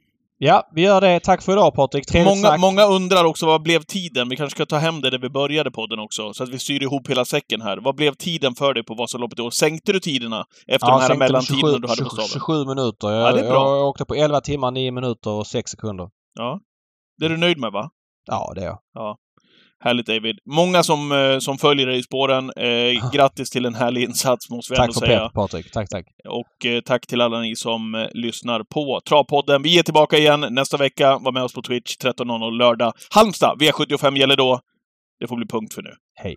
Ja, 0.47 0.69
vi 0.75 0.83
gör 0.83 1.01
det. 1.01 1.21
Tack 1.21 1.43
för 1.43 1.53
idag 1.53 1.75
Patrik. 1.75 2.07
Trevligt 2.07 2.29
Många, 2.29 2.49
snack. 2.49 2.61
många 2.61 2.85
undrar 2.85 3.25
också 3.25 3.47
vad 3.47 3.63
blev 3.63 3.83
tiden? 3.83 4.29
Vi 4.29 4.37
kanske 4.37 4.57
ska 4.57 4.67
ta 4.67 4.77
hem 4.77 5.01
det 5.01 5.11
där 5.11 5.19
vi 5.19 5.29
började 5.31 5.71
podden 5.71 5.99
också, 5.99 6.33
så 6.33 6.43
att 6.43 6.49
vi 6.49 6.59
styr 6.59 6.83
ihop 6.83 7.11
hela 7.11 7.25
säcken 7.25 7.61
här. 7.63 7.77
Vad 7.77 7.95
blev 7.97 8.15
tiden 8.15 8.55
för 8.55 8.75
dig 8.75 8.85
på 8.85 8.95
Vasaloppet 8.95 9.39
i 9.39 9.43
år? 9.43 9.51
Sänkte 9.51 9.93
du 9.93 10.01
tiderna 10.01 10.45
efter 10.69 10.87
de 10.87 11.01
här 11.01 11.15
mellantiderna 11.17 11.79
du 11.79 11.89
hade 11.89 12.03
på 12.03 12.11
27, 12.11 12.23
staven? 12.23 12.29
27 12.29 12.65
minuter. 12.65 13.11
Jag, 13.11 13.29
Ja, 13.29 13.33
det 13.33 13.41
är 13.41 13.51
bra. 13.51 13.77
jag 13.77 13.89
åkte 13.89 14.05
på 14.05 14.15
11 14.15 14.41
timmar, 14.41 14.71
9 14.71 14.91
minuter 14.93 15.31
och 15.31 15.47
6 15.47 15.71
sekunder. 15.71 16.09
Ja. 16.35 16.61
Det 17.19 17.25
är 17.25 17.29
du 17.31 17.37
nöjd 17.37 17.59
med 17.59 17.73
va? 17.73 17.91
Ja, 18.27 18.53
det 18.55 18.61
är 18.61 18.67
jag. 18.67 18.79
Härligt 19.85 20.07
David. 20.07 20.39
Många 20.47 20.83
som, 20.83 21.13
eh, 21.13 21.39
som 21.39 21.59
följer 21.59 21.87
dig 21.87 21.99
i 21.99 22.03
spåren. 22.03 22.51
Eh, 22.57 23.11
grattis 23.13 23.51
till 23.51 23.65
en 23.67 23.75
härlig 23.75 24.03
insats 24.03 24.51
måste 24.51 24.73
vi 24.73 24.77
Tack 24.77 24.89
ändå 24.89 25.01
säga. 25.01 25.21
pepp 25.21 25.33
Patrik. 25.33 25.73
Tack, 25.73 25.89
tack. 25.89 26.07
Och 26.29 26.67
eh, 26.67 26.81
tack 26.81 27.07
till 27.07 27.21
alla 27.21 27.41
ni 27.41 27.57
som 27.57 27.95
eh, 27.95 28.07
lyssnar 28.15 28.63
på 28.63 29.01
Travpodden. 29.09 29.63
Vi 29.63 29.79
är 29.79 29.83
tillbaka 29.83 30.19
igen 30.19 30.47
nästa 30.51 30.77
vecka. 30.77 31.19
Var 31.19 31.33
med 31.33 31.43
oss 31.43 31.55
på 31.55 31.63
Twitch 31.63 31.97
13.00 31.97 32.59
lördag. 32.59 32.93
Halmstad, 33.11 33.59
V75 33.63 34.17
gäller 34.19 34.37
då. 34.37 34.61
Det 35.21 35.27
får 35.27 35.37
bli 35.37 35.47
punkt 35.47 35.75
för 35.75 35.83
nu. 35.83 35.91
Hej. 36.15 36.37